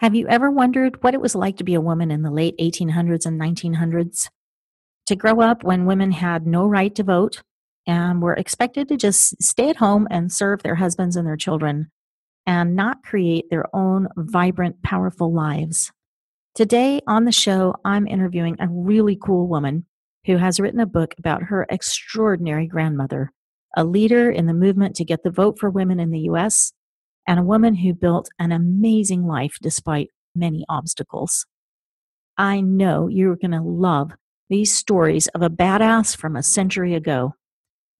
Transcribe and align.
Have 0.00 0.14
you 0.14 0.26
ever 0.28 0.50
wondered 0.50 1.02
what 1.02 1.12
it 1.12 1.20
was 1.20 1.34
like 1.34 1.58
to 1.58 1.64
be 1.64 1.74
a 1.74 1.80
woman 1.80 2.10
in 2.10 2.22
the 2.22 2.30
late 2.30 2.56
1800s 2.56 3.26
and 3.26 3.38
1900s? 3.38 4.30
To 5.08 5.14
grow 5.14 5.42
up 5.42 5.62
when 5.62 5.84
women 5.84 6.10
had 6.10 6.46
no 6.46 6.64
right 6.64 6.94
to 6.94 7.02
vote 7.02 7.42
and 7.86 8.22
were 8.22 8.32
expected 8.32 8.88
to 8.88 8.96
just 8.96 9.42
stay 9.42 9.68
at 9.68 9.76
home 9.76 10.08
and 10.10 10.32
serve 10.32 10.62
their 10.62 10.76
husbands 10.76 11.16
and 11.16 11.26
their 11.26 11.36
children 11.36 11.90
and 12.46 12.74
not 12.74 13.02
create 13.02 13.50
their 13.50 13.66
own 13.76 14.08
vibrant, 14.16 14.82
powerful 14.82 15.34
lives. 15.34 15.92
Today 16.54 17.02
on 17.06 17.26
the 17.26 17.30
show, 17.30 17.74
I'm 17.84 18.06
interviewing 18.06 18.56
a 18.58 18.68
really 18.70 19.18
cool 19.22 19.48
woman 19.48 19.84
who 20.24 20.38
has 20.38 20.58
written 20.58 20.80
a 20.80 20.86
book 20.86 21.14
about 21.18 21.42
her 21.42 21.66
extraordinary 21.68 22.66
grandmother, 22.66 23.32
a 23.76 23.84
leader 23.84 24.30
in 24.30 24.46
the 24.46 24.54
movement 24.54 24.96
to 24.96 25.04
get 25.04 25.24
the 25.24 25.30
vote 25.30 25.58
for 25.58 25.68
women 25.68 26.00
in 26.00 26.10
the 26.10 26.20
US 26.20 26.72
and 27.30 27.38
a 27.38 27.44
woman 27.44 27.76
who 27.76 27.94
built 27.94 28.28
an 28.40 28.50
amazing 28.50 29.24
life 29.24 29.56
despite 29.62 30.10
many 30.34 30.64
obstacles. 30.68 31.46
I 32.36 32.60
know 32.60 33.06
you're 33.06 33.36
going 33.36 33.52
to 33.52 33.62
love 33.62 34.10
these 34.48 34.74
stories 34.74 35.28
of 35.28 35.40
a 35.40 35.48
badass 35.48 36.16
from 36.16 36.34
a 36.34 36.42
century 36.42 36.92
ago, 36.92 37.36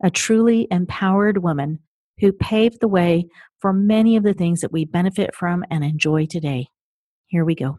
a 0.03 0.11
truly 0.11 0.67
empowered 0.69 1.45
woman 1.45 1.79
who 2.19 2.33
paved 2.33 2.81
the 2.81 2.89
way 2.89 3.29
for 3.61 3.73
many 3.73 4.17
of 4.17 4.25
the 4.25 4.35
things 4.35 4.63
that 4.63 4.73
we 4.73 4.85
benefit 4.85 5.33
from 5.33 5.65
and 5.71 5.85
enjoy 5.85 6.27
today. 6.27 6.67
Here 7.29 7.45
we 7.45 7.55
go. 7.55 7.79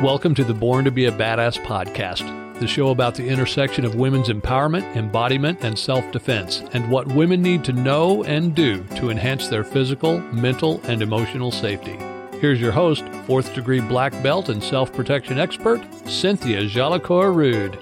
Welcome 0.00 0.36
to 0.36 0.44
the 0.44 0.54
Born 0.54 0.84
to 0.84 0.92
be 0.92 1.06
a 1.06 1.10
Badass 1.10 1.58
podcast 1.64 2.47
the 2.58 2.66
show 2.66 2.90
about 2.90 3.14
the 3.14 3.26
intersection 3.26 3.84
of 3.84 3.94
women's 3.94 4.28
empowerment, 4.28 4.96
embodiment, 4.96 5.58
and 5.62 5.78
self 5.78 6.10
defense, 6.10 6.62
and 6.72 6.90
what 6.90 7.06
women 7.08 7.40
need 7.40 7.64
to 7.64 7.72
know 7.72 8.24
and 8.24 8.54
do 8.54 8.82
to 8.96 9.10
enhance 9.10 9.48
their 9.48 9.64
physical, 9.64 10.20
mental, 10.32 10.80
and 10.84 11.02
emotional 11.02 11.52
safety. 11.52 11.98
Here's 12.40 12.60
your 12.60 12.72
host, 12.72 13.04
fourth 13.26 13.54
degree 13.54 13.80
black 13.80 14.12
belt 14.22 14.48
and 14.48 14.62
self 14.62 14.92
protection 14.92 15.38
expert, 15.38 15.80
Cynthia 16.06 16.62
Jolicoeur 16.62 17.34
Rude. 17.34 17.78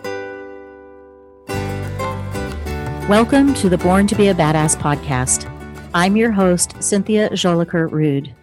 Welcome 3.08 3.54
to 3.54 3.68
the 3.68 3.78
Born 3.78 4.06
to 4.08 4.14
be 4.14 4.28
a 4.28 4.34
Badass 4.34 4.76
podcast. 4.76 5.50
I'm 5.94 6.16
your 6.16 6.32
host, 6.32 6.82
Cynthia 6.82 7.30
Jolicoeur 7.30 7.90
Rude. 7.90 8.34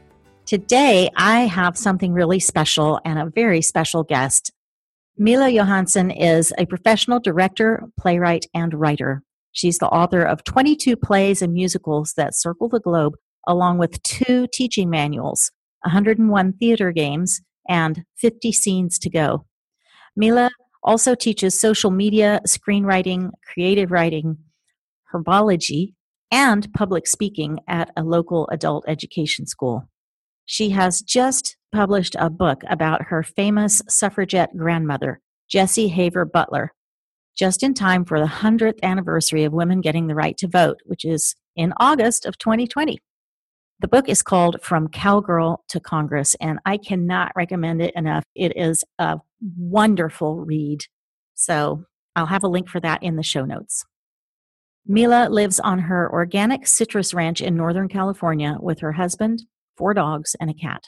Today, 0.45 1.09
I 1.16 1.42
have 1.42 1.78
something 1.78 2.14
really 2.14 2.39
special 2.39 3.00
and 3.06 3.17
a 3.17 3.26
very 3.26 3.61
special 3.61 4.04
guest. 4.04 4.52
Mila 5.16 5.52
Johansen 5.52 6.09
is 6.09 6.52
a 6.58 6.66
professional 6.66 7.19
director, 7.19 7.83
playwright, 8.00 8.47
and 8.56 8.73
writer. 8.73 9.22
She's 9.52 9.78
the 9.78 9.88
author 9.88 10.23
of 10.23 10.44
22 10.44 10.95
plays 10.95 11.44
and 11.44 11.53
musicals 11.53 12.14
that 12.17 12.36
circle 12.36 12.67
the 12.67 12.80
globe, 12.80 13.14
along 13.47 13.78
with 13.78 14.02
two 14.02 14.47
teaching 14.52 14.89
manuals, 14.89 15.52
101 15.83 16.53
theater 16.53 16.92
games, 16.92 17.42
and 17.70 18.03
50 18.17 18.52
scenes 18.52 18.97
to 19.00 19.09
go. 19.11 19.45
Mila 20.16 20.50
also 20.83 21.14
teaches 21.14 21.59
social 21.59 21.92
media, 21.92 22.42
screenwriting, 22.48 23.30
creative 23.53 23.92
writing, 23.92 24.38
herbology, 25.14 25.94
and 26.31 26.67
public 26.73 27.05
speaking 27.05 27.59
at 27.67 27.92
a 27.95 28.02
local 28.02 28.50
adult 28.52 28.83
education 28.88 29.45
school. 29.45 29.88
She 30.45 30.72
has 30.72 31.03
just 31.03 31.55
published 31.74 32.16
a 32.20 32.30
book 32.30 32.62
about 32.70 33.04
her 33.04 33.24
famous 33.24 33.82
suffragette 33.90 34.56
grandmother, 34.56 35.20
Jessie 35.50 35.90
Haver 35.90 36.24
Butler, 36.24 36.72
just 37.36 37.64
in 37.64 37.74
time 37.74 38.06
for 38.06 38.20
the 38.20 38.28
100th 38.28 38.82
anniversary 38.84 39.44
of 39.44 39.52
women 39.52 39.82
getting 39.82 40.08
the 40.08 40.16
right 40.16 40.38
to 40.38 40.48
vote, 40.48 40.80
which 40.86 41.04
is 41.04 41.36
in 41.56 41.74
August 41.78 42.26
of 42.26 42.38
2020. 42.38 43.00
The 43.80 43.88
book 43.88 44.08
is 44.08 44.24
called 44.24 44.62
From 44.62 44.88
Cowgirl 44.88 45.64
to 45.68 45.80
Congress, 45.80 46.36
and 46.40 46.60
I 46.66 46.78
cannot 46.78 47.34
recommend 47.36 47.82
it 47.82 47.94
enough. 47.96 48.24
It 48.36 48.54
is 48.56 48.86
a 49.00 49.20
wonderful 49.58 50.38
read. 50.46 50.86
So 51.34 51.84
I'll 52.16 52.28
have 52.28 52.44
a 52.44 52.48
link 52.48 52.70
for 52.70 52.80
that 52.80 53.04
in 53.04 53.18
the 53.18 53.24
show 53.24 53.44
notes. 53.44 53.83
Mila 54.86 55.28
lives 55.30 55.60
on 55.60 55.80
her 55.80 56.12
organic 56.12 56.67
citrus 56.67 57.14
ranch 57.14 57.42
in 57.42 57.56
Northern 57.56 57.88
California 57.88 58.58
with 58.60 58.80
her 58.80 58.94
husband, 58.94 59.44
four 59.76 59.94
dogs, 59.94 60.36
and 60.39 60.50
a 60.50 60.54
cat. 60.54 60.83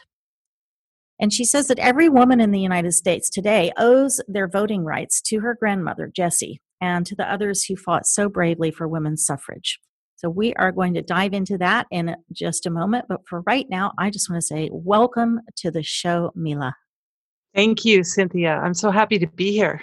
And 1.19 1.31
she 1.31 1.45
says 1.45 1.67
that 1.67 1.79
every 1.79 2.09
woman 2.09 2.41
in 2.41 2.51
the 2.51 2.59
United 2.59 2.91
States 2.91 3.29
today 3.29 3.71
owes 3.77 4.21
their 4.27 4.47
voting 4.47 4.83
rights 4.83 5.21
to 5.23 5.39
her 5.39 5.55
grandmother, 5.57 6.11
Jessie, 6.13 6.61
and 6.81 7.05
to 7.05 7.15
the 7.15 7.31
others 7.31 7.63
who 7.63 7.75
fought 7.75 8.05
so 8.05 8.27
bravely 8.27 8.71
for 8.71 8.87
women's 8.87 9.25
suffrage. 9.25 9.79
So 10.17 10.29
we 10.29 10.53
are 10.55 10.71
going 10.71 10.93
to 10.95 11.01
dive 11.01 11.33
into 11.33 11.57
that 11.57 11.87
in 11.91 12.15
just 12.31 12.65
a 12.65 12.69
moment. 12.69 13.05
But 13.07 13.21
for 13.27 13.43
right 13.45 13.67
now, 13.69 13.93
I 13.97 14.09
just 14.09 14.29
want 14.29 14.41
to 14.41 14.45
say 14.45 14.69
welcome 14.71 15.39
to 15.57 15.71
the 15.71 15.83
show, 15.83 16.31
Mila. 16.35 16.75
Thank 17.53 17.85
you, 17.85 18.03
Cynthia. 18.03 18.55
I'm 18.57 18.73
so 18.73 18.91
happy 18.91 19.17
to 19.19 19.27
be 19.27 19.51
here. 19.51 19.81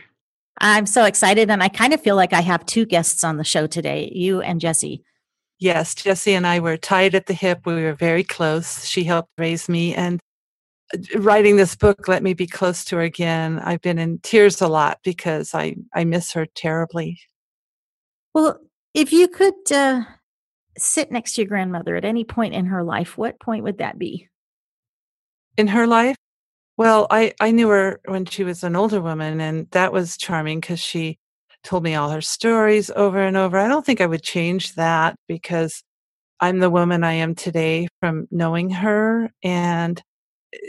I'm 0.59 0.87
so 0.87 1.05
excited. 1.05 1.51
And 1.51 1.63
I 1.63 1.69
kind 1.69 1.95
of 1.95 2.01
feel 2.01 2.17
like 2.17 2.33
I 2.33 2.41
have 2.41 2.67
two 2.67 2.85
guests 2.85 3.25
on 3.25 3.39
the 3.39 3.45
show 3.45 3.67
today, 3.67 4.13
you 4.15 4.43
and 4.43 4.61
Jessie. 4.61 5.03
Yes, 5.59 5.95
Jessie 5.95 6.35
and 6.35 6.47
I 6.47 6.61
were 6.61 6.77
tied 6.77 7.15
at 7.15 7.27
the 7.27 7.35
hip. 7.35 7.61
We 7.65 7.75
were 7.75 7.95
very 7.95 8.25
close. 8.25 8.85
She 8.85 9.05
helped 9.05 9.31
raise 9.39 9.69
me. 9.69 9.95
And 9.95 10.21
writing 11.17 11.57
this 11.57 11.75
book 11.77 12.09
let 12.09 12.23
me 12.23 12.35
be 12.35 12.47
close 12.47 12.85
to 12.87 12.97
her 12.97 13.03
again. 13.03 13.59
I've 13.61 13.81
been 13.81 13.99
in 13.99 14.19
tears 14.19 14.61
a 14.61 14.69
lot 14.69 14.99
because 15.03 15.55
I, 15.55 15.77
I 15.95 16.05
miss 16.05 16.33
her 16.33 16.47
terribly. 16.47 17.21
Well, 18.35 18.61
if 18.95 19.13
you 19.13 19.29
could 19.29 19.73
uh, 19.73 20.03
sit 20.79 21.11
next 21.11 21.35
to 21.35 21.43
your 21.43 21.49
grandmother 21.49 21.97
at 21.97 22.05
any 22.05 22.25
point 22.25 22.55
in 22.55 22.67
her 22.67 22.83
life, 22.83 23.17
what 23.17 23.41
point 23.41 23.65
would 23.65 23.79
that 23.79 23.99
be? 23.99 24.29
In 25.57 25.69
her 25.69 25.87
life? 25.87 26.17
Well, 26.77 27.07
I, 27.11 27.35
I 27.41 27.51
knew 27.51 27.69
her 27.69 28.01
when 28.07 28.25
she 28.25 28.45
was 28.45 28.65
an 28.65 28.77
older 28.77 29.01
woman, 29.01 29.41
and 29.41 29.69
that 29.73 29.93
was 29.93 30.17
charming 30.17 30.61
because 30.61 30.81
she 30.81 31.19
told 31.63 31.83
me 31.83 31.95
all 31.95 32.11
her 32.11 32.23
stories 32.23 32.91
over 32.91 33.21
and 33.21 33.37
over. 33.37 33.59
I 33.59 33.69
don't 33.69 33.85
think 33.85 34.01
I 34.01 34.07
would 34.07 34.23
change 34.23 34.75
that 34.75 35.17
because 35.29 35.83
I'm 36.41 36.59
the 36.59 36.71
woman 36.71 37.05
I 37.05 37.13
am 37.13 37.35
today 37.35 37.89
from 38.01 38.27
knowing 38.31 38.71
her. 38.71 39.31
And 39.45 40.03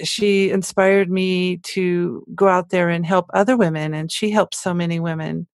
she 0.03 0.49
inspired 0.49 1.09
me 1.09 1.57
to 1.57 2.25
go 2.35 2.47
out 2.47 2.69
there 2.69 2.89
and 2.89 3.05
help 3.05 3.25
other 3.33 3.57
women. 3.57 3.93
And 3.93 4.11
she 4.11 4.31
helped 4.31 4.55
so 4.55 4.73
many 4.73 4.99
women. 4.99 5.47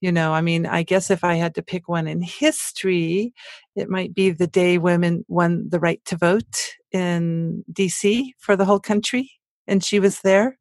You 0.00 0.12
know, 0.12 0.32
I 0.32 0.40
mean, 0.40 0.64
I 0.64 0.82
guess 0.82 1.10
if 1.10 1.24
I 1.24 1.34
had 1.34 1.54
to 1.56 1.62
pick 1.62 1.86
one 1.86 2.06
in 2.06 2.22
history, 2.22 3.34
it 3.76 3.90
might 3.90 4.14
be 4.14 4.30
the 4.30 4.46
day 4.46 4.78
women 4.78 5.24
won 5.28 5.68
the 5.68 5.78
right 5.78 6.02
to 6.06 6.16
vote 6.16 6.74
in 6.90 7.64
DC 7.70 8.30
for 8.38 8.56
the 8.56 8.64
whole 8.64 8.80
country. 8.80 9.30
And 9.66 9.84
she 9.84 10.00
was 10.00 10.20
there. 10.20 10.58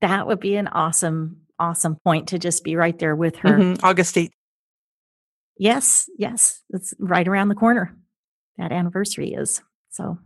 That 0.00 0.26
would 0.26 0.40
be 0.40 0.56
an 0.56 0.68
awesome 0.68 1.44
awesome 1.58 1.96
point 2.04 2.28
to 2.28 2.38
just 2.38 2.64
be 2.64 2.76
right 2.76 2.98
there 2.98 3.14
with 3.14 3.36
her. 3.36 3.58
Mm-hmm. 3.58 3.84
August 3.84 4.16
8th. 4.16 4.30
Yes, 5.56 6.08
yes. 6.18 6.62
It's 6.70 6.94
right 6.98 7.26
around 7.26 7.48
the 7.48 7.54
corner. 7.54 7.96
That 8.58 8.72
anniversary 8.72 9.32
is. 9.34 9.62
So, 9.90 10.18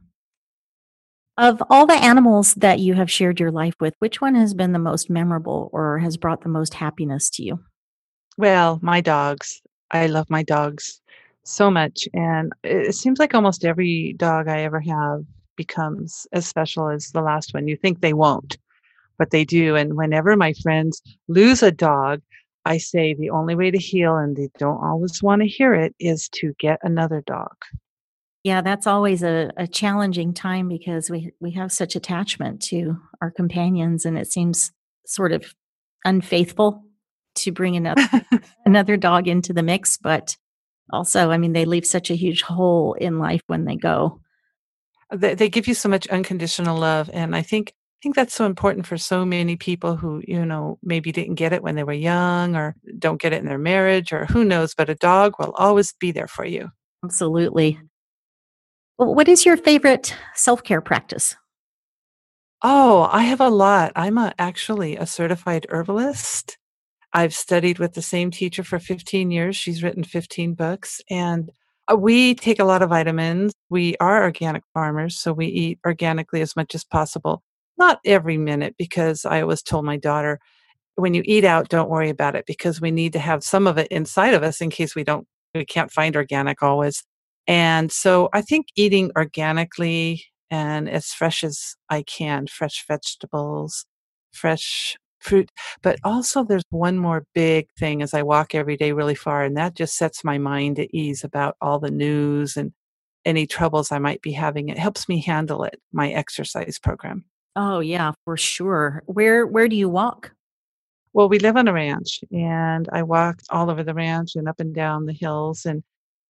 of 1.38 1.62
all 1.70 1.86
the 1.86 1.94
animals 1.94 2.54
that 2.54 2.80
you 2.80 2.94
have 2.94 3.10
shared 3.10 3.40
your 3.40 3.50
life 3.50 3.74
with, 3.80 3.94
which 4.00 4.20
one 4.20 4.34
has 4.34 4.52
been 4.52 4.72
the 4.72 4.78
most 4.78 5.08
memorable 5.08 5.70
or 5.72 5.98
has 5.98 6.16
brought 6.16 6.42
the 6.42 6.48
most 6.48 6.74
happiness 6.74 7.30
to 7.30 7.42
you? 7.42 7.60
Well, 8.36 8.78
my 8.82 9.00
dogs. 9.00 9.62
I 9.90 10.06
love 10.06 10.28
my 10.28 10.42
dogs 10.42 11.00
so 11.44 11.70
much. 11.70 12.06
And 12.12 12.52
it 12.62 12.94
seems 12.94 13.18
like 13.18 13.34
almost 13.34 13.64
every 13.64 14.14
dog 14.18 14.48
I 14.48 14.62
ever 14.62 14.80
have 14.80 15.24
becomes 15.56 16.26
as 16.32 16.46
special 16.46 16.90
as 16.90 17.10
the 17.10 17.22
last 17.22 17.54
one. 17.54 17.66
You 17.66 17.76
think 17.76 18.00
they 18.00 18.12
won't 18.12 18.58
but 19.18 19.30
they 19.30 19.44
do. 19.44 19.76
And 19.76 19.96
whenever 19.96 20.36
my 20.36 20.54
friends 20.62 21.02
lose 21.26 21.62
a 21.62 21.72
dog, 21.72 22.22
I 22.64 22.78
say 22.78 23.14
the 23.14 23.30
only 23.30 23.54
way 23.54 23.70
to 23.70 23.78
heal, 23.78 24.16
and 24.16 24.36
they 24.36 24.48
don't 24.58 24.82
always 24.82 25.22
want 25.22 25.42
to 25.42 25.48
hear 25.48 25.74
it, 25.74 25.94
is 25.98 26.28
to 26.34 26.54
get 26.58 26.78
another 26.82 27.22
dog. 27.26 27.54
Yeah, 28.44 28.60
that's 28.60 28.86
always 28.86 29.22
a, 29.22 29.50
a 29.56 29.66
challenging 29.66 30.32
time 30.32 30.68
because 30.68 31.10
we 31.10 31.32
we 31.40 31.52
have 31.52 31.72
such 31.72 31.96
attachment 31.96 32.62
to 32.64 32.96
our 33.20 33.30
companions, 33.30 34.04
and 34.04 34.16
it 34.16 34.30
seems 34.30 34.70
sort 35.06 35.32
of 35.32 35.54
unfaithful 36.04 36.84
to 37.36 37.52
bring 37.52 37.76
another 37.76 38.08
another 38.66 38.96
dog 38.96 39.28
into 39.28 39.52
the 39.52 39.62
mix. 39.62 39.96
But 39.96 40.36
also, 40.92 41.30
I 41.30 41.38
mean, 41.38 41.52
they 41.52 41.64
leave 41.64 41.84
such 41.84 42.10
a 42.10 42.16
huge 42.16 42.42
hole 42.42 42.94
in 42.94 43.18
life 43.18 43.42
when 43.48 43.64
they 43.64 43.76
go. 43.76 44.20
Uh, 45.12 45.16
they, 45.16 45.34
they 45.34 45.48
give 45.48 45.66
you 45.66 45.74
so 45.74 45.88
much 45.88 46.06
unconditional 46.08 46.78
love, 46.78 47.10
and 47.12 47.34
I 47.34 47.42
think 47.42 47.70
I 47.70 48.00
think 48.04 48.14
that's 48.14 48.34
so 48.34 48.46
important 48.46 48.86
for 48.86 48.96
so 48.96 49.24
many 49.24 49.56
people 49.56 49.96
who, 49.96 50.22
you 50.24 50.46
know, 50.46 50.78
maybe 50.84 51.10
didn't 51.10 51.34
get 51.34 51.52
it 51.52 51.64
when 51.64 51.74
they 51.74 51.82
were 51.82 51.92
young 51.92 52.54
or 52.54 52.76
don't 52.96 53.20
get 53.20 53.32
it 53.32 53.40
in 53.40 53.46
their 53.46 53.58
marriage 53.58 54.12
or 54.12 54.26
who 54.26 54.44
knows, 54.44 54.72
but 54.76 54.88
a 54.88 54.94
dog 54.94 55.34
will 55.40 55.52
always 55.58 55.92
be 55.94 56.12
there 56.12 56.28
for 56.28 56.44
you. 56.44 56.70
Absolutely. 57.04 57.80
What 58.98 59.28
is 59.28 59.46
your 59.46 59.56
favorite 59.56 60.14
self 60.34 60.62
care 60.62 60.80
practice? 60.82 61.36
Oh, 62.62 63.08
I 63.12 63.22
have 63.22 63.40
a 63.40 63.48
lot. 63.50 63.92
I'm 63.94 64.18
a, 64.18 64.34
actually 64.38 64.96
a 64.96 65.06
certified 65.06 65.66
herbalist. 65.70 66.58
I've 67.12 67.34
studied 67.34 67.78
with 67.80 67.94
the 67.94 68.02
same 68.02 68.30
teacher 68.30 68.64
for 68.64 68.78
15 68.80 69.30
years. 69.30 69.56
She's 69.56 69.82
written 69.82 70.04
15 70.04 70.54
books. 70.54 71.02
And 71.10 71.50
Uh, 71.92 71.96
we 71.96 72.34
take 72.36 72.60
a 72.60 72.64
lot 72.64 72.82
of 72.82 72.90
vitamins. 72.90 73.52
We 73.70 73.96
are 74.00 74.22
organic 74.24 74.62
farmers, 74.74 75.18
so 75.18 75.32
we 75.34 75.46
eat 75.48 75.80
organically 75.86 76.42
as 76.42 76.56
much 76.56 76.74
as 76.74 76.84
possible. 76.84 77.42
Not 77.78 78.00
every 78.06 78.38
minute, 78.38 78.76
because 78.78 79.24
I 79.26 79.42
always 79.42 79.62
told 79.62 79.84
my 79.86 79.96
daughter, 79.98 80.40
when 80.96 81.14
you 81.14 81.22
eat 81.26 81.44
out, 81.44 81.68
don't 81.70 81.90
worry 81.90 82.10
about 82.10 82.36
it 82.36 82.46
because 82.46 82.80
we 82.80 82.90
need 82.92 83.14
to 83.14 83.20
have 83.20 83.44
some 83.44 83.66
of 83.68 83.78
it 83.78 83.88
inside 83.90 84.34
of 84.34 84.42
us 84.44 84.60
in 84.62 84.70
case 84.70 84.94
we 84.96 85.04
don't, 85.04 85.26
we 85.54 85.64
can't 85.66 85.92
find 85.92 86.16
organic 86.16 86.62
always. 86.62 87.04
And 87.48 87.90
so 87.90 88.28
I 88.32 88.42
think 88.42 88.68
eating 88.76 89.10
organically 89.16 90.24
and 90.50 90.88
as 90.88 91.06
fresh 91.08 91.42
as 91.42 91.74
I 91.90 92.02
can, 92.02 92.46
fresh 92.46 92.84
vegetables, 92.86 93.86
fresh 94.32 94.96
fruit. 95.20 95.50
But 95.82 95.98
also, 96.04 96.44
there's 96.44 96.64
one 96.70 96.98
more 96.98 97.24
big 97.34 97.68
thing 97.78 98.02
as 98.02 98.14
I 98.14 98.22
walk 98.22 98.54
every 98.54 98.76
day 98.76 98.92
really 98.92 99.14
far, 99.14 99.42
and 99.42 99.56
that 99.56 99.74
just 99.74 99.96
sets 99.96 100.24
my 100.24 100.38
mind 100.38 100.78
at 100.78 100.90
ease 100.92 101.24
about 101.24 101.56
all 101.60 101.78
the 101.78 101.90
news 101.90 102.56
and 102.56 102.72
any 103.24 103.46
troubles 103.46 103.92
I 103.92 103.98
might 103.98 104.22
be 104.22 104.32
having. 104.32 104.68
It 104.68 104.78
helps 104.78 105.08
me 105.08 105.20
handle 105.20 105.64
it, 105.64 105.80
my 105.92 106.10
exercise 106.10 106.78
program. 106.78 107.24
Oh, 107.56 107.80
yeah, 107.80 108.12
for 108.24 108.36
sure. 108.36 109.02
Where 109.06 109.46
where 109.46 109.68
do 109.68 109.76
you 109.76 109.88
walk? 109.88 110.32
Well, 111.14 111.28
we 111.28 111.38
live 111.38 111.56
on 111.56 111.68
a 111.68 111.72
ranch, 111.72 112.20
and 112.32 112.88
I 112.92 113.02
walk 113.02 113.40
all 113.50 113.70
over 113.70 113.82
the 113.82 113.94
ranch 113.94 114.36
and 114.36 114.48
up 114.48 114.60
and 114.60 114.74
down 114.74 115.06
the 115.06 115.12
hills. 115.12 115.66
And 115.66 115.82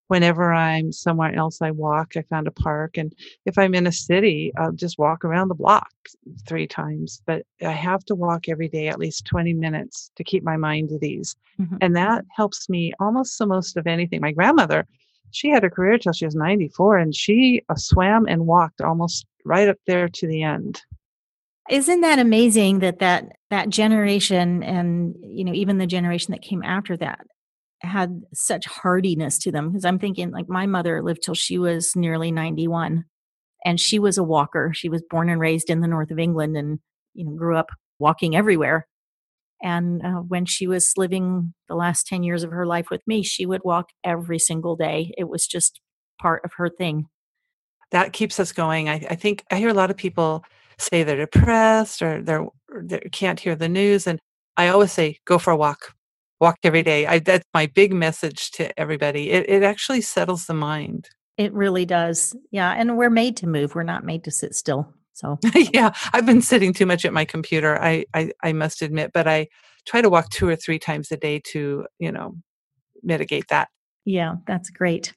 whenever 0.08 0.52
I'm 0.52 0.90
somewhere 0.90 1.34
else, 1.34 1.62
I 1.62 1.70
walk. 1.70 2.16
I 2.16 2.22
found 2.22 2.49
a 2.49 2.50
park. 2.52 2.96
And 2.96 3.14
if 3.46 3.56
I'm 3.58 3.75
in 3.75 3.87
a 3.87 3.93
city, 3.93 4.52
I'll 4.56 4.72
just 4.72 4.99
walk 4.99 5.25
around 5.25 5.49
the 5.49 5.55
block 5.55 5.90
three 6.46 6.66
times. 6.66 7.22
But 7.26 7.44
I 7.62 7.70
have 7.70 8.05
to 8.06 8.14
walk 8.14 8.49
every 8.49 8.69
day 8.69 8.88
at 8.88 8.99
least 8.99 9.26
20 9.26 9.52
minutes 9.55 10.10
to 10.16 10.25
keep 10.25 10.43
my 10.43 10.56
mind 10.56 10.90
at 10.93 11.02
ease. 11.02 11.37
Mm-hmm. 11.60 11.76
And 11.81 11.96
that 11.96 12.25
helps 12.34 12.69
me 12.69 12.93
almost 12.99 13.38
the 13.38 13.46
most 13.46 13.76
of 13.76 13.87
anything. 13.87 14.20
My 14.20 14.32
grandmother, 14.32 14.87
she 15.31 15.50
had 15.50 15.64
a 15.64 15.70
career 15.70 15.99
till 15.99 16.12
she 16.12 16.25
was 16.25 16.34
94 16.34 16.99
and 16.99 17.14
she 17.14 17.62
uh, 17.69 17.75
swam 17.76 18.26
and 18.26 18.46
walked 18.46 18.81
almost 18.81 19.26
right 19.44 19.69
up 19.69 19.78
there 19.87 20.08
to 20.08 20.26
the 20.26 20.43
end. 20.43 20.82
Isn't 21.70 22.00
that 22.00 22.19
amazing 22.19 22.78
that 22.78 23.00
that 23.00 23.32
that 23.50 23.69
generation 23.69 24.62
and 24.62 25.14
you 25.20 25.44
know 25.44 25.52
even 25.52 25.76
the 25.76 25.87
generation 25.87 26.32
that 26.32 26.40
came 26.40 26.62
after 26.62 26.96
that 26.96 27.26
had 27.80 28.22
such 28.34 28.66
hardiness 28.66 29.38
to 29.38 29.52
them 29.52 29.70
because 29.70 29.84
I'm 29.84 29.98
thinking 29.98 30.30
like 30.30 30.48
my 30.48 30.66
mother 30.66 31.02
lived 31.02 31.22
till 31.22 31.34
she 31.34 31.58
was 31.58 31.94
nearly 31.94 32.32
91 32.32 33.04
and 33.64 33.80
she 33.80 33.98
was 33.98 34.19
a 34.19 34.25
walker. 34.25 34.72
She 34.75 34.88
was 34.88 35.02
born 35.08 35.28
and 35.28 35.40
raised 35.40 35.70
in 35.70 35.80
the 35.80 35.88
north 35.88 36.10
of 36.10 36.19
England 36.19 36.56
and 36.56 36.80
you 37.14 37.25
know 37.25 37.32
grew 37.32 37.56
up 37.56 37.70
walking 37.98 38.36
everywhere. 38.36 38.86
And 39.62 40.04
uh, 40.04 40.20
when 40.20 40.44
she 40.44 40.66
was 40.66 40.92
living 40.96 41.52
the 41.69 41.75
last 41.75 42.06
10 42.06 42.22
years 42.22 42.44
of 42.44 42.52
her 42.52 42.66
life 42.66 42.90
with 42.90 43.02
me, 43.06 43.22
she 43.22 43.44
would 43.44 43.62
walk 43.64 43.90
every 44.04 44.38
single 44.38 44.76
day. 44.76 45.12
It 45.19 45.28
was 45.28 45.46
just 45.46 45.80
part 46.20 46.44
of 46.44 46.52
her 46.56 46.69
thing. 46.69 47.06
That 47.90 48.12
keeps 48.12 48.38
us 48.38 48.52
going. 48.52 48.88
I, 48.88 49.06
I 49.10 49.14
think 49.16 49.44
I 49.50 49.56
hear 49.56 49.70
a 49.70 49.75
lot 49.75 49.90
of 49.90 49.96
people 49.96 50.44
say 50.78 51.02
they're 51.02 51.16
depressed 51.16 52.02
or 52.02 52.22
they're, 52.22 52.46
they 52.82 53.00
can't 53.10 53.40
hear 53.40 53.56
the 53.56 53.69
news. 53.69 54.06
And 54.06 54.20
I 54.56 54.69
always 54.69 54.92
say, 54.92 55.19
go 55.25 55.38
for 55.38 55.50
a 55.50 55.56
walk 55.56 55.94
walk 56.40 56.58
every 56.62 56.82
day. 56.82 57.06
I, 57.06 57.19
that's 57.19 57.44
my 57.55 57.67
big 57.67 57.93
message 57.93 58.50
to 58.52 58.79
everybody. 58.79 59.31
It, 59.31 59.49
it 59.49 59.62
actually 59.62 60.00
settles 60.00 60.46
the 60.46 60.55
mind. 60.55 61.08
It 61.37 61.52
really 61.52 61.87
does. 61.87 62.37
Yeah. 62.50 62.73
And 62.73 62.96
we're 62.96 63.11
made 63.11 63.37
to 63.38 63.46
move. 63.46 63.75
We're 63.75 63.82
not 63.82 64.05
made 64.05 64.25
to 64.25 64.31
sit 64.31 64.55
still. 64.55 64.93
So 65.12 65.38
yeah, 65.55 65.93
I've 66.12 66.26
been 66.26 66.43
sitting 66.43 66.73
too 66.73 66.87
much 66.87 67.05
at 67.05 67.12
my 67.12 67.25
computer. 67.25 67.81
I, 67.81 68.05
I, 68.14 68.31
I 68.43 68.52
must 68.52 68.82
admit, 68.82 69.11
but 69.12 69.26
I 69.26 69.49
try 69.87 70.00
to 70.00 70.08
walk 70.08 70.31
two 70.31 70.49
or 70.49 70.56
three 70.56 70.79
times 70.79 71.11
a 71.11 71.17
day 71.17 71.40
to, 71.52 71.87
you 71.99 72.12
know, 72.12 72.37
mitigate 73.02 73.49
that. 73.49 73.69
Yeah, 74.05 74.37
that's 74.46 74.70
great. 74.70 75.14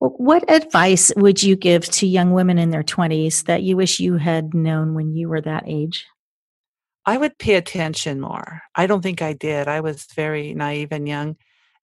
Well, 0.00 0.14
what 0.16 0.50
advice 0.50 1.12
would 1.16 1.42
you 1.42 1.54
give 1.54 1.84
to 1.90 2.06
young 2.06 2.32
women 2.32 2.58
in 2.58 2.70
their 2.70 2.82
20s 2.82 3.44
that 3.44 3.62
you 3.62 3.76
wish 3.76 4.00
you 4.00 4.16
had 4.16 4.54
known 4.54 4.94
when 4.94 5.14
you 5.14 5.28
were 5.28 5.40
that 5.40 5.64
age? 5.66 6.04
I 7.04 7.18
would 7.18 7.38
pay 7.38 7.54
attention 7.54 8.20
more. 8.20 8.62
I 8.76 8.86
don't 8.86 9.02
think 9.02 9.22
I 9.22 9.32
did. 9.32 9.68
I 9.68 9.80
was 9.80 10.06
very 10.14 10.54
naive 10.54 10.88
and 10.92 11.08
young. 11.08 11.36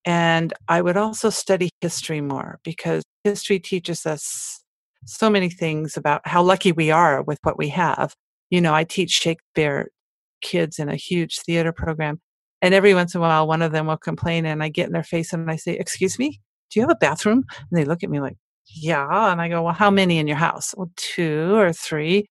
And 0.06 0.54
I 0.68 0.82
would 0.82 0.98
also 0.98 1.30
study 1.30 1.70
history 1.82 2.22
more 2.22 2.60
because 2.64 3.04
history 3.24 3.60
teaches 3.60 4.06
us 4.06 4.64
so 5.06 5.30
many 5.30 5.50
things 5.50 5.98
about 5.98 6.22
how 6.26 6.42
lucky 6.42 6.72
we 6.72 6.92
are 6.92 7.22
with 7.24 7.40
what 7.44 7.58
we 7.58 7.70
have. 7.70 8.14
You 8.50 8.62
know, 8.62 8.74
I 8.74 8.86
teach 8.86 9.12
Shakespeare 9.12 9.90
kids 10.42 10.80
in 10.80 10.90
a 10.90 10.96
huge 10.96 11.40
theater 11.40 11.72
program. 11.74 12.20
And 12.62 12.74
every 12.74 12.94
once 12.94 13.14
in 13.16 13.20
a 13.20 13.22
while, 13.22 13.48
one 13.48 13.62
of 13.62 13.72
them 13.72 13.88
will 13.88 13.98
complain, 13.98 14.46
and 14.46 14.62
I 14.62 14.70
get 14.70 14.88
in 14.88 14.94
their 14.94 15.04
face 15.04 15.32
and 15.32 15.50
I 15.50 15.56
say, 15.56 15.74
Excuse 15.74 16.20
me, 16.20 16.42
do 16.70 16.80
you 16.80 16.84
have 16.84 16.92
a 16.92 16.96
bathroom? 16.96 17.46
And 17.58 17.80
they 17.80 17.86
look 17.86 18.04
at 18.04 18.10
me 18.10 18.20
like, 18.20 18.38
Yeah. 18.68 19.32
And 19.32 19.42
I 19.42 19.48
go, 19.50 19.64
Well, 19.64 19.74
how 19.74 19.90
many 19.92 20.18
in 20.18 20.28
your 20.28 20.38
house? 20.38 20.74
Well, 20.76 20.92
two 20.98 21.56
or 21.56 21.72
three. 21.74 22.28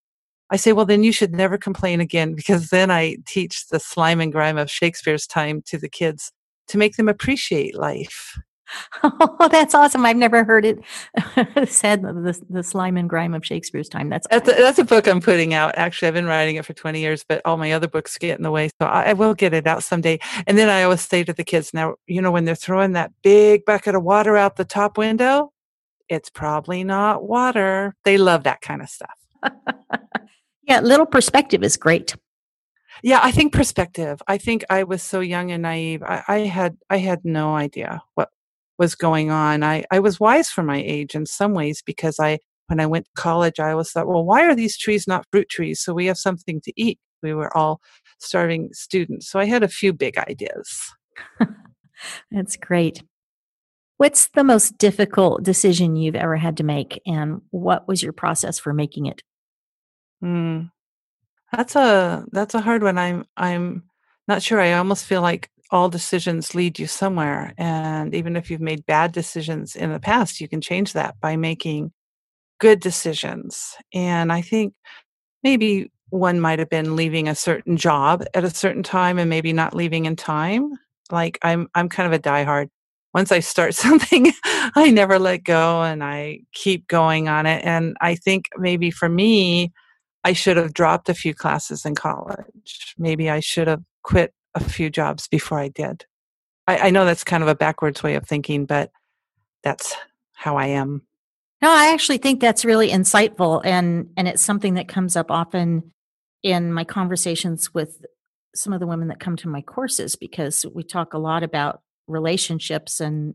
I 0.50 0.56
say, 0.56 0.72
well, 0.72 0.86
then 0.86 1.02
you 1.02 1.12
should 1.12 1.32
never 1.32 1.58
complain 1.58 2.00
again 2.00 2.34
because 2.34 2.70
then 2.70 2.90
I 2.90 3.16
teach 3.26 3.68
the 3.68 3.80
slime 3.80 4.20
and 4.20 4.32
grime 4.32 4.56
of 4.56 4.70
Shakespeare's 4.70 5.26
time 5.26 5.62
to 5.66 5.78
the 5.78 5.88
kids 5.88 6.32
to 6.68 6.78
make 6.78 6.96
them 6.96 7.08
appreciate 7.08 7.76
life. 7.76 8.38
Oh, 9.02 9.48
that's 9.50 9.74
awesome. 9.74 10.04
I've 10.04 10.16
never 10.16 10.44
heard 10.44 10.66
it 10.66 10.78
said 11.68 12.02
the, 12.02 12.38
the 12.50 12.62
slime 12.62 12.96
and 12.98 13.08
grime 13.08 13.32
of 13.32 13.44
Shakespeare's 13.44 13.88
time. 13.88 14.10
That's 14.10 14.26
that's 14.28 14.48
a, 14.48 14.52
that's 14.52 14.78
a, 14.78 14.84
book 14.84 15.06
I'm 15.06 15.22
putting 15.22 15.54
out. 15.54 15.74
Actually, 15.78 16.08
I've 16.08 16.14
been 16.14 16.26
writing 16.26 16.56
it 16.56 16.66
for 16.66 16.74
20 16.74 17.00
years, 17.00 17.24
but 17.26 17.40
all 17.44 17.56
my 17.56 17.72
other 17.72 17.88
books 17.88 18.18
get 18.18 18.36
in 18.36 18.42
the 18.42 18.50
way. 18.50 18.68
So 18.80 18.86
I, 18.86 19.04
I 19.04 19.12
will 19.14 19.34
get 19.34 19.54
it 19.54 19.66
out 19.66 19.84
someday. 19.84 20.18
And 20.46 20.58
then 20.58 20.68
I 20.68 20.82
always 20.82 21.00
say 21.00 21.24
to 21.24 21.32
the 21.32 21.44
kids, 21.44 21.72
now, 21.72 21.94
you 22.06 22.20
know, 22.20 22.30
when 22.30 22.44
they're 22.44 22.54
throwing 22.54 22.92
that 22.92 23.12
big 23.22 23.64
bucket 23.64 23.94
of 23.94 24.02
water 24.02 24.36
out 24.36 24.56
the 24.56 24.66
top 24.66 24.98
window, 24.98 25.52
it's 26.08 26.28
probably 26.28 26.84
not 26.84 27.26
water. 27.26 27.94
They 28.04 28.18
love 28.18 28.44
that 28.44 28.60
kind 28.60 28.82
of 28.82 28.88
stuff. 28.90 29.18
Yeah, 30.68 30.80
little 30.80 31.06
perspective 31.06 31.64
is 31.64 31.76
great. 31.76 32.14
Yeah, 33.02 33.20
I 33.22 33.32
think 33.32 33.52
perspective. 33.52 34.20
I 34.28 34.38
think 34.38 34.64
I 34.70 34.84
was 34.84 35.02
so 35.02 35.20
young 35.20 35.50
and 35.52 35.62
naive. 35.62 36.02
I, 36.02 36.22
I 36.28 36.38
had 36.40 36.76
I 36.90 36.98
had 36.98 37.20
no 37.24 37.54
idea 37.54 38.02
what 38.14 38.30
was 38.78 38.94
going 38.94 39.30
on. 39.30 39.62
I, 39.62 39.84
I 39.90 40.00
was 40.00 40.20
wise 40.20 40.50
for 40.50 40.62
my 40.62 40.78
age 40.84 41.14
in 41.14 41.26
some 41.26 41.54
ways 41.54 41.82
because 41.84 42.18
I 42.20 42.38
when 42.66 42.80
I 42.80 42.86
went 42.86 43.06
to 43.06 43.10
college 43.16 43.60
I 43.60 43.72
always 43.72 43.90
thought, 43.92 44.08
well, 44.08 44.24
why 44.24 44.44
are 44.44 44.54
these 44.54 44.76
trees 44.76 45.06
not 45.08 45.26
fruit 45.32 45.48
trees? 45.48 45.80
So 45.80 45.94
we 45.94 46.06
have 46.06 46.18
something 46.18 46.60
to 46.62 46.72
eat. 46.76 46.98
We 47.22 47.34
were 47.34 47.56
all 47.56 47.80
starving 48.18 48.70
students. 48.72 49.30
So 49.30 49.38
I 49.38 49.46
had 49.46 49.62
a 49.62 49.68
few 49.68 49.92
big 49.92 50.18
ideas. 50.18 50.68
That's 52.30 52.56
great. 52.56 53.02
What's 53.98 54.28
the 54.28 54.44
most 54.44 54.78
difficult 54.78 55.42
decision 55.42 55.96
you've 55.96 56.14
ever 56.16 56.36
had 56.36 56.56
to 56.58 56.64
make 56.64 57.00
and 57.06 57.42
what 57.50 57.88
was 57.88 58.02
your 58.02 58.12
process 58.12 58.58
for 58.58 58.72
making 58.72 59.06
it? 59.06 59.22
Mm. 60.22 60.70
That's 61.52 61.76
a 61.76 62.26
that's 62.32 62.54
a 62.54 62.60
hard 62.60 62.82
one. 62.82 62.98
I'm 62.98 63.24
I'm 63.36 63.84
not 64.28 64.42
sure. 64.42 64.60
I 64.60 64.74
almost 64.74 65.06
feel 65.06 65.22
like 65.22 65.50
all 65.70 65.88
decisions 65.88 66.54
lead 66.54 66.78
you 66.78 66.86
somewhere. 66.86 67.54
And 67.58 68.14
even 68.14 68.36
if 68.36 68.50
you've 68.50 68.60
made 68.60 68.86
bad 68.86 69.12
decisions 69.12 69.76
in 69.76 69.92
the 69.92 70.00
past, 70.00 70.40
you 70.40 70.48
can 70.48 70.60
change 70.60 70.92
that 70.94 71.20
by 71.20 71.36
making 71.36 71.92
good 72.60 72.80
decisions. 72.80 73.76
And 73.94 74.32
I 74.32 74.42
think 74.42 74.74
maybe 75.42 75.90
one 76.10 76.40
might 76.40 76.58
have 76.58 76.70
been 76.70 76.96
leaving 76.96 77.28
a 77.28 77.34
certain 77.34 77.76
job 77.76 78.24
at 78.34 78.44
a 78.44 78.50
certain 78.50 78.82
time 78.82 79.18
and 79.18 79.28
maybe 79.30 79.52
not 79.52 79.74
leaving 79.74 80.06
in 80.06 80.16
time. 80.16 80.72
Like 81.10 81.38
I'm 81.42 81.68
I'm 81.74 81.88
kind 81.88 82.12
of 82.12 82.18
a 82.18 82.22
diehard. 82.22 82.68
Once 83.14 83.32
I 83.32 83.40
start 83.40 83.74
something, 83.76 84.32
I 84.44 84.90
never 84.90 85.18
let 85.18 85.44
go 85.44 85.82
and 85.82 86.02
I 86.04 86.40
keep 86.52 86.88
going 86.88 87.28
on 87.28 87.46
it. 87.46 87.64
And 87.64 87.96
I 88.00 88.14
think 88.16 88.46
maybe 88.58 88.90
for 88.90 89.08
me, 89.08 89.72
I 90.24 90.32
should 90.32 90.56
have 90.56 90.74
dropped 90.74 91.08
a 91.08 91.14
few 91.14 91.34
classes 91.34 91.84
in 91.84 91.94
college. 91.94 92.94
Maybe 92.98 93.30
I 93.30 93.40
should 93.40 93.68
have 93.68 93.82
quit 94.02 94.32
a 94.54 94.60
few 94.60 94.90
jobs 94.90 95.28
before 95.28 95.58
I 95.58 95.68
did. 95.68 96.04
I, 96.66 96.78
I 96.78 96.90
know 96.90 97.04
that's 97.04 97.24
kind 97.24 97.42
of 97.42 97.48
a 97.48 97.54
backwards 97.54 98.02
way 98.02 98.14
of 98.14 98.26
thinking, 98.26 98.66
but 98.66 98.90
that's 99.62 99.94
how 100.34 100.56
I 100.56 100.66
am. 100.66 101.02
No, 101.60 101.70
I 101.70 101.92
actually 101.92 102.18
think 102.18 102.40
that's 102.40 102.64
really 102.64 102.90
insightful 102.90 103.60
and 103.64 104.10
and 104.16 104.28
it's 104.28 104.42
something 104.42 104.74
that 104.74 104.86
comes 104.86 105.16
up 105.16 105.30
often 105.30 105.92
in 106.42 106.72
my 106.72 106.84
conversations 106.84 107.74
with 107.74 108.04
some 108.54 108.72
of 108.72 108.80
the 108.80 108.86
women 108.86 109.08
that 109.08 109.20
come 109.20 109.36
to 109.36 109.48
my 109.48 109.60
courses 109.60 110.14
because 110.14 110.64
we 110.74 110.84
talk 110.84 111.14
a 111.14 111.18
lot 111.18 111.42
about 111.42 111.80
relationships 112.06 113.00
and 113.00 113.34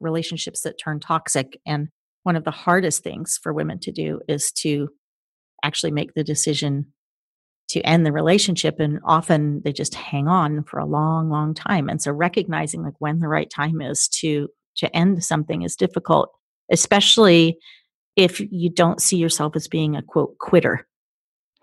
relationships 0.00 0.62
that 0.62 0.78
turn 0.82 1.00
toxic 1.00 1.60
and 1.66 1.88
one 2.22 2.36
of 2.36 2.44
the 2.44 2.50
hardest 2.50 3.02
things 3.02 3.38
for 3.42 3.52
women 3.52 3.78
to 3.78 3.92
do 3.92 4.20
is 4.28 4.50
to 4.52 4.88
actually 5.62 5.92
make 5.92 6.14
the 6.14 6.24
decision 6.24 6.86
to 7.68 7.80
end 7.82 8.06
the 8.06 8.12
relationship 8.12 8.80
and 8.80 8.98
often 9.04 9.60
they 9.62 9.72
just 9.72 9.94
hang 9.94 10.26
on 10.26 10.64
for 10.64 10.78
a 10.78 10.86
long 10.86 11.28
long 11.28 11.54
time. 11.54 11.88
And 11.88 12.00
so 12.00 12.12
recognizing 12.12 12.82
like 12.82 12.94
when 12.98 13.20
the 13.20 13.28
right 13.28 13.50
time 13.50 13.80
is 13.80 14.08
to 14.08 14.48
to 14.76 14.94
end 14.96 15.22
something 15.24 15.62
is 15.62 15.76
difficult 15.76 16.30
especially 16.70 17.58
if 18.16 18.40
you 18.40 18.68
don't 18.68 19.00
see 19.00 19.16
yourself 19.16 19.56
as 19.56 19.68
being 19.68 19.96
a 19.96 20.02
quote 20.02 20.36
quitter. 20.38 20.86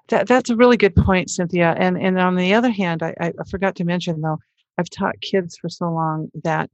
That, 0.10 0.28
that's 0.28 0.50
a 0.50 0.56
really 0.56 0.78
good 0.78 0.96
point 0.96 1.30
cynthia. 1.30 1.76
And 1.78 1.98
and 1.98 2.20
on 2.20 2.36
the 2.36 2.54
other 2.54 2.70
hand 2.70 3.04
I, 3.04 3.14
I 3.20 3.32
forgot 3.50 3.76
to 3.78 3.84
mention 3.84 4.22
though 4.22 4.40
i've 4.78 4.90
taught 4.90 5.20
kids 5.22 5.58
for 5.58 5.70
so 5.70 5.90
long 5.90 6.30
that 6.44 6.70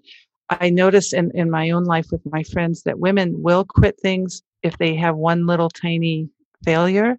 I 0.59 0.69
notice 0.69 1.13
in, 1.13 1.31
in 1.33 1.49
my 1.49 1.69
own 1.69 1.85
life 1.85 2.07
with 2.11 2.21
my 2.25 2.43
friends 2.43 2.83
that 2.83 2.99
women 2.99 3.41
will 3.41 3.63
quit 3.63 3.97
things 4.01 4.41
if 4.63 4.77
they 4.77 4.95
have 4.95 5.15
one 5.15 5.45
little 5.47 5.69
tiny 5.69 6.29
failure. 6.63 7.17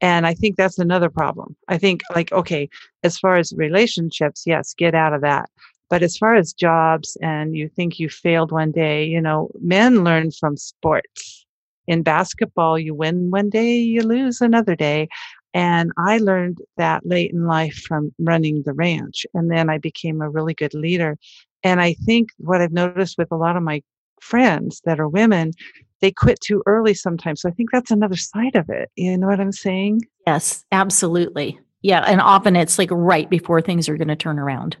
And 0.00 0.26
I 0.26 0.34
think 0.34 0.56
that's 0.56 0.78
another 0.78 1.10
problem. 1.10 1.56
I 1.68 1.76
think, 1.76 2.02
like, 2.14 2.32
okay, 2.32 2.68
as 3.02 3.18
far 3.18 3.36
as 3.36 3.52
relationships, 3.54 4.44
yes, 4.46 4.74
get 4.74 4.94
out 4.94 5.12
of 5.12 5.20
that. 5.20 5.50
But 5.90 6.02
as 6.02 6.16
far 6.16 6.36
as 6.36 6.52
jobs 6.52 7.18
and 7.20 7.56
you 7.56 7.68
think 7.68 7.98
you 7.98 8.08
failed 8.08 8.52
one 8.52 8.70
day, 8.70 9.04
you 9.04 9.20
know, 9.20 9.50
men 9.60 10.04
learn 10.04 10.30
from 10.30 10.56
sports. 10.56 11.44
In 11.86 12.02
basketball, 12.02 12.78
you 12.78 12.94
win 12.94 13.30
one 13.30 13.50
day, 13.50 13.76
you 13.76 14.02
lose 14.02 14.40
another 14.40 14.76
day. 14.76 15.08
And 15.52 15.90
I 15.98 16.18
learned 16.18 16.58
that 16.76 17.04
late 17.04 17.32
in 17.32 17.44
life 17.46 17.74
from 17.74 18.14
running 18.20 18.62
the 18.64 18.72
ranch. 18.72 19.26
And 19.34 19.50
then 19.50 19.68
I 19.68 19.78
became 19.78 20.20
a 20.20 20.30
really 20.30 20.54
good 20.54 20.74
leader. 20.74 21.18
And 21.64 21.80
I 21.80 21.94
think 21.94 22.30
what 22.38 22.60
I've 22.60 22.72
noticed 22.72 23.18
with 23.18 23.32
a 23.32 23.36
lot 23.36 23.56
of 23.56 23.64
my 23.64 23.82
friends 24.20 24.80
that 24.84 25.00
are 25.00 25.08
women, 25.08 25.52
they 26.00 26.10
quit 26.10 26.40
too 26.40 26.62
early 26.66 26.94
sometimes. 26.94 27.42
So 27.42 27.48
I 27.48 27.52
think 27.52 27.70
that's 27.70 27.90
another 27.90 28.16
side 28.16 28.56
of 28.56 28.68
it. 28.68 28.90
You 28.96 29.16
know 29.16 29.26
what 29.26 29.40
I'm 29.40 29.52
saying? 29.52 30.02
Yes, 30.26 30.64
absolutely. 30.72 31.58
Yeah. 31.82 32.04
And 32.06 32.20
often 32.20 32.56
it's 32.56 32.78
like 32.78 32.90
right 32.90 33.28
before 33.28 33.60
things 33.60 33.88
are 33.88 33.96
going 33.96 34.08
to 34.08 34.16
turn 34.16 34.38
around. 34.38 34.76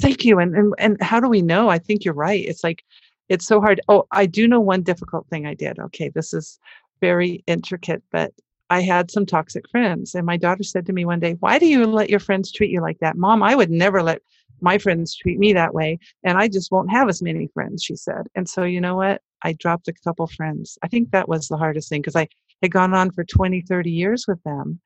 Thank 0.00 0.24
you. 0.24 0.38
And, 0.38 0.54
and 0.56 0.74
and 0.78 1.02
how 1.02 1.20
do 1.20 1.28
we 1.28 1.42
know? 1.42 1.68
I 1.68 1.78
think 1.78 2.04
you're 2.04 2.14
right. 2.14 2.44
It's 2.44 2.64
like 2.64 2.82
it's 3.28 3.46
so 3.46 3.60
hard. 3.60 3.80
Oh, 3.88 4.06
I 4.10 4.26
do 4.26 4.48
know 4.48 4.60
one 4.60 4.82
difficult 4.82 5.26
thing 5.28 5.46
I 5.46 5.54
did. 5.54 5.78
Okay, 5.78 6.08
this 6.08 6.32
is 6.32 6.58
very 7.00 7.42
intricate, 7.46 8.02
but 8.10 8.32
I 8.70 8.80
had 8.80 9.10
some 9.10 9.26
toxic 9.26 9.68
friends. 9.68 10.14
And 10.14 10.24
my 10.24 10.38
daughter 10.38 10.62
said 10.62 10.86
to 10.86 10.94
me 10.94 11.04
one 11.04 11.20
day, 11.20 11.36
Why 11.40 11.58
do 11.58 11.66
you 11.66 11.84
let 11.84 12.08
your 12.08 12.20
friends 12.20 12.50
treat 12.50 12.70
you 12.70 12.80
like 12.80 12.98
that? 13.00 13.16
Mom, 13.16 13.42
I 13.42 13.54
would 13.54 13.70
never 13.70 14.02
let 14.02 14.22
my 14.62 14.78
friends 14.78 15.14
treat 15.14 15.38
me 15.38 15.52
that 15.52 15.74
way. 15.74 15.98
And 16.24 16.38
I 16.38 16.48
just 16.48 16.70
won't 16.72 16.90
have 16.90 17.08
as 17.08 17.20
many 17.20 17.48
friends, 17.48 17.82
she 17.82 17.96
said. 17.96 18.28
And 18.34 18.48
so, 18.48 18.62
you 18.64 18.80
know 18.80 18.94
what? 18.94 19.20
I 19.44 19.54
dropped 19.54 19.88
a 19.88 19.92
couple 20.04 20.26
friends. 20.26 20.78
I 20.82 20.88
think 20.88 21.10
that 21.10 21.28
was 21.28 21.48
the 21.48 21.56
hardest 21.56 21.88
thing 21.88 22.02
because 22.02 22.16
I 22.16 22.28
had 22.62 22.72
gone 22.72 22.94
on 22.94 23.10
for 23.10 23.24
20, 23.24 23.62
30 23.62 23.90
years 23.90 24.26
with 24.26 24.42
them. 24.44 24.80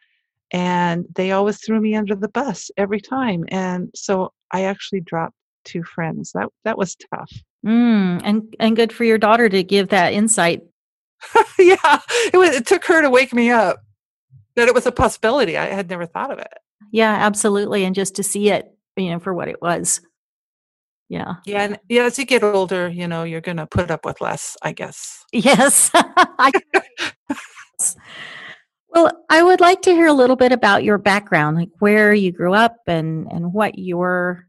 And 0.53 1.07
they 1.15 1.33
always 1.33 1.59
threw 1.59 1.81
me 1.81 1.97
under 1.97 2.15
the 2.15 2.29
bus 2.29 2.71
every 2.77 3.01
time. 3.01 3.45
And 3.49 3.91
so 3.95 4.33
I 4.53 4.65
actually 4.65 5.01
dropped 5.01 5.35
two 5.65 5.83
friends. 5.83 6.31
That 6.33 6.49
that 6.65 6.79
was 6.79 6.97
tough. 7.13 7.33
Mm, 7.67 8.21
and 8.25 8.57
and 8.61 8.77
good 8.77 8.93
for 8.93 9.05
your 9.05 9.19
daughter 9.19 9.49
to 9.49 9.65
give 9.65 9.89
that 9.89 10.13
insight 10.13 10.63
yeah, 11.59 12.01
it 12.33 12.37
was. 12.37 12.51
It 12.51 12.67
took 12.67 12.85
her 12.87 13.03
to 13.03 13.11
wake 13.11 13.33
me 13.33 13.51
up 13.51 13.83
that 14.55 14.69
it 14.69 14.75
was 14.75 14.87
a 14.87 14.93
possibility. 14.93 15.57
I 15.57 15.67
had 15.67 15.89
never 15.89 16.07
thought 16.07 16.31
of 16.31 16.39
it. 16.39 16.53
Yeah, 16.93 17.13
absolutely, 17.13 17.85
and 17.85 17.95
just 17.95 18.15
to 18.17 18.23
see 18.23 18.51
it, 18.51 18.73
you 18.97 19.11
know, 19.11 19.19
for 19.19 19.35
what 19.35 19.49
it 19.49 19.61
was. 19.61 20.01
Yeah. 21.09 21.35
Yeah, 21.45 21.63
and 21.63 21.79
yeah, 21.89 22.05
as 22.05 22.19
you 22.19 22.25
get 22.25 22.43
older, 22.43 22.89
you 22.89 23.07
know, 23.07 23.23
you're 23.23 23.41
going 23.41 23.59
to 23.59 23.67
put 23.67 23.91
up 23.91 24.05
with 24.05 24.21
less, 24.21 24.57
I 24.63 24.73
guess. 24.73 25.25
Yes. 25.33 25.91
well, 28.89 29.13
I 29.29 29.43
would 29.43 29.61
like 29.61 29.83
to 29.83 29.93
hear 29.93 30.07
a 30.07 30.13
little 30.13 30.37
bit 30.37 30.53
about 30.53 30.85
your 30.85 30.99
background, 30.99 31.57
like 31.57 31.71
where 31.79 32.15
you 32.15 32.33
grew 32.33 32.55
up 32.55 32.77
and 32.87 33.27
and 33.31 33.53
what 33.53 33.79
your 33.79 34.47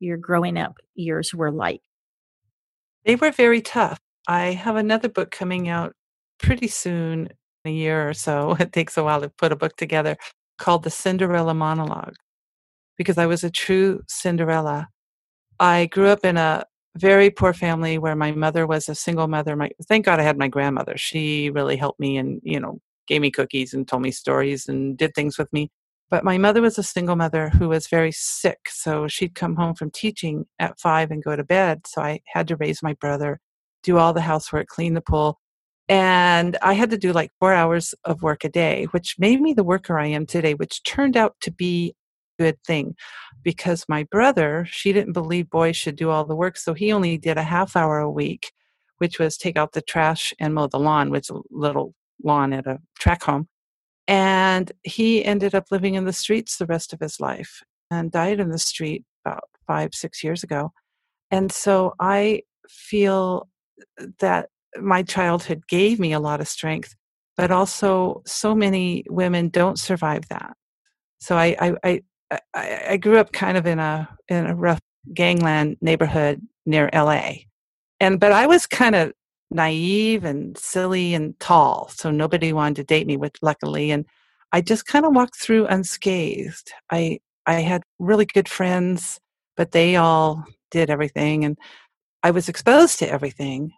your 0.00 0.16
growing 0.16 0.58
up 0.58 0.76
years 0.94 1.34
were 1.34 1.52
like. 1.52 1.80
They 3.04 3.16
were 3.16 3.30
very 3.30 3.60
tough. 3.62 3.98
I 4.28 4.52
have 4.52 4.76
another 4.76 5.08
book 5.08 5.30
coming 5.30 5.68
out 5.68 5.94
pretty 6.38 6.68
soon, 6.68 7.28
a 7.64 7.70
year 7.70 8.08
or 8.08 8.14
so. 8.14 8.56
It 8.60 8.72
takes 8.72 8.96
a 8.96 9.04
while 9.04 9.20
to 9.22 9.28
put 9.30 9.52
a 9.52 9.56
book 9.56 9.76
together 9.76 10.16
called 10.58 10.82
The 10.84 10.90
Cinderella 10.90 11.54
Monologue 11.54 12.14
because 12.96 13.18
I 13.18 13.26
was 13.26 13.44
a 13.44 13.50
true 13.50 14.02
Cinderella. 14.08 14.88
I 15.60 15.86
grew 15.86 16.08
up 16.08 16.24
in 16.24 16.36
a 16.38 16.64
very 16.96 17.30
poor 17.30 17.52
family 17.52 17.98
where 17.98 18.16
my 18.16 18.32
mother 18.32 18.66
was 18.66 18.88
a 18.88 18.94
single 18.94 19.28
mother. 19.28 19.54
My 19.54 19.70
thank 19.86 20.06
God 20.06 20.18
I 20.18 20.24
had 20.24 20.38
my 20.38 20.48
grandmother. 20.48 20.96
She 20.96 21.50
really 21.50 21.76
helped 21.76 22.00
me 22.00 22.16
and, 22.16 22.40
you 22.42 22.58
know, 22.58 22.80
gave 23.06 23.20
me 23.20 23.30
cookies 23.30 23.74
and 23.74 23.86
told 23.86 24.02
me 24.02 24.10
stories 24.10 24.68
and 24.68 24.96
did 24.96 25.14
things 25.14 25.38
with 25.38 25.52
me. 25.52 25.70
But 26.10 26.24
my 26.24 26.38
mother 26.38 26.62
was 26.62 26.78
a 26.78 26.82
single 26.82 27.14
mother 27.14 27.50
who 27.50 27.68
was 27.68 27.86
very 27.86 28.10
sick. 28.10 28.58
So 28.68 29.06
she'd 29.06 29.34
come 29.36 29.54
home 29.54 29.74
from 29.74 29.90
teaching 29.90 30.46
at 30.58 30.80
five 30.80 31.10
and 31.10 31.22
go 31.22 31.36
to 31.36 31.44
bed. 31.44 31.86
So 31.86 32.02
I 32.02 32.20
had 32.26 32.48
to 32.48 32.56
raise 32.56 32.82
my 32.82 32.94
brother 32.94 33.38
do 33.82 33.98
all 33.98 34.12
the 34.12 34.20
housework, 34.20 34.66
clean 34.66 34.94
the 34.94 35.00
pool. 35.00 35.38
And 35.88 36.56
I 36.62 36.74
had 36.74 36.90
to 36.90 36.98
do 36.98 37.12
like 37.12 37.32
four 37.40 37.52
hours 37.52 37.94
of 38.04 38.22
work 38.22 38.44
a 38.44 38.48
day, 38.48 38.84
which 38.92 39.16
made 39.18 39.40
me 39.40 39.54
the 39.54 39.64
worker 39.64 39.98
I 39.98 40.06
am 40.06 40.26
today, 40.26 40.54
which 40.54 40.82
turned 40.84 41.16
out 41.16 41.34
to 41.40 41.50
be 41.50 41.94
good 42.40 42.58
thing 42.66 42.94
because 43.42 43.84
my 43.88 44.04
brother, 44.10 44.66
she 44.70 44.92
didn't 44.92 45.12
believe 45.12 45.50
boys 45.50 45.76
should 45.76 45.96
do 45.96 46.08
all 46.10 46.24
the 46.24 46.34
work. 46.34 46.56
So 46.56 46.72
he 46.72 46.90
only 46.92 47.18
did 47.18 47.36
a 47.36 47.42
half 47.42 47.76
hour 47.76 47.98
a 47.98 48.10
week, 48.10 48.52
which 48.98 49.18
was 49.18 49.36
take 49.36 49.56
out 49.58 49.72
the 49.72 49.82
trash 49.82 50.32
and 50.40 50.54
mow 50.54 50.66
the 50.66 50.78
lawn, 50.78 51.10
which 51.10 51.28
a 51.28 51.40
little 51.50 51.94
lawn 52.24 52.52
at 52.52 52.66
a 52.66 52.78
track 52.98 53.22
home. 53.22 53.46
And 54.08 54.72
he 54.82 55.24
ended 55.24 55.54
up 55.54 55.66
living 55.70 55.94
in 55.94 56.04
the 56.06 56.12
streets 56.12 56.56
the 56.56 56.66
rest 56.66 56.92
of 56.92 57.00
his 57.00 57.20
life 57.20 57.62
and 57.90 58.10
died 58.10 58.40
in 58.40 58.50
the 58.50 58.58
street 58.58 59.04
about 59.24 59.44
five, 59.66 59.90
six 59.94 60.24
years 60.24 60.42
ago. 60.42 60.72
And 61.30 61.52
so 61.52 61.94
I 62.00 62.42
feel 62.68 63.48
that 64.18 64.48
my 64.80 65.02
childhood 65.02 65.62
gave 65.68 66.00
me 66.00 66.12
a 66.12 66.20
lot 66.20 66.40
of 66.40 66.48
strength, 66.48 66.96
but 67.36 67.50
also 67.50 68.22
so 68.26 68.54
many 68.54 69.04
women 69.08 69.48
don't 69.48 69.78
survive 69.78 70.28
that. 70.28 70.56
So 71.20 71.36
I 71.36 71.76
I 71.84 72.00
I, 72.30 72.82
I 72.90 72.96
grew 72.96 73.18
up 73.18 73.32
kind 73.32 73.56
of 73.56 73.66
in 73.66 73.78
a 73.78 74.08
in 74.28 74.46
a 74.46 74.54
rough 74.54 74.80
gangland 75.14 75.76
neighborhood 75.80 76.40
near 76.66 76.90
LA. 76.92 77.32
And 78.00 78.20
but 78.20 78.32
I 78.32 78.46
was 78.46 78.66
kind 78.66 78.94
of 78.94 79.12
naive 79.50 80.24
and 80.24 80.56
silly 80.56 81.14
and 81.14 81.38
tall, 81.40 81.88
so 81.88 82.10
nobody 82.10 82.52
wanted 82.52 82.76
to 82.76 82.84
date 82.84 83.06
me, 83.06 83.16
With 83.16 83.36
luckily 83.42 83.90
and 83.90 84.06
I 84.52 84.60
just 84.60 84.86
kind 84.86 85.04
of 85.06 85.14
walked 85.14 85.36
through 85.36 85.66
unscathed. 85.66 86.72
I 86.90 87.20
I 87.46 87.54
had 87.60 87.82
really 87.98 88.26
good 88.26 88.48
friends, 88.48 89.20
but 89.56 89.72
they 89.72 89.96
all 89.96 90.44
did 90.70 90.90
everything 90.90 91.44
and 91.44 91.58
I 92.22 92.30
was 92.32 92.48
exposed 92.48 92.98
to 92.98 93.10
everything. 93.10 93.72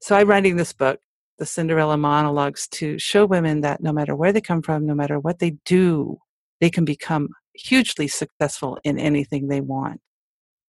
So 0.00 0.16
I'm 0.16 0.28
writing 0.28 0.56
this 0.56 0.72
book, 0.72 1.00
The 1.38 1.46
Cinderella 1.46 1.96
Monologues, 1.96 2.66
to 2.68 2.98
show 2.98 3.26
women 3.26 3.60
that 3.60 3.82
no 3.82 3.92
matter 3.92 4.16
where 4.16 4.32
they 4.32 4.40
come 4.40 4.62
from, 4.62 4.86
no 4.86 4.94
matter 4.94 5.18
what 5.18 5.38
they 5.38 5.50
do, 5.64 6.18
they 6.60 6.70
can 6.70 6.84
become 6.84 7.28
hugely 7.54 8.08
successful 8.08 8.78
in 8.84 8.98
anything 8.98 9.48
they 9.48 9.60
want. 9.60 10.00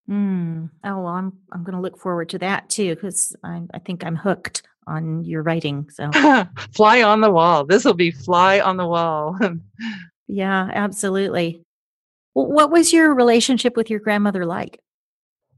Mm. 0.08 0.70
Oh, 0.84 1.02
well, 1.02 1.06
I'm 1.06 1.32
I'm 1.52 1.64
going 1.64 1.74
to 1.74 1.80
look 1.80 1.98
forward 1.98 2.28
to 2.30 2.38
that 2.38 2.68
too 2.68 2.94
because 2.94 3.34
I, 3.42 3.62
I 3.74 3.78
think 3.80 4.04
I'm 4.04 4.16
hooked 4.16 4.62
on 4.86 5.24
your 5.24 5.42
writing. 5.42 5.88
So 5.90 6.10
fly 6.72 7.02
on 7.02 7.20
the 7.20 7.30
wall. 7.30 7.64
This 7.64 7.84
will 7.84 7.94
be 7.94 8.12
fly 8.12 8.60
on 8.60 8.76
the 8.76 8.86
wall. 8.86 9.36
yeah, 10.28 10.70
absolutely. 10.72 11.62
Well, 12.34 12.46
what 12.46 12.70
was 12.70 12.92
your 12.92 13.14
relationship 13.14 13.76
with 13.76 13.90
your 13.90 14.00
grandmother 14.00 14.46
like? 14.46 14.78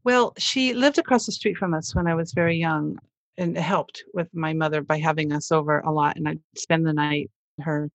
Well, 0.05 0.33
she 0.39 0.73
lived 0.73 0.99
across 0.99 1.27
the 1.27 1.33
street 1.33 1.59
from 1.59 1.75
us 1.75 1.95
when 1.95 2.07
I 2.07 2.15
was 2.15 2.33
very 2.33 2.57
young 2.57 2.97
and 3.37 3.57
helped 3.57 4.05
with 4.15 4.33
my 4.33 4.53
mother 4.55 4.81
by 4.83 4.99
having 4.99 5.33
us 5.33 5.53
over 5.53 5.81
a 5.81 5.93
lot. 5.93 6.17
And 6.17 6.29
I'd 6.29 6.41
spend 6.57 6.87
the 6.87 6.93
night 6.93 7.31
her 7.61 7.91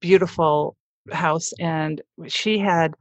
beautiful 0.00 0.76
house. 1.12 1.52
And 1.60 2.00
she 2.26 2.58
had 2.58 2.94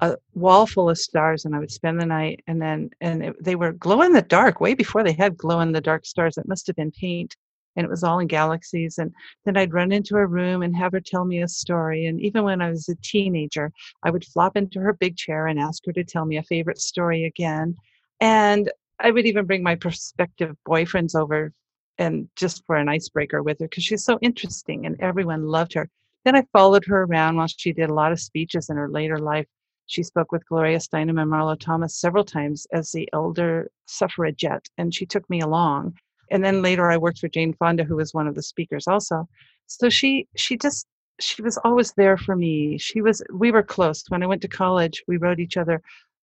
a 0.00 0.16
wall 0.34 0.66
full 0.66 0.90
of 0.90 0.98
stars 0.98 1.44
and 1.44 1.54
I 1.54 1.60
would 1.60 1.70
spend 1.70 2.00
the 2.00 2.06
night 2.06 2.42
and 2.48 2.60
then 2.60 2.90
and 3.00 3.22
it, 3.22 3.44
they 3.44 3.54
were 3.54 3.72
glow 3.72 4.02
in 4.02 4.12
the 4.12 4.22
dark 4.22 4.60
way 4.60 4.74
before 4.74 5.04
they 5.04 5.12
had 5.12 5.36
glow 5.36 5.60
in 5.60 5.70
the 5.70 5.80
dark 5.80 6.04
stars 6.04 6.36
it 6.36 6.48
must 6.48 6.66
have 6.66 6.74
been 6.74 6.90
paint 6.90 7.36
and 7.76 7.84
it 7.84 7.90
was 7.90 8.02
all 8.02 8.18
in 8.18 8.26
galaxies 8.26 8.98
and 8.98 9.12
then 9.44 9.56
I'd 9.56 9.72
run 9.72 9.92
into 9.92 10.16
her 10.16 10.26
room 10.26 10.62
and 10.62 10.74
have 10.76 10.90
her 10.92 11.00
tell 11.00 11.24
me 11.24 11.42
a 11.42 11.48
story 11.48 12.06
and 12.06 12.20
even 12.20 12.42
when 12.42 12.60
I 12.60 12.70
was 12.70 12.88
a 12.88 12.96
teenager 12.96 13.70
I 14.02 14.10
would 14.10 14.24
flop 14.24 14.56
into 14.56 14.80
her 14.80 14.92
big 14.92 15.16
chair 15.16 15.46
and 15.46 15.60
ask 15.60 15.84
her 15.86 15.92
to 15.92 16.04
tell 16.04 16.24
me 16.24 16.36
a 16.38 16.42
favorite 16.42 16.80
story 16.80 17.24
again 17.24 17.76
and 18.20 18.72
I 18.98 19.10
would 19.12 19.26
even 19.26 19.46
bring 19.46 19.62
my 19.62 19.76
prospective 19.76 20.56
boyfriends 20.66 21.14
over 21.14 21.52
and 21.98 22.28
just 22.34 22.64
for 22.66 22.76
an 22.76 22.88
icebreaker 22.88 23.42
with 23.42 23.58
her 23.60 23.68
because 23.68 23.84
she's 23.84 24.04
so 24.04 24.18
interesting 24.22 24.86
and 24.86 25.00
everyone 25.00 25.46
loved 25.46 25.74
her. 25.74 25.88
Then 26.24 26.36
I 26.36 26.44
followed 26.52 26.84
her 26.86 27.02
around 27.04 27.36
while 27.36 27.48
she 27.48 27.72
did 27.72 27.90
a 27.90 27.94
lot 27.94 28.12
of 28.12 28.20
speeches 28.20 28.70
in 28.70 28.76
her 28.76 28.88
later 28.88 29.18
life. 29.18 29.46
She 29.86 30.02
spoke 30.02 30.32
with 30.32 30.46
Gloria 30.48 30.78
Steinem 30.78 31.20
and 31.20 31.30
Marlo 31.30 31.58
Thomas 31.58 31.96
several 31.96 32.24
times 32.24 32.66
as 32.72 32.92
the 32.92 33.08
elder 33.12 33.70
suffragette, 33.86 34.68
and 34.78 34.94
she 34.94 35.06
took 35.06 35.28
me 35.28 35.40
along 35.40 35.94
and 36.32 36.42
then 36.42 36.62
later 36.62 36.90
I 36.90 36.96
worked 36.96 37.18
for 37.18 37.28
Jane 37.28 37.52
Fonda, 37.52 37.84
who 37.84 37.96
was 37.96 38.14
one 38.14 38.26
of 38.26 38.34
the 38.34 38.42
speakers 38.42 38.88
also. 38.88 39.28
So 39.66 39.90
she 39.90 40.26
she 40.34 40.56
just 40.56 40.86
she 41.20 41.42
was 41.42 41.58
always 41.58 41.92
there 41.92 42.16
for 42.16 42.34
me. 42.34 42.78
She 42.78 43.02
was 43.02 43.22
we 43.32 43.52
were 43.52 43.62
close. 43.62 44.02
When 44.08 44.22
I 44.22 44.26
went 44.26 44.42
to 44.42 44.48
college, 44.48 45.04
we 45.06 45.18
wrote 45.18 45.40
each 45.40 45.58
other 45.58 45.82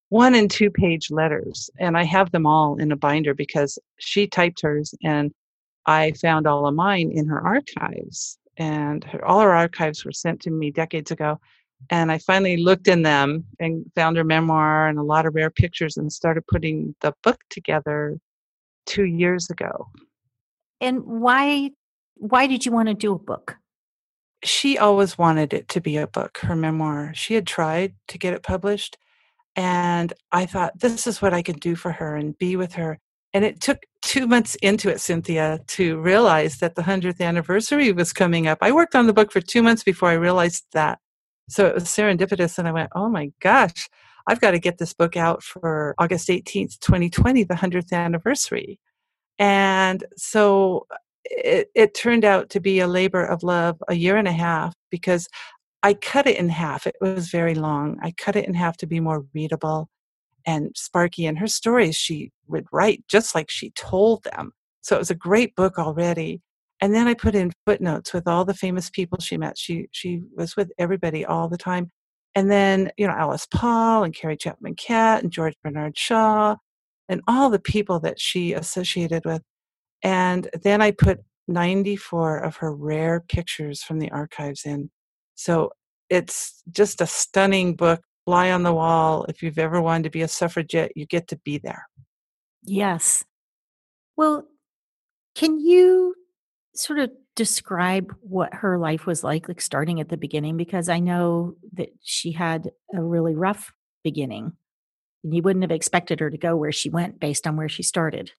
one 0.09 0.33
and 0.33 0.49
two 0.49 0.71
page 0.71 1.11
letters, 1.11 1.69
and 1.79 1.95
I 1.95 2.03
have 2.03 2.31
them 2.31 2.47
all 2.47 2.77
in 2.77 2.91
a 2.91 2.95
binder 2.97 3.35
because 3.35 3.77
she 3.99 4.27
typed 4.27 4.61
hers, 4.63 4.95
and 5.03 5.31
I 5.85 6.13
found 6.13 6.47
all 6.47 6.67
of 6.67 6.73
mine 6.75 7.11
in 7.13 7.27
her 7.27 7.39
archives. 7.39 8.38
And 8.59 9.03
her, 9.05 9.25
all 9.25 9.39
her 9.39 9.55
archives 9.55 10.05
were 10.05 10.11
sent 10.11 10.41
to 10.41 10.51
me 10.51 10.69
decades 10.69 11.09
ago. 11.11 11.39
And 11.89 12.11
I 12.11 12.17
finally 12.17 12.57
looked 12.57 12.87
in 12.87 13.03
them 13.03 13.45
and 13.59 13.85
found 13.95 14.17
her 14.17 14.23
memoir 14.23 14.87
and 14.87 14.99
a 14.99 15.03
lot 15.03 15.25
of 15.25 15.33
rare 15.33 15.49
pictures 15.49 15.97
and 15.97 16.11
started 16.11 16.45
putting 16.45 16.93
the 17.01 17.13
book 17.23 17.39
together 17.49 18.19
two 18.85 19.05
years 19.05 19.49
ago. 19.49 19.87
And 20.81 21.03
why 21.05 21.71
why 22.15 22.47
did 22.47 22.65
you 22.65 22.73
want 22.73 22.89
to 22.89 22.93
do 22.93 23.13
a 23.13 23.19
book? 23.19 23.55
She 24.43 24.77
always 24.77 25.17
wanted 25.17 25.53
it 25.53 25.69
to 25.69 25.81
be 25.81 25.95
a 25.95 26.07
book, 26.07 26.39
her 26.39 26.55
memoir. 26.55 27.13
She 27.13 27.33
had 27.33 27.47
tried 27.47 27.93
to 28.09 28.17
get 28.17 28.33
it 28.33 28.43
published, 28.43 28.97
and 29.55 30.13
I 30.31 30.45
thought 30.45 30.79
this 30.79 31.07
is 31.07 31.21
what 31.21 31.33
I 31.33 31.41
could 31.41 31.59
do 31.61 31.75
for 31.75 31.93
her 31.93 32.15
and 32.15 32.37
be 32.37 32.55
with 32.55 32.73
her. 32.73 32.99
And 33.33 33.45
it 33.45 33.61
took 33.61 33.79
two 34.01 34.27
months 34.27 34.55
into 34.55 34.89
it, 34.89 34.99
Cynthia, 34.99 35.59
to 35.67 35.99
realize 35.99 36.57
that 36.57 36.75
the 36.75 36.81
100th 36.81 37.21
anniversary 37.21 37.91
was 37.91 38.11
coming 38.11 38.47
up. 38.47 38.57
I 38.61 38.71
worked 38.71 38.95
on 38.95 39.07
the 39.07 39.13
book 39.13 39.31
for 39.31 39.41
two 39.41 39.61
months 39.61 39.83
before 39.83 40.09
I 40.09 40.13
realized 40.13 40.65
that. 40.73 40.99
So 41.47 41.65
it 41.65 41.75
was 41.75 41.85
serendipitous, 41.85 42.57
and 42.57 42.67
I 42.67 42.71
went, 42.71 42.91
oh 42.95 43.09
my 43.09 43.31
gosh, 43.39 43.89
I've 44.27 44.41
got 44.41 44.51
to 44.51 44.59
get 44.59 44.77
this 44.77 44.93
book 44.93 45.17
out 45.17 45.43
for 45.43 45.95
August 45.97 46.29
18th, 46.29 46.79
2020, 46.79 47.43
the 47.43 47.55
100th 47.55 47.91
anniversary. 47.91 48.79
And 49.39 50.03
so 50.17 50.85
uh, 50.91 50.97
it, 51.25 51.69
it 51.75 51.95
turned 51.95 52.25
out 52.25 52.49
to 52.51 52.59
be 52.59 52.79
a 52.79 52.87
labor 52.87 53.23
of 53.23 53.43
love 53.43 53.81
a 53.87 53.95
year 53.95 54.17
and 54.17 54.27
a 54.27 54.31
half 54.31 54.73
because 54.91 55.27
I 55.81 55.93
cut 55.93 56.27
it 56.27 56.37
in 56.37 56.49
half. 56.49 56.85
It 56.85 56.95
was 57.01 57.29
very 57.29 57.55
long. 57.55 57.97
I 58.03 58.11
cut 58.11 58.35
it 58.35 58.47
in 58.47 58.53
half 58.53 58.77
to 58.77 58.87
be 58.87 58.99
more 58.99 59.25
readable 59.33 59.89
and 60.45 60.71
Sparky 60.75 61.25
and 61.25 61.37
her 61.39 61.47
stories 61.47 61.95
she 61.95 62.31
would 62.47 62.65
write 62.71 63.03
just 63.07 63.35
like 63.35 63.49
she 63.49 63.71
told 63.71 64.23
them. 64.23 64.51
So 64.81 64.95
it 64.95 64.99
was 64.99 65.11
a 65.11 65.15
great 65.15 65.55
book 65.55 65.77
already. 65.77 66.41
And 66.81 66.93
then 66.95 67.07
I 67.07 67.13
put 67.13 67.35
in 67.35 67.51
footnotes 67.65 68.13
with 68.13 68.27
all 68.27 68.45
the 68.45 68.53
famous 68.53 68.89
people 68.89 69.19
she 69.19 69.37
met. 69.37 69.57
She 69.57 69.87
she 69.91 70.21
was 70.35 70.55
with 70.55 70.71
everybody 70.77 71.25
all 71.25 71.49
the 71.49 71.57
time. 71.57 71.91
And 72.35 72.49
then, 72.49 72.91
you 72.97 73.07
know, 73.07 73.13
Alice 73.13 73.47
Paul 73.53 74.03
and 74.03 74.15
Carrie 74.15 74.37
Chapman 74.37 74.75
Catt 74.75 75.23
and 75.23 75.31
George 75.31 75.55
Bernard 75.63 75.97
Shaw 75.97 76.55
and 77.09 77.21
all 77.27 77.49
the 77.49 77.59
people 77.59 77.99
that 78.01 78.19
she 78.19 78.53
associated 78.53 79.25
with. 79.25 79.41
And 80.03 80.49
then 80.63 80.81
I 80.81 80.91
put 80.91 81.19
94 81.47 82.37
of 82.37 82.57
her 82.57 82.73
rare 82.73 83.19
pictures 83.27 83.81
from 83.83 83.99
the 83.99 84.11
archives 84.11 84.65
in. 84.65 84.89
So 85.35 85.71
it's 86.09 86.63
just 86.71 87.01
a 87.01 87.07
stunning 87.07 87.75
book 87.75 88.01
fly 88.29 88.51
on 88.51 88.61
the 88.61 88.73
wall. 88.73 89.25
If 89.27 89.41
you've 89.41 89.57
ever 89.57 89.81
wanted 89.81 90.03
to 90.03 90.11
be 90.11 90.21
a 90.21 90.27
suffragette, 90.27 90.91
you 90.95 91.07
get 91.07 91.29
to 91.29 91.35
be 91.37 91.57
there. 91.57 91.87
Yes. 92.61 93.25
Well, 94.15 94.45
can 95.33 95.59
you 95.59 96.13
sort 96.75 96.99
of 96.99 97.09
describe 97.35 98.13
what 98.21 98.53
her 98.53 98.77
life 98.77 99.07
was 99.07 99.23
like, 99.23 99.47
like 99.47 99.61
starting 99.61 99.99
at 99.99 100.09
the 100.09 100.17
beginning? 100.17 100.57
Because 100.57 100.89
I 100.89 100.99
know 100.99 101.55
that 101.73 101.89
she 102.03 102.31
had 102.31 102.69
a 102.93 103.01
really 103.01 103.33
rough 103.33 103.71
beginning. 104.03 104.53
And 105.23 105.33
you 105.33 105.41
wouldn't 105.41 105.63
have 105.63 105.71
expected 105.71 106.19
her 106.19 106.29
to 106.29 106.37
go 106.37 106.55
where 106.55 106.71
she 106.71 106.91
went 106.91 107.19
based 107.19 107.47
on 107.47 107.57
where 107.57 107.67
she 107.67 107.81
started. 107.81 108.31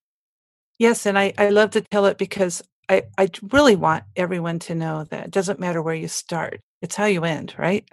Yes, 0.79 1.05
and 1.05 1.19
I, 1.19 1.35
I 1.37 1.51
love 1.51 1.71
to 1.71 1.81
tell 1.81 2.07
it 2.07 2.17
because 2.17 2.63
I, 2.89 3.03
I 3.19 3.29
really 3.51 3.75
want 3.75 4.05
everyone 4.15 4.61
to 4.61 4.77
know 4.77 5.03
that 5.11 5.25
it 5.25 5.31
doesn't 5.33 5.59
matter 5.59 5.83
where 5.83 5.97
you 5.97 6.07
start, 6.07 6.61
it's 6.81 6.95
how 6.95 7.07
you 7.07 7.25
end, 7.25 7.57
right? 7.59 7.89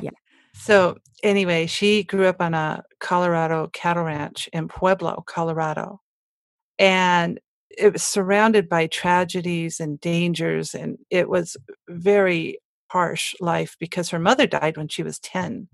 Yeah. 0.00 0.10
So 0.60 0.98
anyway, 1.22 1.66
she 1.66 2.04
grew 2.04 2.26
up 2.26 2.42
on 2.42 2.52
a 2.52 2.82
Colorado 2.98 3.68
cattle 3.72 4.04
ranch 4.04 4.46
in 4.52 4.68
Pueblo, 4.68 5.24
Colorado. 5.26 6.02
And 6.78 7.40
it 7.70 7.94
was 7.94 8.02
surrounded 8.02 8.68
by 8.68 8.86
tragedies 8.86 9.80
and 9.80 9.98
dangers 10.00 10.74
and 10.74 10.98
it 11.08 11.30
was 11.30 11.56
very 11.88 12.58
harsh 12.88 13.34
life 13.40 13.74
because 13.80 14.10
her 14.10 14.18
mother 14.18 14.46
died 14.46 14.76
when 14.76 14.88
she 14.88 15.02
was 15.02 15.18
10. 15.20 15.66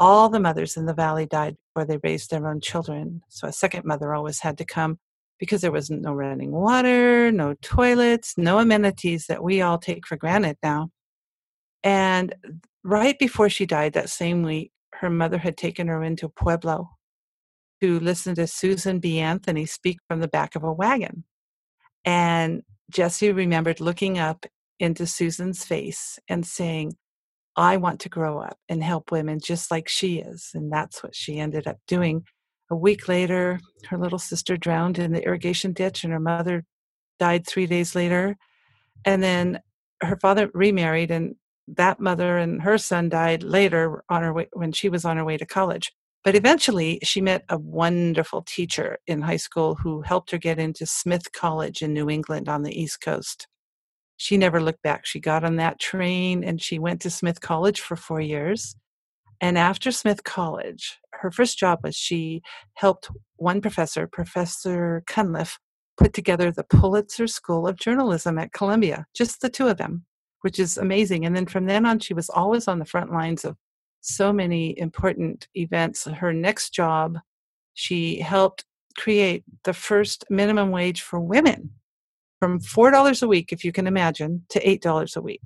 All 0.00 0.30
the 0.30 0.40
mothers 0.40 0.78
in 0.78 0.86
the 0.86 0.94
valley 0.94 1.26
died 1.26 1.56
before 1.74 1.86
they 1.86 1.98
raised 2.02 2.30
their 2.30 2.48
own 2.48 2.62
children. 2.62 3.20
So 3.28 3.48
a 3.48 3.52
second 3.52 3.84
mother 3.84 4.14
always 4.14 4.40
had 4.40 4.56
to 4.58 4.64
come 4.64 4.98
because 5.38 5.60
there 5.60 5.72
was 5.72 5.90
no 5.90 6.14
running 6.14 6.52
water, 6.52 7.30
no 7.30 7.54
toilets, 7.60 8.38
no 8.38 8.60
amenities 8.60 9.26
that 9.26 9.42
we 9.42 9.60
all 9.60 9.76
take 9.76 10.06
for 10.06 10.16
granted 10.16 10.56
now. 10.62 10.88
And 11.84 12.34
right 12.86 13.18
before 13.18 13.48
she 13.48 13.66
died 13.66 13.92
that 13.94 14.10
same 14.10 14.42
week, 14.42 14.70
her 14.94 15.10
mother 15.10 15.38
had 15.38 15.56
taken 15.56 15.88
her 15.88 16.02
into 16.02 16.28
Pueblo 16.28 16.88
to 17.82 18.00
listen 18.00 18.34
to 18.36 18.46
Susan 18.46 19.00
B. 19.00 19.18
Anthony 19.18 19.66
speak 19.66 19.98
from 20.08 20.20
the 20.20 20.28
back 20.28 20.54
of 20.56 20.62
a 20.62 20.72
wagon. 20.72 21.24
And 22.04 22.62
Jessie 22.90 23.32
remembered 23.32 23.80
looking 23.80 24.18
up 24.18 24.46
into 24.78 25.06
Susan's 25.06 25.64
face 25.64 26.18
and 26.28 26.46
saying, 26.46 26.94
I 27.56 27.76
want 27.78 28.00
to 28.00 28.08
grow 28.08 28.38
up 28.38 28.58
and 28.68 28.82
help 28.82 29.10
women 29.10 29.40
just 29.42 29.70
like 29.70 29.88
she 29.88 30.18
is. 30.18 30.50
And 30.54 30.70
that's 30.70 31.02
what 31.02 31.16
she 31.16 31.38
ended 31.38 31.66
up 31.66 31.78
doing. 31.88 32.24
A 32.70 32.76
week 32.76 33.08
later, 33.08 33.58
her 33.88 33.98
little 33.98 34.18
sister 34.18 34.56
drowned 34.56 34.98
in 34.98 35.12
the 35.12 35.24
irrigation 35.24 35.72
ditch, 35.72 36.04
and 36.04 36.12
her 36.12 36.20
mother 36.20 36.64
died 37.18 37.46
three 37.46 37.66
days 37.66 37.94
later. 37.94 38.36
And 39.04 39.22
then 39.22 39.60
her 40.02 40.16
father 40.16 40.50
remarried, 40.52 41.10
and 41.10 41.36
that 41.68 42.00
mother 42.00 42.38
and 42.38 42.62
her 42.62 42.78
son 42.78 43.08
died 43.08 43.42
later 43.42 44.04
on 44.08 44.22
her 44.22 44.32
way 44.32 44.48
when 44.52 44.72
she 44.72 44.88
was 44.88 45.04
on 45.04 45.16
her 45.16 45.24
way 45.24 45.36
to 45.36 45.46
college. 45.46 45.92
But 46.24 46.34
eventually, 46.34 46.98
she 47.02 47.20
met 47.20 47.44
a 47.48 47.58
wonderful 47.58 48.42
teacher 48.42 48.98
in 49.06 49.22
high 49.22 49.36
school 49.36 49.76
who 49.76 50.02
helped 50.02 50.32
her 50.32 50.38
get 50.38 50.58
into 50.58 50.84
Smith 50.84 51.32
College 51.32 51.82
in 51.82 51.92
New 51.92 52.10
England 52.10 52.48
on 52.48 52.62
the 52.62 52.80
East 52.80 53.00
Coast. 53.00 53.46
She 54.16 54.36
never 54.36 54.60
looked 54.60 54.82
back. 54.82 55.06
She 55.06 55.20
got 55.20 55.44
on 55.44 55.56
that 55.56 55.78
train 55.78 56.42
and 56.42 56.60
she 56.60 56.78
went 56.78 57.00
to 57.02 57.10
Smith 57.10 57.40
College 57.40 57.80
for 57.80 57.96
four 57.96 58.20
years. 58.20 58.74
And 59.40 59.58
after 59.58 59.92
Smith 59.92 60.24
College, 60.24 60.98
her 61.12 61.30
first 61.30 61.58
job 61.58 61.80
was 61.84 61.94
she 61.94 62.42
helped 62.74 63.10
one 63.36 63.60
professor, 63.60 64.08
Professor 64.08 65.04
Cunliffe, 65.06 65.58
put 65.96 66.12
together 66.12 66.50
the 66.50 66.64
Pulitzer 66.64 67.26
School 67.26 67.68
of 67.68 67.76
Journalism 67.76 68.38
at 68.38 68.52
Columbia, 68.52 69.06
just 69.14 69.42
the 69.42 69.50
two 69.50 69.68
of 69.68 69.76
them 69.76 70.06
which 70.42 70.58
is 70.58 70.78
amazing. 70.78 71.24
And 71.24 71.34
then 71.34 71.46
from 71.46 71.66
then 71.66 71.86
on, 71.86 71.98
she 71.98 72.14
was 72.14 72.30
always 72.30 72.68
on 72.68 72.78
the 72.78 72.84
front 72.84 73.12
lines 73.12 73.44
of 73.44 73.56
so 74.00 74.32
many 74.32 74.78
important 74.78 75.48
events. 75.54 76.04
Her 76.04 76.32
next 76.32 76.70
job, 76.70 77.18
she 77.74 78.20
helped 78.20 78.64
create 78.96 79.44
the 79.64 79.74
first 79.74 80.24
minimum 80.30 80.70
wage 80.70 81.02
for 81.02 81.20
women 81.20 81.70
from 82.40 82.60
$4 82.60 83.22
a 83.22 83.26
week, 83.26 83.52
if 83.52 83.64
you 83.64 83.72
can 83.72 83.86
imagine, 83.86 84.44
to 84.50 84.62
$8 84.62 85.16
a 85.16 85.20
week. 85.20 85.40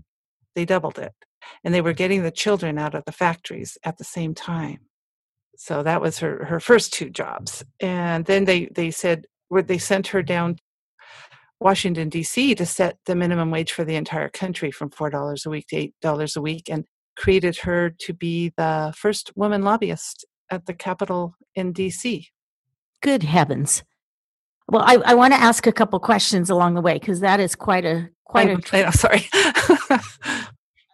They 0.55 0.65
doubled 0.65 0.99
it. 0.99 1.13
And 1.65 1.73
they 1.73 1.81
were 1.81 1.93
getting 1.93 2.23
the 2.23 2.31
children 2.31 2.79
out 2.79 2.95
of 2.95 3.05
the 3.07 3.13
factories 3.13 3.79
at 3.85 3.99
the 3.99 4.05
same 4.05 4.35
time. 4.35 4.81
So 5.57 5.83
that 5.83 6.01
was 6.01 6.19
her, 6.19 6.45
her 6.45 6.61
first 6.61 6.93
two 6.93 7.11
jobs. 7.11 7.65
And 7.81 8.25
then 8.25 8.45
they, 8.45 8.67
they 8.67 8.91
said, 8.91 9.27
where 9.49 9.63
they 9.63 9.79
sent 9.79 10.09
her 10.09 10.23
down 10.23 10.57
Washington, 11.61 12.09
D.C. 12.09 12.55
to 12.55 12.67
set 12.67 12.99
the 13.07 13.15
minimum 13.15 13.51
wage 13.51 13.73
for 13.73 13.85
the 13.85 13.97
entire 13.97 14.29
country 14.29 14.71
from 14.71 14.91
$4 14.91 15.47
a 15.47 15.51
week 15.51 15.67
to 15.69 15.91
$8 16.03 16.37
a 16.37 16.41
week 16.41 16.69
and 16.71 16.85
created 17.17 17.59
her 17.59 17.91
to 17.91 18.15
be 18.15 18.53
the 18.57 18.95
first 18.97 19.31
woman 19.37 19.63
lobbyist 19.63 20.25
at 20.51 20.67
the 20.67 20.75
Capitol 20.75 21.35
in 21.55 21.73
D.C. 21.73 22.29
Good 23.03 23.23
heavens. 23.23 23.83
Well, 24.69 24.83
I, 24.87 24.97
I 25.05 25.15
want 25.15 25.35
to 25.35 25.41
ask 25.41 25.67
a 25.67 25.73
couple 25.73 25.99
questions 26.01 26.49
along 26.49 26.75
the 26.75 26.81
way 26.81 26.95
because 26.95 27.21
that 27.21 27.41
is 27.41 27.55
quite 27.55 27.85
a 27.85 28.09
quite 28.25 28.49
I, 28.49 28.53
a. 28.53 28.57
Oh, 28.57 28.61
I 28.73 28.83
know, 28.83 28.91
sorry. 28.91 29.29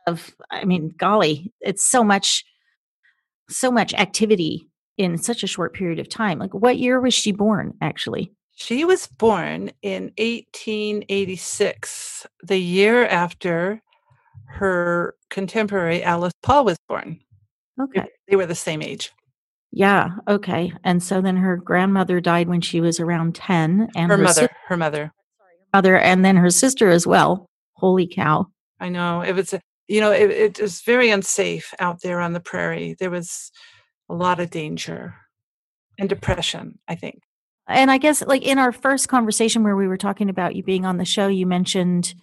of 0.07 0.35
I 0.51 0.65
mean, 0.65 0.93
golly, 0.97 1.53
it's 1.61 1.85
so 1.85 2.03
much, 2.03 2.45
so 3.51 3.71
much 3.71 3.93
activity 3.95 4.69
in 4.97 5.19
such 5.19 5.43
a 5.43 5.47
short 5.47 5.75
period 5.75 5.99
of 5.99 6.09
time. 6.09 6.39
Like, 6.39 6.55
what 6.55 6.79
year 6.79 7.01
was 7.01 7.13
she 7.13 7.33
born? 7.33 7.75
Actually, 7.83 8.33
she 8.57 8.85
was 8.87 9.07
born 9.07 9.71
in 9.83 10.05
1886, 10.17 12.27
the 12.43 12.57
year 12.57 13.07
after 13.07 13.83
her 14.47 15.15
contemporary 15.29 16.03
Alice 16.03 16.33
Paul 16.43 16.65
was 16.65 16.79
born. 16.89 17.21
Okay. 17.79 18.07
They 18.29 18.37
were 18.37 18.47
the 18.47 18.55
same 18.55 18.81
age. 18.81 19.13
Yeah. 19.73 20.13
Okay. 20.27 20.73
And 20.85 21.03
so 21.03 21.21
then 21.21 21.37
her 21.37 21.59
grandmother 21.59 22.19
died 22.19 22.49
when 22.49 22.63
she 22.63 22.81
was 22.81 22.99
around 22.99 23.35
10. 23.35 23.91
And 23.95 24.11
her, 24.11 24.17
her 24.17 24.23
mother, 24.23 24.43
si- 24.43 24.49
her 24.69 24.77
mother. 24.79 25.13
Mother, 25.75 25.99
and 25.99 26.25
then 26.25 26.37
her 26.37 26.49
sister 26.49 26.89
as 26.89 27.07
well. 27.07 27.51
Holy 27.75 28.07
cow. 28.07 28.47
I 28.81 28.89
know. 28.89 29.21
It 29.21 29.35
was, 29.35 29.53
you 29.87 30.01
know, 30.01 30.13
it, 30.13 30.31
it 30.31 30.59
was 30.59 30.81
very 30.81 31.11
unsafe 31.11 31.75
out 31.79 32.01
there 32.01 32.21
on 32.21 32.33
the 32.33 32.41
prairie. 32.41 32.97
There 32.99 33.11
was 33.11 33.53
a 34.09 34.15
lot 34.15 34.41
of 34.41 34.49
danger 34.49 35.15
and 35.99 36.09
depression, 36.09 36.79
I 36.89 36.95
think 36.95 37.21
and 37.69 37.91
I 37.91 37.99
guess 37.99 38.23
like 38.27 38.43
in 38.43 38.59
our 38.59 38.73
first 38.73 39.09
conversation 39.09 39.63
where 39.65 39.77
we 39.77 39.89
were 39.89 39.97
talking 39.97 40.29
about 40.29 40.55
you 40.55 40.63
being 40.63 40.85
on 40.85 40.99
the 40.99 41.05
show, 41.05 41.27
you 41.29 41.47
mentioned 41.47 42.15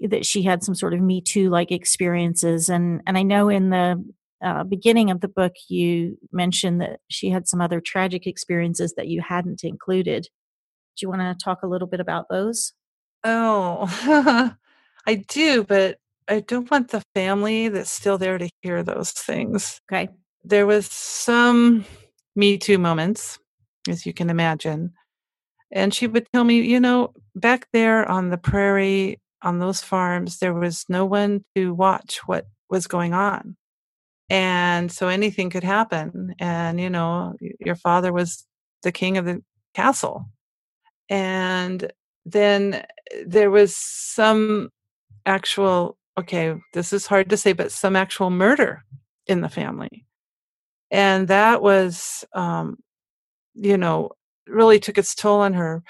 that 0.00 0.26
she 0.26 0.42
had 0.42 0.64
some 0.64 0.74
sort 0.74 0.94
of 0.94 1.00
Me 1.00 1.20
Too 1.20 1.48
like 1.50 1.70
experiences, 1.70 2.68
and 2.68 3.00
and 3.06 3.16
I 3.16 3.22
know 3.22 3.48
in 3.48 3.70
the 3.70 4.04
uh, 4.44 4.64
beginning 4.64 5.10
of 5.10 5.20
the 5.20 5.28
book 5.28 5.52
you 5.68 6.18
mentioned 6.32 6.80
that 6.80 7.00
she 7.08 7.30
had 7.30 7.48
some 7.48 7.60
other 7.60 7.80
tragic 7.80 8.26
experiences 8.26 8.94
that 8.96 9.08
you 9.08 9.22
hadn't 9.22 9.62
included. 9.64 10.24
Do 10.96 11.06
you 11.06 11.08
want 11.08 11.22
to 11.22 11.44
talk 11.44 11.62
a 11.62 11.68
little 11.68 11.88
bit 11.88 12.00
about 12.00 12.26
those? 12.28 12.72
Oh, 13.22 13.86
I 15.06 15.14
do, 15.14 15.64
but 15.64 15.98
I 16.28 16.40
don't 16.40 16.70
want 16.70 16.90
the 16.90 17.02
family 17.14 17.68
that's 17.68 17.90
still 17.90 18.18
there 18.18 18.38
to 18.38 18.48
hear 18.62 18.82
those 18.82 19.12
things. 19.12 19.80
Okay. 19.90 20.08
There 20.44 20.66
was 20.66 20.86
some 20.86 21.84
Me 22.36 22.58
Too 22.58 22.78
moments 22.78 23.38
as 23.88 24.06
you 24.06 24.12
can 24.12 24.30
imagine. 24.30 24.92
And 25.70 25.92
she 25.92 26.06
would 26.06 26.26
tell 26.32 26.44
me, 26.44 26.60
you 26.60 26.80
know, 26.80 27.12
back 27.34 27.68
there 27.72 28.08
on 28.08 28.30
the 28.30 28.38
prairie, 28.38 29.20
on 29.42 29.58
those 29.58 29.82
farms, 29.82 30.38
there 30.38 30.54
was 30.54 30.84
no 30.88 31.04
one 31.04 31.44
to 31.54 31.74
watch 31.74 32.20
what 32.26 32.46
was 32.70 32.86
going 32.86 33.12
on. 33.12 33.56
And 34.30 34.90
so 34.90 35.08
anything 35.08 35.50
could 35.50 35.64
happen. 35.64 36.34
And, 36.38 36.80
you 36.80 36.90
know, 36.90 37.34
your 37.60 37.76
father 37.76 38.12
was 38.12 38.46
the 38.82 38.92
king 38.92 39.18
of 39.18 39.24
the 39.24 39.42
castle. 39.74 40.26
And 41.08 41.92
then 42.24 42.84
there 43.26 43.50
was 43.50 43.76
some 43.76 44.70
actual, 45.26 45.98
okay, 46.18 46.54
this 46.72 46.92
is 46.92 47.06
hard 47.06 47.30
to 47.30 47.36
say, 47.36 47.52
but 47.52 47.72
some 47.72 47.96
actual 47.96 48.30
murder 48.30 48.84
in 49.26 49.40
the 49.40 49.48
family. 49.48 50.06
And 50.90 51.28
that 51.28 51.60
was, 51.60 52.24
um, 52.32 52.78
you 53.54 53.76
know, 53.76 54.10
really 54.46 54.78
took 54.78 54.98
its 54.98 55.14
toll 55.14 55.40
on 55.40 55.54
her. 55.54 55.82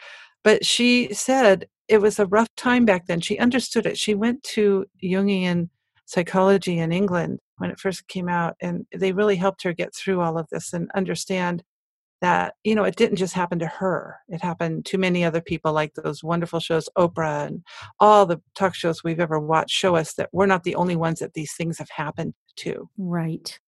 But 0.42 0.64
she 0.64 1.12
said 1.12 1.66
it 1.88 1.98
was 2.00 2.18
a 2.18 2.27
rough 2.27 2.48
time 2.57 2.85
back 2.85 3.07
then. 3.07 3.20
She 3.20 3.38
understood 3.38 3.87
it. 3.87 3.98
She 3.98 4.14
went 4.14 4.42
to 4.55 4.87
Jungian 5.03 5.68
psychology 6.07 6.79
in 6.79 6.92
England 6.92 7.40
when 7.59 7.70
it 7.70 7.81
first 7.81 8.07
came 8.09 8.29
out, 8.29 8.57
and 8.61 8.87
they 8.94 9.12
really 9.12 9.37
helped 9.37 9.62
her 9.62 9.72
get 9.72 9.94
through 9.94 10.20
all 10.20 10.38
of 10.38 10.48
this 10.50 10.72
and 10.72 10.90
understand 10.94 11.62
that 12.20 12.55
you 12.64 12.74
know 12.74 12.85
it 12.85 12.96
didn't 12.96 13.16
just 13.18 13.35
happen 13.35 13.59
to 13.59 13.66
her 13.66 14.16
it 14.29 14.40
happened 14.40 14.87
to 14.87 14.96
many 14.96 15.22
other 15.24 15.42
people 15.42 15.74
like 15.74 15.92
those 15.92 16.24
wonderful 16.24 16.59
shows 16.59 16.88
oprah 16.96 17.46
and 17.46 17.62
all 18.00 18.24
the 18.24 18.40
talk 18.55 18.74
shows 18.74 19.05
we've 19.05 19.20
ever 19.20 19.38
watched 19.38 19.77
show 19.77 19.94
us 19.94 20.14
that 20.14 20.31
we're 20.33 20.46
not 20.46 20.62
the 20.62 20.74
only 20.74 20.96
ones 20.96 21.18
that 21.18 21.35
these 21.35 21.53
things 21.53 21.77
have 21.77 21.90
happened 21.90 22.33
to 22.57 22.88
right 22.96 23.59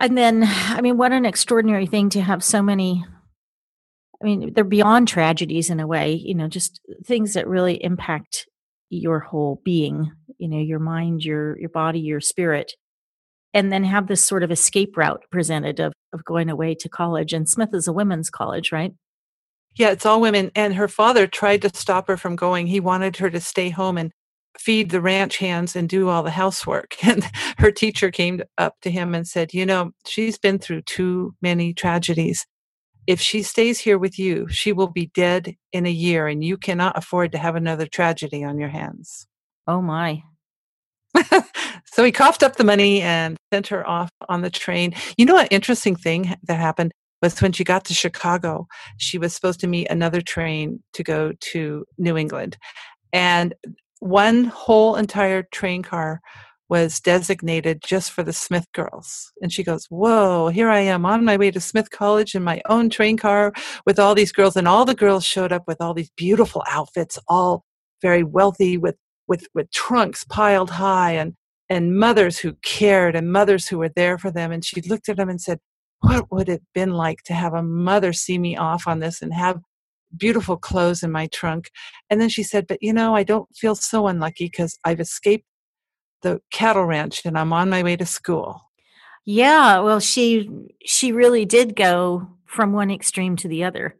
and 0.00 0.16
then 0.16 0.44
i 0.44 0.80
mean 0.80 0.96
what 0.96 1.12
an 1.12 1.24
extraordinary 1.24 1.86
thing 1.86 2.08
to 2.10 2.20
have 2.20 2.42
so 2.42 2.62
many 2.62 3.04
I 4.20 4.24
mean, 4.24 4.52
they're 4.52 4.64
beyond 4.64 5.06
tragedies 5.06 5.70
in 5.70 5.80
a 5.80 5.86
way, 5.86 6.12
you 6.12 6.34
know, 6.34 6.48
just 6.48 6.80
things 7.04 7.34
that 7.34 7.46
really 7.46 7.82
impact 7.82 8.48
your 8.90 9.20
whole 9.20 9.60
being, 9.64 10.10
you 10.38 10.48
know, 10.48 10.58
your 10.58 10.80
mind, 10.80 11.24
your 11.24 11.58
your 11.58 11.68
body, 11.68 12.00
your 12.00 12.20
spirit. 12.20 12.72
And 13.54 13.72
then 13.72 13.84
have 13.84 14.08
this 14.08 14.22
sort 14.22 14.42
of 14.42 14.50
escape 14.50 14.96
route 14.96 15.22
presented 15.30 15.80
of 15.80 15.92
of 16.12 16.24
going 16.24 16.50
away 16.50 16.74
to 16.76 16.88
college. 16.88 17.32
And 17.32 17.48
Smith 17.48 17.70
is 17.72 17.86
a 17.86 17.92
women's 17.92 18.30
college, 18.30 18.72
right? 18.72 18.92
Yeah, 19.76 19.90
it's 19.90 20.04
all 20.04 20.20
women. 20.20 20.50
And 20.56 20.74
her 20.74 20.88
father 20.88 21.26
tried 21.26 21.62
to 21.62 21.70
stop 21.72 22.08
her 22.08 22.16
from 22.16 22.34
going. 22.34 22.66
He 22.66 22.80
wanted 22.80 23.16
her 23.18 23.30
to 23.30 23.40
stay 23.40 23.70
home 23.70 23.96
and 23.96 24.10
feed 24.58 24.90
the 24.90 25.00
ranch 25.00 25.38
hands 25.38 25.76
and 25.76 25.88
do 25.88 26.08
all 26.08 26.22
the 26.22 26.30
housework. 26.30 26.96
And 27.02 27.24
her 27.58 27.70
teacher 27.70 28.10
came 28.10 28.42
up 28.58 28.74
to 28.82 28.90
him 28.90 29.14
and 29.14 29.26
said, 29.26 29.54
You 29.54 29.66
know, 29.66 29.92
she's 30.06 30.38
been 30.38 30.58
through 30.58 30.82
too 30.82 31.34
many 31.40 31.72
tragedies 31.72 32.46
if 33.08 33.22
she 33.22 33.42
stays 33.42 33.80
here 33.80 33.96
with 33.96 34.18
you, 34.18 34.46
she 34.48 34.70
will 34.70 34.90
be 34.90 35.06
dead 35.14 35.56
in 35.72 35.86
a 35.86 35.90
year, 35.90 36.28
and 36.28 36.44
you 36.44 36.58
cannot 36.58 36.96
afford 36.96 37.32
to 37.32 37.38
have 37.38 37.56
another 37.56 37.86
tragedy 37.86 38.44
on 38.44 38.58
your 38.58 38.68
hands. 38.68 39.26
Oh, 39.66 39.80
my. 39.80 40.22
so 41.86 42.04
he 42.04 42.12
coughed 42.12 42.42
up 42.42 42.56
the 42.56 42.64
money 42.64 43.00
and 43.00 43.38
sent 43.50 43.68
her 43.68 43.88
off 43.88 44.10
on 44.28 44.42
the 44.42 44.50
train. 44.50 44.94
You 45.16 45.24
know, 45.24 45.38
an 45.38 45.46
interesting 45.50 45.96
thing 45.96 46.36
that 46.42 46.60
happened 46.60 46.92
was 47.22 47.40
when 47.40 47.52
she 47.52 47.64
got 47.64 47.86
to 47.86 47.94
Chicago, 47.94 48.66
she 48.98 49.16
was 49.16 49.34
supposed 49.34 49.60
to 49.60 49.66
meet 49.66 49.88
another 49.88 50.20
train 50.20 50.82
to 50.92 51.02
go 51.02 51.32
to 51.40 51.86
New 51.96 52.18
England. 52.18 52.58
And 53.14 53.54
one 54.00 54.44
whole 54.44 54.96
entire 54.96 55.42
train 55.52 55.82
car 55.82 56.20
was 56.68 57.00
designated 57.00 57.82
just 57.82 58.10
for 58.10 58.22
the 58.22 58.32
Smith 58.32 58.66
girls. 58.74 59.32
And 59.40 59.52
she 59.52 59.64
goes, 59.64 59.86
Whoa, 59.88 60.48
here 60.48 60.68
I 60.68 60.80
am 60.80 61.06
on 61.06 61.24
my 61.24 61.36
way 61.36 61.50
to 61.50 61.60
Smith 61.60 61.90
College 61.90 62.34
in 62.34 62.42
my 62.42 62.60
own 62.68 62.90
train 62.90 63.16
car 63.16 63.52
with 63.86 63.98
all 63.98 64.14
these 64.14 64.32
girls. 64.32 64.56
And 64.56 64.68
all 64.68 64.84
the 64.84 64.94
girls 64.94 65.24
showed 65.24 65.52
up 65.52 65.64
with 65.66 65.80
all 65.80 65.94
these 65.94 66.10
beautiful 66.16 66.62
outfits, 66.68 67.18
all 67.28 67.64
very 68.02 68.22
wealthy 68.22 68.76
with, 68.76 68.96
with, 69.26 69.46
with 69.54 69.70
trunks 69.72 70.24
piled 70.24 70.70
high 70.70 71.12
and, 71.12 71.34
and 71.70 71.98
mothers 71.98 72.38
who 72.38 72.54
cared 72.62 73.16
and 73.16 73.32
mothers 73.32 73.68
who 73.68 73.78
were 73.78 73.90
there 73.94 74.18
for 74.18 74.30
them. 74.30 74.52
And 74.52 74.64
she 74.64 74.82
looked 74.82 75.08
at 75.08 75.16
them 75.16 75.30
and 75.30 75.40
said, 75.40 75.60
What 76.00 76.30
would 76.30 76.48
it 76.48 76.52
have 76.52 76.60
been 76.74 76.92
like 76.92 77.22
to 77.24 77.34
have 77.34 77.54
a 77.54 77.62
mother 77.62 78.12
see 78.12 78.38
me 78.38 78.56
off 78.56 78.86
on 78.86 79.00
this 79.00 79.22
and 79.22 79.32
have 79.32 79.60
beautiful 80.16 80.56
clothes 80.56 81.02
in 81.02 81.12
my 81.12 81.26
trunk? 81.28 81.70
And 82.10 82.20
then 82.20 82.28
she 82.28 82.42
said, 82.42 82.66
But 82.66 82.82
you 82.82 82.92
know, 82.92 83.14
I 83.14 83.22
don't 83.22 83.48
feel 83.56 83.74
so 83.74 84.06
unlucky 84.06 84.46
because 84.46 84.78
I've 84.84 85.00
escaped 85.00 85.46
the 86.22 86.40
cattle 86.50 86.84
ranch 86.84 87.24
and 87.24 87.38
I'm 87.38 87.52
on 87.52 87.70
my 87.70 87.82
way 87.82 87.96
to 87.96 88.06
school. 88.06 88.62
Yeah, 89.24 89.80
well 89.80 90.00
she 90.00 90.48
she 90.84 91.12
really 91.12 91.44
did 91.44 91.76
go 91.76 92.28
from 92.46 92.72
one 92.72 92.90
extreme 92.90 93.36
to 93.36 93.48
the 93.48 93.64
other. 93.64 93.96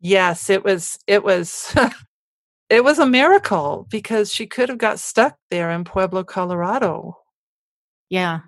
Yes, 0.00 0.48
it 0.48 0.64
was 0.64 0.98
it 1.06 1.22
was 1.22 1.74
it 2.70 2.84
was 2.84 2.98
a 2.98 3.06
miracle 3.06 3.86
because 3.90 4.32
she 4.32 4.46
could 4.46 4.68
have 4.68 4.78
got 4.78 5.00
stuck 5.00 5.36
there 5.50 5.70
in 5.70 5.84
Pueblo, 5.84 6.24
Colorado. 6.24 7.18
Yeah. 8.08 8.40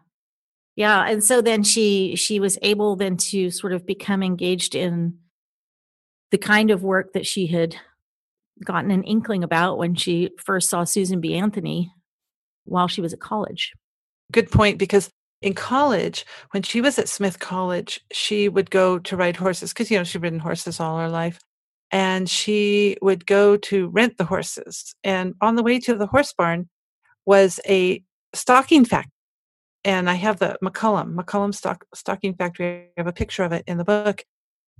Yeah, 0.76 1.04
and 1.06 1.22
so 1.22 1.42
then 1.42 1.62
she 1.62 2.16
she 2.16 2.40
was 2.40 2.58
able 2.62 2.96
then 2.96 3.16
to 3.18 3.50
sort 3.50 3.72
of 3.72 3.84
become 3.84 4.22
engaged 4.22 4.74
in 4.74 5.18
the 6.30 6.38
kind 6.38 6.70
of 6.70 6.82
work 6.82 7.12
that 7.12 7.26
she 7.26 7.46
had 7.46 7.76
gotten 8.64 8.90
an 8.90 9.02
inkling 9.04 9.42
about 9.42 9.78
when 9.78 9.94
she 9.94 10.30
first 10.38 10.68
saw 10.68 10.84
Susan 10.84 11.20
B. 11.20 11.34
Anthony 11.34 11.92
while 12.64 12.88
she 12.88 13.00
was 13.00 13.12
at 13.12 13.20
college. 13.20 13.72
Good 14.32 14.50
point, 14.50 14.78
because 14.78 15.10
in 15.42 15.54
college, 15.54 16.26
when 16.50 16.62
she 16.62 16.80
was 16.80 16.98
at 16.98 17.08
Smith 17.08 17.38
College, 17.38 18.00
she 18.12 18.48
would 18.48 18.70
go 18.70 18.98
to 18.98 19.16
ride 19.16 19.36
horses 19.36 19.72
because, 19.72 19.90
you 19.90 19.98
know, 19.98 20.04
she'd 20.04 20.22
ridden 20.22 20.38
horses 20.38 20.78
all 20.78 20.98
her 20.98 21.08
life. 21.08 21.40
And 21.90 22.28
she 22.30 22.96
would 23.02 23.26
go 23.26 23.56
to 23.56 23.88
rent 23.88 24.18
the 24.18 24.24
horses. 24.24 24.94
And 25.02 25.34
on 25.40 25.56
the 25.56 25.62
way 25.62 25.80
to 25.80 25.96
the 25.96 26.06
horse 26.06 26.32
barn 26.32 26.68
was 27.26 27.58
a 27.66 28.04
stocking 28.32 28.84
factory. 28.84 29.10
And 29.84 30.08
I 30.08 30.14
have 30.14 30.38
the 30.38 30.58
McCallum, 30.62 31.14
McCallum 31.14 31.54
stock, 31.54 31.84
stocking 31.94 32.34
factory. 32.34 32.90
I 32.96 33.00
have 33.00 33.06
a 33.06 33.12
picture 33.12 33.42
of 33.42 33.52
it 33.52 33.64
in 33.66 33.78
the 33.78 33.84
book. 33.84 34.24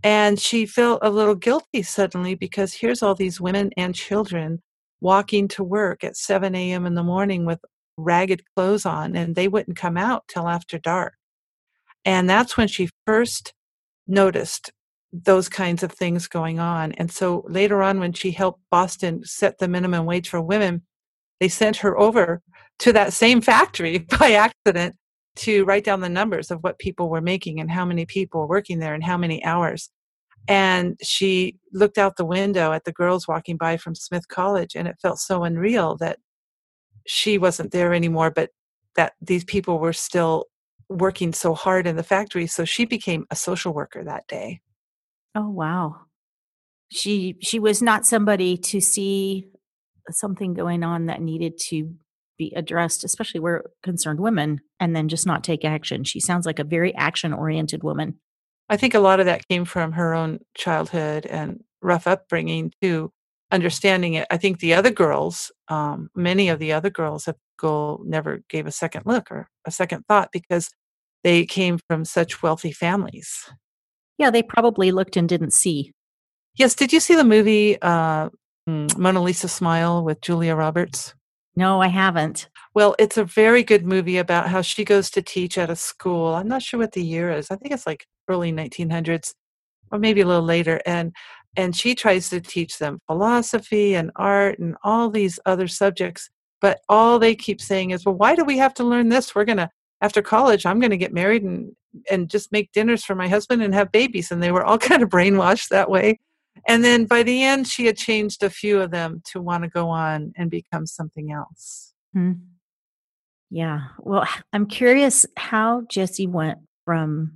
And 0.02 0.40
she 0.40 0.66
felt 0.66 1.00
a 1.02 1.10
little 1.10 1.34
guilty 1.34 1.82
suddenly 1.82 2.34
because 2.34 2.72
here's 2.74 3.02
all 3.02 3.14
these 3.14 3.40
women 3.40 3.70
and 3.76 3.94
children 3.94 4.62
walking 5.00 5.48
to 5.48 5.64
work 5.64 6.04
at 6.04 6.16
7 6.16 6.54
a.m. 6.54 6.86
in 6.86 6.94
the 6.94 7.02
morning 7.02 7.44
with 7.44 7.60
ragged 7.96 8.42
clothes 8.54 8.86
on, 8.86 9.14
and 9.14 9.34
they 9.34 9.48
wouldn't 9.48 9.76
come 9.76 9.96
out 9.96 10.24
till 10.28 10.48
after 10.48 10.78
dark. 10.78 11.14
And 12.04 12.28
that's 12.28 12.56
when 12.56 12.68
she 12.68 12.88
first 13.06 13.52
noticed 14.06 14.72
those 15.12 15.48
kinds 15.48 15.82
of 15.82 15.92
things 15.92 16.28
going 16.28 16.58
on. 16.58 16.92
And 16.92 17.10
so 17.10 17.44
later 17.48 17.82
on, 17.82 18.00
when 18.00 18.12
she 18.12 18.30
helped 18.30 18.60
Boston 18.70 19.24
set 19.24 19.58
the 19.58 19.68
minimum 19.68 20.06
wage 20.06 20.28
for 20.28 20.40
women, 20.40 20.82
they 21.40 21.48
sent 21.48 21.78
her 21.78 21.98
over 21.98 22.42
to 22.80 22.92
that 22.92 23.12
same 23.12 23.40
factory 23.40 23.98
by 24.20 24.32
accident 24.32 24.96
to 25.36 25.64
write 25.64 25.84
down 25.84 26.00
the 26.00 26.08
numbers 26.08 26.50
of 26.50 26.62
what 26.62 26.78
people 26.78 27.08
were 27.08 27.20
making 27.20 27.60
and 27.60 27.70
how 27.70 27.84
many 27.84 28.04
people 28.04 28.40
were 28.40 28.46
working 28.48 28.78
there 28.78 28.94
and 28.94 29.04
how 29.04 29.16
many 29.16 29.42
hours. 29.44 29.90
And 30.48 30.98
she 31.02 31.56
looked 31.72 31.98
out 31.98 32.16
the 32.16 32.24
window 32.24 32.72
at 32.72 32.84
the 32.84 32.92
girls 32.92 33.28
walking 33.28 33.56
by 33.56 33.76
from 33.76 33.94
Smith 33.94 34.28
College, 34.28 34.74
and 34.74 34.88
it 34.88 34.96
felt 35.00 35.18
so 35.18 35.44
unreal 35.44 35.96
that 35.98 36.18
she 37.06 37.38
wasn't 37.38 37.72
there 37.72 37.94
anymore, 37.94 38.30
but 38.30 38.50
that 38.96 39.12
these 39.20 39.44
people 39.44 39.78
were 39.78 39.92
still 39.92 40.46
working 40.88 41.32
so 41.32 41.54
hard 41.54 41.86
in 41.86 41.96
the 41.96 42.02
factory. 42.02 42.46
So 42.46 42.64
she 42.64 42.84
became 42.84 43.26
a 43.30 43.36
social 43.36 43.72
worker 43.72 44.02
that 44.04 44.26
day. 44.26 44.60
Oh 45.34 45.48
wow. 45.48 45.96
She 46.90 47.36
she 47.40 47.60
was 47.60 47.80
not 47.80 48.04
somebody 48.04 48.56
to 48.56 48.80
see 48.80 49.48
something 50.10 50.54
going 50.54 50.82
on 50.82 51.06
that 51.06 51.22
needed 51.22 51.56
to 51.68 51.94
be 52.40 52.52
addressed, 52.56 53.04
especially 53.04 53.38
where 53.38 53.64
concerned 53.82 54.18
women, 54.18 54.60
and 54.80 54.96
then 54.96 55.08
just 55.08 55.26
not 55.26 55.44
take 55.44 55.62
action. 55.62 56.04
She 56.04 56.20
sounds 56.20 56.46
like 56.46 56.58
a 56.58 56.64
very 56.64 56.94
action 56.94 57.34
oriented 57.34 57.82
woman. 57.82 58.18
I 58.70 58.78
think 58.78 58.94
a 58.94 59.00
lot 59.00 59.20
of 59.20 59.26
that 59.26 59.46
came 59.46 59.66
from 59.66 59.92
her 59.92 60.14
own 60.14 60.38
childhood 60.56 61.26
and 61.26 61.62
rough 61.82 62.06
upbringing 62.06 62.72
too. 62.80 63.12
Understanding 63.52 64.14
it, 64.14 64.26
I 64.30 64.38
think 64.38 64.60
the 64.60 64.74
other 64.74 64.90
girls, 64.90 65.52
um, 65.68 66.08
many 66.14 66.48
of 66.48 66.58
the 66.58 66.72
other 66.72 66.88
girls 66.88 67.28
at 67.28 67.36
school, 67.58 68.00
never 68.06 68.42
gave 68.48 68.66
a 68.66 68.72
second 68.72 69.02
look 69.04 69.30
or 69.30 69.48
a 69.66 69.70
second 69.70 70.04
thought 70.08 70.30
because 70.32 70.70
they 71.24 71.44
came 71.44 71.78
from 71.88 72.04
such 72.04 72.42
wealthy 72.42 72.72
families. 72.72 73.50
Yeah, 74.18 74.30
they 74.30 74.42
probably 74.42 74.92
looked 74.92 75.16
and 75.16 75.28
didn't 75.28 75.52
see. 75.52 75.92
Yes. 76.54 76.74
Did 76.74 76.92
you 76.92 77.00
see 77.00 77.16
the 77.16 77.24
movie 77.24 77.80
uh, 77.82 78.30
mm, 78.68 78.96
Mona 78.96 79.22
Lisa 79.22 79.48
Smile 79.48 80.04
with 80.04 80.20
Julia 80.20 80.54
Roberts? 80.54 81.14
No, 81.60 81.82
I 81.82 81.88
haven't. 81.88 82.48
Well, 82.74 82.96
it's 82.98 83.18
a 83.18 83.24
very 83.24 83.62
good 83.62 83.84
movie 83.84 84.16
about 84.16 84.48
how 84.48 84.62
she 84.62 84.82
goes 84.82 85.10
to 85.10 85.20
teach 85.20 85.58
at 85.58 85.68
a 85.68 85.76
school. 85.76 86.34
I'm 86.34 86.48
not 86.48 86.62
sure 86.62 86.80
what 86.80 86.92
the 86.92 87.04
year 87.04 87.30
is. 87.30 87.50
I 87.50 87.56
think 87.56 87.74
it's 87.74 87.86
like 87.86 88.06
early 88.28 88.50
1900s 88.50 89.34
or 89.92 89.98
maybe 89.98 90.22
a 90.22 90.26
little 90.26 90.42
later 90.42 90.80
and 90.86 91.12
and 91.56 91.76
she 91.76 91.94
tries 91.94 92.30
to 92.30 92.40
teach 92.40 92.78
them 92.78 92.98
philosophy 93.06 93.94
and 93.94 94.10
art 94.16 94.58
and 94.58 94.74
all 94.84 95.10
these 95.10 95.38
other 95.44 95.68
subjects 95.68 96.30
but 96.62 96.80
all 96.88 97.18
they 97.18 97.34
keep 97.34 97.60
saying 97.60 97.90
is 97.90 98.06
well 98.06 98.14
why 98.14 98.34
do 98.36 98.44
we 98.44 98.56
have 98.56 98.72
to 98.74 98.84
learn 98.84 99.08
this 99.08 99.34
we're 99.34 99.44
going 99.44 99.58
to 99.58 99.68
after 100.00 100.22
college 100.22 100.64
i'm 100.64 100.78
going 100.80 100.92
to 100.92 100.96
get 100.96 101.12
married 101.12 101.42
and 101.42 101.72
and 102.10 102.30
just 102.30 102.52
make 102.52 102.70
dinners 102.72 103.04
for 103.04 103.16
my 103.16 103.26
husband 103.28 103.62
and 103.62 103.74
have 103.74 103.90
babies 103.90 104.30
and 104.30 104.40
they 104.42 104.52
were 104.52 104.64
all 104.64 104.78
kind 104.90 105.02
of 105.02 105.08
brainwashed 105.08 105.68
that 105.68 105.90
way 105.90 106.20
And 106.66 106.84
then 106.84 107.06
by 107.06 107.22
the 107.22 107.42
end, 107.42 107.66
she 107.66 107.86
had 107.86 107.96
changed 107.96 108.42
a 108.42 108.50
few 108.50 108.80
of 108.80 108.90
them 108.90 109.22
to 109.32 109.40
want 109.40 109.64
to 109.64 109.70
go 109.70 109.88
on 109.88 110.32
and 110.36 110.50
become 110.50 110.86
something 110.86 111.32
else. 111.32 111.92
Hmm. 112.12 112.32
Yeah. 113.50 113.80
Well, 113.98 114.26
I'm 114.52 114.66
curious 114.66 115.26
how 115.36 115.82
Jessie 115.88 116.26
went 116.26 116.58
from 116.84 117.32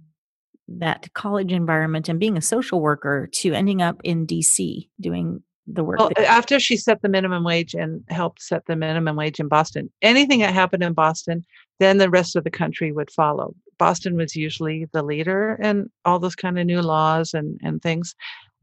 that 0.69 1.13
college 1.13 1.53
environment 1.53 2.09
and 2.09 2.21
being 2.21 2.37
a 2.37 2.43
social 2.43 2.81
worker 2.81 3.29
to 3.33 3.53
ending 3.53 3.83
up 3.83 4.01
in 4.05 4.27
DC 4.27 4.89
doing 5.01 5.43
the 5.67 5.83
work. 5.83 5.99
Well, 5.99 6.13
after 6.19 6.61
she 6.61 6.77
set 6.77 7.03
the 7.03 7.09
minimum 7.09 7.45
wage 7.45 7.75
and 7.75 8.05
helped 8.09 8.43
set 8.43 8.67
the 8.67 8.77
minimum 8.77 9.17
wage 9.17 9.41
in 9.41 9.49
Boston, 9.49 9.91
anything 10.03 10.41
that 10.41 10.55
happened 10.55 10.83
in 10.83 10.93
Boston, 10.93 11.45
then 11.81 11.99
the 11.99 12.11
rest 12.11 12.37
of 12.37 12.45
the 12.45 12.51
country 12.51 12.93
would 12.93 13.11
follow. 13.11 13.55
Boston 13.79 14.17
was 14.17 14.37
usually 14.37 14.87
the 14.93 15.03
leader 15.03 15.59
in 15.63 15.91
all 16.05 16.19
those 16.19 16.37
kind 16.37 16.59
of 16.59 16.67
new 16.67 16.81
laws 16.81 17.35
and, 17.35 17.59
and 17.63 17.83
things. 17.83 18.15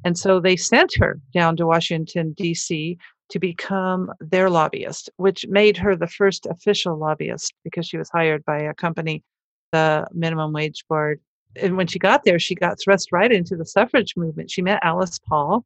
And 0.03 0.17
so 0.17 0.39
they 0.39 0.55
sent 0.55 0.91
her 0.97 1.19
down 1.33 1.55
to 1.57 1.67
Washington, 1.67 2.33
D.C. 2.33 2.97
to 3.29 3.39
become 3.39 4.11
their 4.19 4.49
lobbyist, 4.49 5.09
which 5.17 5.45
made 5.47 5.77
her 5.77 5.95
the 5.95 6.07
first 6.07 6.47
official 6.47 6.97
lobbyist 6.97 7.53
because 7.63 7.87
she 7.87 7.97
was 7.97 8.09
hired 8.09 8.43
by 8.45 8.59
a 8.59 8.73
company, 8.73 9.23
the 9.71 10.07
Minimum 10.11 10.53
Wage 10.53 10.83
Board. 10.89 11.19
And 11.55 11.77
when 11.77 11.87
she 11.87 11.99
got 11.99 12.23
there, 12.23 12.39
she 12.39 12.55
got 12.55 12.79
thrust 12.79 13.11
right 13.11 13.31
into 13.31 13.55
the 13.55 13.65
suffrage 13.65 14.15
movement. 14.15 14.49
She 14.49 14.61
met 14.61 14.79
Alice 14.83 15.19
Paul, 15.19 15.65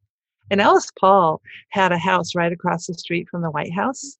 and 0.49 0.61
Alice 0.61 0.91
Paul 0.99 1.41
had 1.69 1.91
a 1.91 1.97
house 1.97 2.35
right 2.35 2.51
across 2.51 2.87
the 2.87 2.93
street 2.93 3.27
from 3.29 3.41
the 3.41 3.51
White 3.51 3.73
House. 3.73 4.17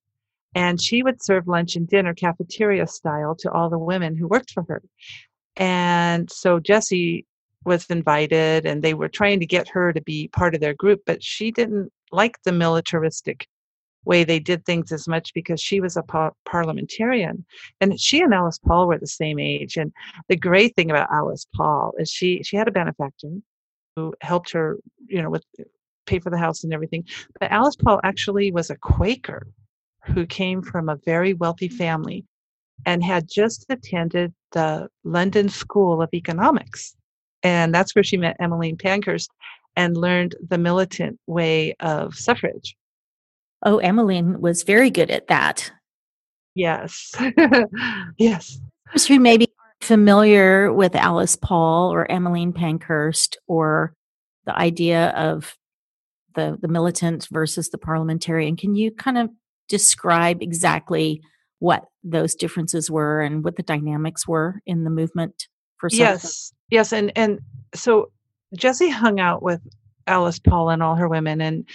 And 0.53 0.81
she 0.81 1.03
would 1.03 1.21
serve 1.21 1.47
lunch 1.47 1.75
and 1.75 1.87
dinner 1.87 2.13
cafeteria 2.13 2.87
style 2.87 3.35
to 3.39 3.51
all 3.51 3.69
the 3.69 3.77
women 3.77 4.15
who 4.15 4.27
worked 4.27 4.51
for 4.51 4.63
her. 4.69 4.81
And 5.57 6.31
so 6.31 6.59
Jessie 6.59 7.25
was 7.65 7.85
invited, 7.87 8.65
and 8.65 8.83
they 8.83 8.93
were 8.93 9.09
trying 9.09 9.39
to 9.39 9.45
get 9.45 9.67
her 9.69 9.91
to 9.93 10.01
be 10.01 10.27
part 10.29 10.55
of 10.55 10.61
their 10.61 10.73
group, 10.73 11.01
but 11.05 11.23
she 11.23 11.51
didn't 11.51 11.91
like 12.11 12.37
the 12.43 12.51
militaristic 12.51 13.47
way 14.05 14.23
they 14.23 14.39
did 14.39 14.63
things 14.65 14.91
as 14.91 15.07
much 15.07 15.33
because 15.33 15.59
she 15.59 15.81
was 15.81 15.97
a 15.97 16.03
par- 16.03 16.33
parliamentarian 16.45 17.43
and 17.81 17.99
she 17.99 18.21
and 18.21 18.35
alice 18.35 18.59
paul 18.59 18.87
were 18.87 18.99
the 18.99 19.07
same 19.07 19.39
age 19.39 19.77
and 19.77 19.91
the 20.29 20.35
great 20.35 20.75
thing 20.75 20.91
about 20.91 21.11
alice 21.11 21.47
paul 21.55 21.91
is 21.97 22.07
she 22.07 22.43
she 22.43 22.55
had 22.55 22.67
a 22.67 22.71
benefactor 22.71 23.31
who 23.95 24.13
helped 24.21 24.51
her 24.51 24.77
you 25.07 25.19
know 25.19 25.31
with 25.31 25.43
pay 26.05 26.19
for 26.19 26.29
the 26.29 26.37
house 26.37 26.63
and 26.63 26.73
everything. 26.73 27.03
But 27.39 27.51
Alice 27.51 27.75
Paul 27.75 27.99
actually 28.03 28.51
was 28.51 28.69
a 28.69 28.77
Quaker 28.77 29.47
who 30.05 30.25
came 30.25 30.61
from 30.61 30.89
a 30.89 30.97
very 31.05 31.33
wealthy 31.33 31.67
family 31.67 32.25
and 32.85 33.03
had 33.03 33.27
just 33.27 33.65
attended 33.69 34.33
the 34.51 34.87
London 35.03 35.49
School 35.49 36.01
of 36.01 36.09
Economics. 36.13 36.95
And 37.45 37.75
that's 37.75 37.93
where 37.93 38.03
she 38.03 38.17
met 38.17 38.37
Emmeline 38.39 38.75
Pankhurst 38.75 39.29
and 39.75 39.95
learned 39.95 40.33
the 40.49 40.57
militant 40.57 41.19
way 41.27 41.75
of 41.79 42.15
suffrage. 42.15 42.75
Oh, 43.63 43.77
Emmeline 43.77 44.41
was 44.41 44.63
very 44.63 44.89
good 44.89 45.11
at 45.11 45.27
that. 45.27 45.71
Yes. 46.55 47.13
yes. 48.17 48.59
Those 48.91 49.05
Who 49.05 49.19
maybe 49.19 49.47
aren't 49.59 49.83
familiar 49.83 50.73
with 50.73 50.95
Alice 50.95 51.35
Paul 51.35 51.93
or 51.93 52.09
Emmeline 52.09 52.51
Pankhurst 52.51 53.37
or 53.47 53.93
the 54.47 54.57
idea 54.57 55.09
of 55.09 55.55
the 56.33 56.57
the 56.59 56.67
militant 56.67 57.27
versus 57.31 57.69
the 57.69 57.77
parliamentarian. 57.77 58.55
Can 58.55 58.75
you 58.75 58.91
kind 58.91 59.19
of 59.19 59.29
describe 59.69 60.41
exactly 60.41 61.21
what 61.59 61.85
those 62.03 62.33
differences 62.33 62.89
were 62.89 63.21
and 63.21 63.43
what 63.43 63.55
the 63.55 63.63
dynamics 63.63 64.27
were 64.27 64.61
in 64.65 64.83
the 64.83 64.89
movement 64.89 65.47
yes 65.91 66.51
yes 66.69 66.93
and 66.93 67.11
and 67.15 67.39
so 67.73 68.11
Jessie 68.55 68.89
hung 68.89 69.19
out 69.19 69.43
with 69.43 69.61
alice 70.07 70.39
paul 70.39 70.69
and 70.69 70.83
all 70.83 70.95
her 70.95 71.09
women 71.09 71.41
and 71.41 71.67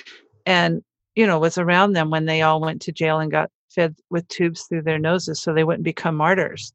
and 0.46 0.83
you 1.14 1.27
know 1.27 1.38
was 1.38 1.59
around 1.59 1.92
them 1.92 2.11
when 2.11 2.27
they 2.27 2.42
all 2.42 2.61
went 2.61 2.81
to 2.83 2.92
jail 2.92 3.18
and 3.18 3.31
got 3.31 3.51
fed 3.70 3.94
with 4.11 4.27
tubes 4.29 4.62
through 4.62 4.83
their 4.83 4.99
noses 4.99 5.40
so 5.40 5.53
they 5.53 5.64
wouldn't 5.64 5.85
become 5.85 6.16
martyrs. 6.16 6.73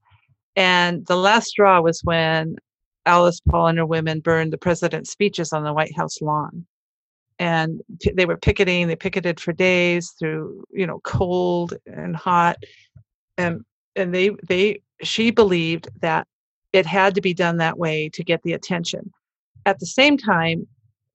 And 0.56 1.06
the 1.08 1.18
last 1.18 1.48
straw 1.48 1.82
was 1.82 2.02
when 2.04 2.56
alice 3.06 3.40
paul 3.50 3.68
and 3.68 3.78
her 3.78 3.86
women 3.86 4.20
burned 4.20 4.52
the 4.52 4.58
president's 4.58 5.12
speeches 5.12 5.54
on 5.54 5.64
the 5.64 5.74
white 5.74 5.96
house 5.96 6.22
lawn. 6.22 6.66
And 7.38 7.82
they 8.14 8.26
were 8.26 8.38
picketing 8.38 8.88
they 8.88 8.96
picketed 8.96 9.40
for 9.40 9.52
days 9.52 10.14
through 10.18 10.64
you 10.72 10.88
know 10.88 11.00
cold 11.04 11.74
and 11.86 12.16
hot 12.16 12.58
and 13.38 13.62
and 13.96 14.16
they 14.16 14.32
they 14.48 14.82
she 15.04 15.32
believed 15.32 15.90
that 16.02 16.28
it 16.76 16.86
had 16.86 17.16
to 17.16 17.22
be 17.22 17.34
done 17.34 17.58
that 17.58 17.78
way 17.78 18.10
to 18.10 18.24
get 18.24 18.42
the 18.44 18.54
attention 18.54 19.12
at 19.66 19.80
the 19.80 19.86
same 19.86 20.18
time 20.18 20.68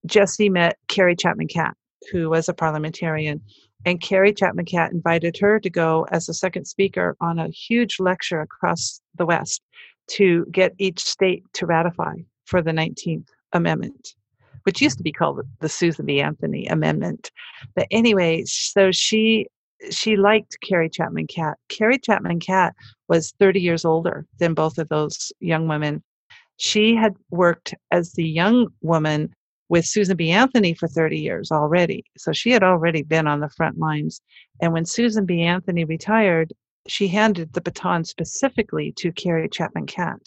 jessie 0.07 0.49
met 0.49 0.79
carrie 0.89 1.17
chapman 1.17 1.49
catt 1.49 1.77
who 2.11 2.31
was 2.31 2.49
a 2.49 2.55
parliamentarian 2.55 3.41
and 3.85 4.01
carrie 4.01 4.33
chapman 4.33 4.65
catt 4.65 4.93
invited 4.93 5.37
her 5.39 5.61
to 5.61 5.71
go 5.71 6.07
as 6.11 6.29
a 6.29 6.35
second 6.35 6.65
speaker 6.65 7.17
on 7.21 7.39
a 7.39 7.49
huge 7.49 8.01
lecture 8.01 8.41
across 8.41 9.01
the 9.17 9.27
west 9.27 9.63
to 10.07 10.47
get 10.51 10.73
each 10.79 11.01
state 11.01 11.45
to 11.53 11.67
ratify 11.67 12.15
for 12.47 12.63
the 12.63 12.73
19th 12.73 13.29
amendment 13.53 14.15
which 14.65 14.81
used 14.81 14.99
to 14.99 15.03
be 15.03 15.13
called 15.13 15.41
the 15.61 15.69
Susan 15.69 16.07
B. 16.07 16.21
Anthony 16.21 16.67
Amendment. 16.67 17.31
But 17.75 17.87
anyway, 17.91 18.45
so 18.45 18.91
she 18.93 19.47
she 19.91 20.17
liked 20.17 20.59
Carrie 20.63 20.91
Chapman 20.91 21.27
Catt. 21.27 21.57
Carrie 21.69 21.99
Chapman 21.99 22.41
Catt 22.41 22.75
was 23.11 23.35
30 23.41 23.61
years 23.61 23.85
older 23.85 24.25
than 24.39 24.55
both 24.55 24.79
of 24.79 24.89
those 24.89 25.33
young 25.41 25.69
women. 25.69 26.03
She 26.57 26.95
had 26.95 27.15
worked 27.31 27.75
as 27.91 28.13
the 28.13 28.27
young 28.27 28.69
woman 28.81 29.35
with 29.69 29.85
Susan 29.85 30.17
B. 30.17 30.31
Anthony 30.31 30.75
for 30.75 30.87
30 30.87 31.19
years 31.19 31.51
already. 31.51 32.05
So 32.17 32.33
she 32.33 32.51
had 32.51 32.63
already 32.63 33.03
been 33.03 33.27
on 33.27 33.41
the 33.41 33.51
front 33.51 33.79
lines. 33.79 34.21
And 34.63 34.73
when 34.73 34.85
Susan 34.87 35.27
B. 35.27 35.43
Anthony 35.43 35.85
retired, 35.85 36.53
she 36.87 37.09
handed 37.09 37.53
the 37.53 37.61
baton 37.61 38.05
specifically 38.05 38.93
to 38.99 39.13
Carrie 39.13 39.49
Chapman 39.49 39.87
Catt. 39.87 40.21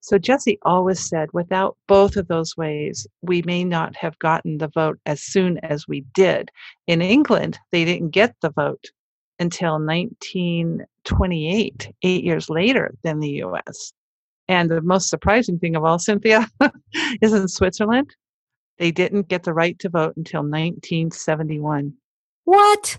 So 0.00 0.18
Jessie 0.18 0.58
always 0.62 1.00
said, 1.00 1.28
without 1.32 1.76
both 1.88 2.16
of 2.16 2.28
those 2.28 2.56
ways, 2.56 3.06
we 3.22 3.42
may 3.42 3.64
not 3.64 3.96
have 3.96 4.18
gotten 4.18 4.58
the 4.58 4.68
vote 4.68 4.98
as 5.06 5.22
soon 5.22 5.58
as 5.58 5.88
we 5.88 6.04
did. 6.14 6.50
In 6.86 7.02
England, 7.02 7.58
they 7.70 7.84
didn't 7.84 8.10
get 8.10 8.34
the 8.40 8.50
vote 8.50 8.84
until 9.44 9.74
1928, 9.74 11.92
eight 12.02 12.24
years 12.24 12.50
later 12.50 12.94
than 13.02 13.20
the 13.20 13.42
US. 13.44 13.92
And 14.48 14.70
the 14.70 14.80
most 14.80 15.10
surprising 15.10 15.58
thing 15.58 15.76
of 15.76 15.84
all, 15.84 15.98
Cynthia, 15.98 16.48
is 17.22 17.32
in 17.32 17.48
Switzerland, 17.48 18.14
they 18.78 18.90
didn't 18.90 19.28
get 19.28 19.44
the 19.44 19.52
right 19.52 19.78
to 19.78 19.88
vote 19.88 20.16
until 20.16 20.40
1971. 20.40 21.94
What? 22.44 22.98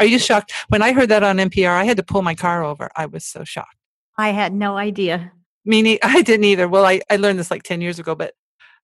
Are 0.00 0.06
you 0.06 0.18
shocked? 0.18 0.52
When 0.68 0.82
I 0.82 0.92
heard 0.92 1.08
that 1.08 1.22
on 1.22 1.38
NPR, 1.38 1.70
I 1.70 1.84
had 1.84 1.96
to 1.96 2.02
pull 2.02 2.22
my 2.22 2.34
car 2.34 2.64
over. 2.64 2.90
I 2.96 3.06
was 3.06 3.24
so 3.24 3.44
shocked. 3.44 3.76
I 4.18 4.30
had 4.30 4.52
no 4.52 4.76
idea. 4.76 5.32
Me, 5.64 5.98
I 6.02 6.22
didn't 6.22 6.44
either. 6.44 6.68
Well, 6.68 6.84
I, 6.84 7.00
I 7.08 7.16
learned 7.16 7.38
this 7.38 7.50
like 7.50 7.62
10 7.62 7.80
years 7.80 7.98
ago, 7.98 8.14
but 8.14 8.34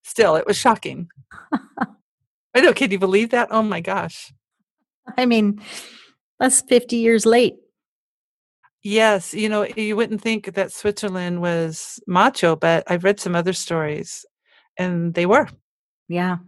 still, 0.02 0.36
it 0.36 0.46
was 0.46 0.56
shocking. 0.56 1.08
I 2.54 2.60
know. 2.60 2.72
Can 2.72 2.90
you 2.90 2.98
believe 2.98 3.30
that? 3.30 3.48
Oh 3.50 3.62
my 3.62 3.80
gosh. 3.80 4.32
I 5.16 5.26
mean, 5.26 5.60
that's 6.40 6.62
50 6.62 6.96
years 6.96 7.26
late. 7.26 7.56
Yes. 8.82 9.34
You 9.34 9.48
know, 9.48 9.66
you 9.76 9.94
wouldn't 9.94 10.22
think 10.22 10.54
that 10.54 10.72
Switzerland 10.72 11.42
was 11.42 12.00
macho, 12.06 12.56
but 12.56 12.82
I've 12.86 13.04
read 13.04 13.20
some 13.20 13.36
other 13.36 13.52
stories 13.52 14.24
and 14.78 15.12
they 15.14 15.26
were. 15.26 15.48
Yeah. 16.08 16.38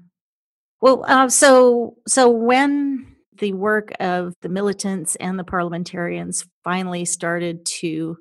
Well, 0.81 1.05
uh, 1.07 1.29
so 1.29 1.97
so 2.09 2.29
when 2.29 3.15
the 3.39 3.53
work 3.53 3.93
of 4.01 4.35
the 4.41 4.49
militants 4.49 5.15
and 5.17 5.39
the 5.39 5.45
parliamentarians 5.45 6.47
finally 6.65 7.05
started 7.05 7.65
to 7.67 8.17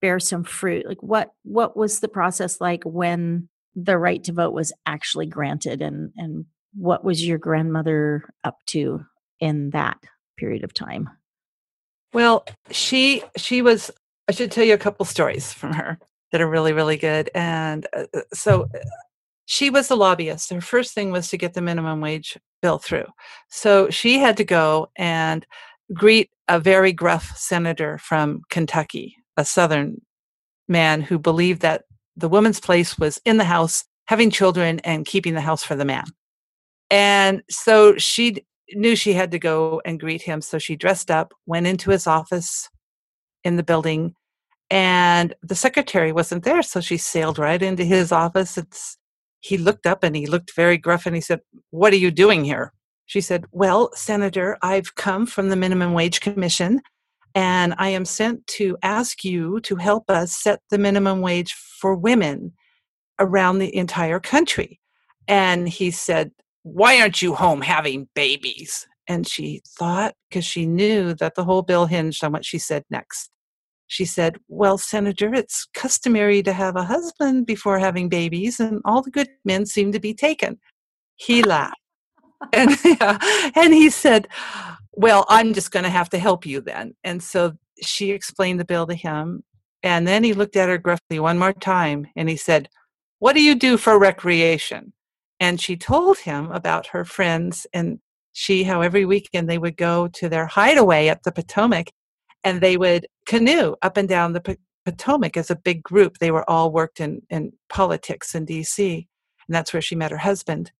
bear 0.00 0.18
some 0.18 0.44
fruit 0.44 0.86
like 0.86 1.02
what 1.02 1.30
what 1.42 1.76
was 1.76 2.00
the 2.00 2.08
process 2.08 2.60
like 2.60 2.82
when 2.84 3.48
the 3.76 3.98
right 3.98 4.24
to 4.24 4.32
vote 4.32 4.52
was 4.52 4.72
actually 4.86 5.26
granted 5.26 5.82
and 5.82 6.10
and 6.16 6.46
what 6.74 7.04
was 7.04 7.24
your 7.24 7.38
grandmother 7.38 8.24
up 8.44 8.56
to 8.66 9.00
in 9.40 9.70
that 9.70 9.98
period 10.40 10.64
of 10.64 10.74
time. 10.74 11.08
Well 12.12 12.44
she 12.70 13.22
she 13.36 13.62
was 13.62 13.90
i 14.28 14.32
should 14.32 14.50
tell 14.50 14.64
you 14.64 14.74
a 14.74 14.78
couple 14.78 15.04
stories 15.06 15.52
from 15.52 15.72
her 15.74 15.98
that 16.32 16.40
are 16.40 16.48
really 16.48 16.72
really 16.72 16.96
good 16.96 17.30
and 17.34 17.86
uh, 17.96 18.06
uh 18.14 18.20
so 18.32 18.62
uh, 18.74 18.78
she 19.46 19.68
was 19.68 19.90
a 19.90 19.96
lobbyist. 19.96 20.50
Her 20.50 20.60
first 20.60 20.94
thing 20.94 21.10
was 21.10 21.28
to 21.28 21.36
get 21.36 21.54
the 21.54 21.60
minimum 21.60 22.00
wage 22.00 22.38
bill 22.62 22.78
through. 22.78 23.06
So 23.48 23.90
she 23.90 24.18
had 24.18 24.36
to 24.36 24.44
go 24.44 24.90
and 24.96 25.44
greet 25.92 26.30
a 26.46 26.60
very 26.60 26.92
gruff 26.92 27.36
senator 27.36 27.98
from 27.98 28.42
kentucky 28.48 29.16
a 29.36 29.44
Southern 29.44 30.00
man 30.68 31.00
who 31.00 31.18
believed 31.18 31.62
that 31.62 31.84
the 32.16 32.28
woman's 32.28 32.60
place 32.60 32.98
was 32.98 33.20
in 33.24 33.38
the 33.38 33.44
house, 33.44 33.84
having 34.06 34.30
children, 34.30 34.80
and 34.80 35.06
keeping 35.06 35.34
the 35.34 35.40
house 35.40 35.64
for 35.64 35.74
the 35.74 35.84
man. 35.84 36.04
And 36.90 37.42
so 37.48 37.96
she 37.96 38.44
knew 38.74 38.96
she 38.96 39.12
had 39.12 39.30
to 39.32 39.38
go 39.38 39.80
and 39.84 40.00
greet 40.00 40.22
him. 40.22 40.40
So 40.40 40.58
she 40.58 40.76
dressed 40.76 41.10
up, 41.10 41.32
went 41.46 41.66
into 41.66 41.90
his 41.90 42.06
office 42.06 42.68
in 43.44 43.56
the 43.56 43.62
building, 43.62 44.14
and 44.70 45.34
the 45.42 45.54
secretary 45.54 46.12
wasn't 46.12 46.44
there. 46.44 46.62
So 46.62 46.80
she 46.80 46.96
sailed 46.96 47.38
right 47.38 47.60
into 47.60 47.84
his 47.84 48.12
office. 48.12 48.56
It's 48.56 48.96
he 49.40 49.56
looked 49.56 49.86
up 49.86 50.04
and 50.04 50.14
he 50.14 50.26
looked 50.26 50.54
very 50.54 50.76
gruff 50.76 51.06
and 51.06 51.14
he 51.14 51.20
said, 51.22 51.40
What 51.70 51.92
are 51.92 51.96
you 51.96 52.10
doing 52.10 52.44
here? 52.44 52.72
She 53.06 53.20
said, 53.20 53.46
Well, 53.52 53.90
Senator, 53.94 54.58
I've 54.62 54.94
come 54.94 55.26
from 55.26 55.48
the 55.48 55.56
Minimum 55.56 55.94
Wage 55.94 56.20
Commission 56.20 56.80
and 57.34 57.74
I 57.78 57.90
am 57.90 58.04
sent 58.04 58.46
to 58.48 58.76
ask 58.82 59.24
you 59.24 59.60
to 59.60 59.76
help 59.76 60.10
us 60.10 60.36
set 60.36 60.60
the 60.70 60.78
minimum 60.78 61.20
wage 61.20 61.52
for 61.54 61.94
women 61.94 62.52
around 63.18 63.58
the 63.58 63.74
entire 63.74 64.18
country. 64.18 64.80
And 65.28 65.68
he 65.68 65.90
said, 65.90 66.32
Why 66.62 67.00
aren't 67.00 67.22
you 67.22 67.34
home 67.34 67.62
having 67.62 68.08
babies? 68.14 68.86
And 69.08 69.26
she 69.26 69.62
thought, 69.66 70.14
because 70.28 70.44
she 70.44 70.66
knew 70.66 71.14
that 71.14 71.34
the 71.34 71.44
whole 71.44 71.62
bill 71.62 71.86
hinged 71.86 72.22
on 72.22 72.32
what 72.32 72.44
she 72.44 72.58
said 72.58 72.84
next. 72.90 73.30
She 73.86 74.04
said, 74.04 74.38
Well, 74.46 74.78
Senator, 74.78 75.34
it's 75.34 75.66
customary 75.74 76.44
to 76.44 76.52
have 76.52 76.76
a 76.76 76.84
husband 76.84 77.46
before 77.46 77.80
having 77.80 78.08
babies, 78.08 78.60
and 78.60 78.80
all 78.84 79.02
the 79.02 79.10
good 79.10 79.28
men 79.44 79.66
seem 79.66 79.90
to 79.90 79.98
be 79.98 80.14
taken. 80.14 80.60
He 81.16 81.42
laughed. 81.42 81.74
and, 82.52 82.70
yeah, 82.84 83.18
and 83.56 83.74
he 83.74 83.90
said, 83.90 84.28
Well, 84.92 85.24
I'm 85.28 85.54
just 85.54 85.72
going 85.72 85.82
to 85.82 85.90
have 85.90 86.08
to 86.10 86.18
help 86.18 86.46
you 86.46 86.60
then. 86.60 86.94
And 87.02 87.20
so 87.20 87.54
she 87.82 88.12
explained 88.12 88.60
the 88.60 88.64
bill 88.64 88.86
to 88.86 88.94
him. 88.94 89.42
And 89.82 90.06
then 90.06 90.22
he 90.22 90.34
looked 90.34 90.56
at 90.56 90.68
her 90.68 90.78
gruffly 90.78 91.18
one 91.18 91.38
more 91.38 91.52
time 91.52 92.06
and 92.14 92.28
he 92.28 92.36
said, 92.36 92.68
What 93.18 93.34
do 93.34 93.42
you 93.42 93.56
do 93.56 93.76
for 93.76 93.98
recreation? 93.98 94.92
And 95.40 95.60
she 95.60 95.76
told 95.76 96.18
him 96.18 96.50
about 96.52 96.88
her 96.88 97.04
friends 97.04 97.66
and 97.72 97.98
she, 98.32 98.62
how 98.62 98.82
every 98.82 99.06
weekend 99.06 99.48
they 99.48 99.58
would 99.58 99.76
go 99.76 100.06
to 100.08 100.28
their 100.28 100.46
hideaway 100.46 101.08
at 101.08 101.22
the 101.24 101.32
Potomac 101.32 101.90
and 102.44 102.60
they 102.60 102.76
would 102.76 103.06
canoe 103.26 103.74
up 103.82 103.96
and 103.96 104.08
down 104.08 104.34
the 104.34 104.58
Potomac 104.84 105.36
as 105.36 105.50
a 105.50 105.56
big 105.56 105.82
group. 105.82 106.18
They 106.18 106.30
were 106.30 106.48
all 106.48 106.70
worked 106.70 107.00
in, 107.00 107.22
in 107.30 107.52
politics 107.68 108.34
in 108.34 108.46
DC. 108.46 109.06
And 109.48 109.54
that's 109.54 109.72
where 109.72 109.82
she 109.82 109.96
met 109.96 110.10
her 110.10 110.18
husband, 110.18 110.72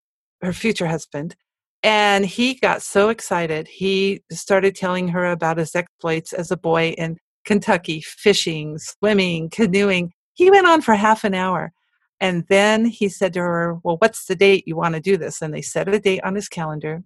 her 0.42 0.52
future 0.52 0.86
husband. 0.86 1.34
And 1.82 2.26
he 2.26 2.54
got 2.54 2.82
so 2.82 3.08
excited. 3.08 3.66
He 3.66 4.22
started 4.30 4.76
telling 4.76 5.08
her 5.08 5.26
about 5.26 5.58
his 5.58 5.74
exploits 5.74 6.32
as 6.32 6.50
a 6.50 6.56
boy 6.56 6.90
in 6.90 7.16
Kentucky, 7.44 8.02
fishing, 8.02 8.78
swimming, 8.78 9.48
canoeing. 9.50 10.12
He 10.34 10.50
went 10.50 10.66
on 10.66 10.82
for 10.82 10.94
half 10.94 11.24
an 11.24 11.34
hour. 11.34 11.72
And 12.20 12.44
then 12.48 12.84
he 12.84 13.08
said 13.08 13.32
to 13.34 13.40
her, 13.40 13.78
Well, 13.82 13.96
what's 13.98 14.26
the 14.26 14.36
date 14.36 14.66
you 14.66 14.76
want 14.76 14.94
to 14.94 15.00
do 15.00 15.16
this? 15.16 15.40
And 15.40 15.54
they 15.54 15.62
set 15.62 15.88
a 15.88 15.98
date 15.98 16.20
on 16.22 16.34
his 16.34 16.48
calendar. 16.48 17.02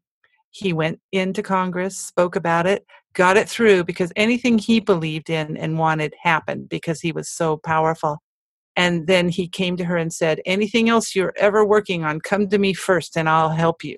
He 0.51 0.73
went 0.73 1.01
into 1.13 1.43
Congress, 1.43 1.97
spoke 1.97 2.37
about 2.37 2.67
it, 2.67 2.87
got 3.15 3.37
it 3.37 3.49
through 3.49 3.85
because 3.85 4.13
anything 4.17 4.59
he 4.59 4.81
believed 4.81 5.31
in 5.31 5.57
and 5.57 5.79
wanted 5.79 6.15
happened 6.21 6.69
because 6.69 7.01
he 7.01 7.13
was 7.13 7.29
so 7.29 7.57
powerful. 7.57 8.19
And 8.77 9.07
then 9.07 9.29
he 9.29 9.49
came 9.49 9.77
to 9.77 9.85
her 9.85 9.97
and 9.97 10.13
said, 10.13 10.41
Anything 10.45 10.89
else 10.89 11.15
you're 11.15 11.35
ever 11.37 11.65
working 11.65 12.05
on, 12.05 12.21
come 12.21 12.49
to 12.49 12.59
me 12.59 12.75
first 12.75 13.17
and 13.17 13.29
I'll 13.29 13.51
help 13.51 13.85
you. 13.85 13.97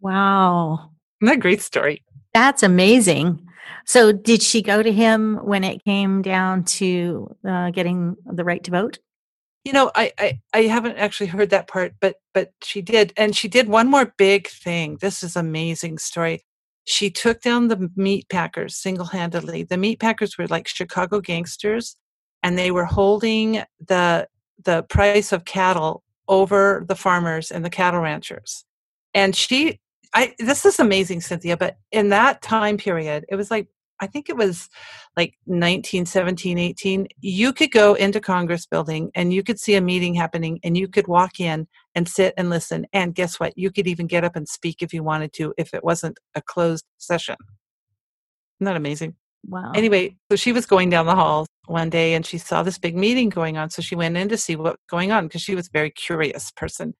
Wow. 0.00 0.90
Isn't 1.20 1.26
that 1.26 1.36
a 1.36 1.40
great 1.40 1.62
story? 1.62 2.04
That's 2.34 2.62
amazing. 2.62 3.42
So, 3.86 4.12
did 4.12 4.42
she 4.42 4.62
go 4.62 4.82
to 4.82 4.92
him 4.92 5.36
when 5.42 5.62
it 5.62 5.84
came 5.84 6.20
down 6.20 6.64
to 6.64 7.34
uh, 7.48 7.70
getting 7.70 8.16
the 8.26 8.44
right 8.44 8.62
to 8.64 8.70
vote? 8.70 8.98
You 9.66 9.72
know 9.72 9.90
I, 9.96 10.12
I 10.18 10.40
i 10.54 10.62
haven't 10.62 10.96
actually 10.96 11.26
heard 11.26 11.50
that 11.50 11.66
part 11.66 11.94
but 12.00 12.14
but 12.32 12.52
she 12.62 12.80
did 12.80 13.12
and 13.16 13.34
she 13.36 13.48
did 13.48 13.68
one 13.68 13.88
more 13.88 14.14
big 14.16 14.46
thing. 14.48 14.98
This 15.00 15.22
is 15.22 15.34
amazing 15.36 15.98
story. 15.98 16.44
She 16.84 17.10
took 17.10 17.40
down 17.40 17.66
the 17.66 17.90
meat 17.96 18.26
packers 18.28 18.76
single-handedly. 18.76 19.64
The 19.64 19.76
meat 19.76 19.98
packers 19.98 20.38
were 20.38 20.46
like 20.46 20.68
chicago 20.68 21.20
gangsters 21.20 21.96
and 22.44 22.56
they 22.56 22.70
were 22.70 22.84
holding 22.84 23.64
the 23.84 24.28
the 24.64 24.84
price 24.84 25.32
of 25.32 25.44
cattle 25.44 26.04
over 26.28 26.84
the 26.88 26.96
farmers 26.96 27.50
and 27.50 27.64
the 27.64 27.70
cattle 27.70 28.00
ranchers. 28.00 28.64
And 29.14 29.34
she 29.34 29.80
i 30.14 30.32
this 30.38 30.64
is 30.64 30.78
amazing 30.78 31.20
cynthia 31.20 31.56
but 31.56 31.76
in 31.90 32.10
that 32.10 32.40
time 32.40 32.76
period 32.76 33.24
it 33.28 33.34
was 33.34 33.50
like 33.50 33.66
I 34.00 34.06
think 34.06 34.28
it 34.28 34.36
was 34.36 34.68
like 35.16 35.34
1917, 35.44 36.58
18, 36.58 37.08
you 37.20 37.52
could 37.52 37.70
go 37.70 37.94
into 37.94 38.20
Congress 38.20 38.66
building 38.66 39.10
and 39.14 39.32
you 39.32 39.42
could 39.42 39.58
see 39.58 39.74
a 39.74 39.80
meeting 39.80 40.14
happening 40.14 40.60
and 40.62 40.76
you 40.76 40.88
could 40.88 41.08
walk 41.08 41.40
in 41.40 41.66
and 41.94 42.08
sit 42.08 42.34
and 42.36 42.50
listen. 42.50 42.86
And 42.92 43.14
guess 43.14 43.40
what? 43.40 43.56
You 43.56 43.70
could 43.70 43.86
even 43.86 44.06
get 44.06 44.24
up 44.24 44.36
and 44.36 44.48
speak 44.48 44.82
if 44.82 44.92
you 44.92 45.02
wanted 45.02 45.32
to, 45.34 45.54
if 45.56 45.72
it 45.72 45.82
wasn't 45.82 46.18
a 46.34 46.42
closed 46.42 46.84
session. 46.98 47.36
Isn't 48.60 48.66
that 48.66 48.76
amazing? 48.76 49.16
Wow. 49.48 49.72
Anyway, 49.74 50.16
so 50.30 50.36
she 50.36 50.52
was 50.52 50.66
going 50.66 50.90
down 50.90 51.06
the 51.06 51.14
hall 51.14 51.46
one 51.66 51.88
day 51.88 52.14
and 52.14 52.26
she 52.26 52.38
saw 52.38 52.62
this 52.62 52.78
big 52.78 52.96
meeting 52.96 53.28
going 53.28 53.56
on. 53.56 53.70
So 53.70 53.80
she 53.80 53.94
went 53.94 54.16
in 54.16 54.28
to 54.28 54.36
see 54.36 54.56
what 54.56 54.72
was 54.72 54.76
going 54.90 55.12
on 55.12 55.26
because 55.26 55.42
she 55.42 55.54
was 55.54 55.68
a 55.68 55.72
very 55.72 55.90
curious 55.90 56.50
person. 56.50 56.94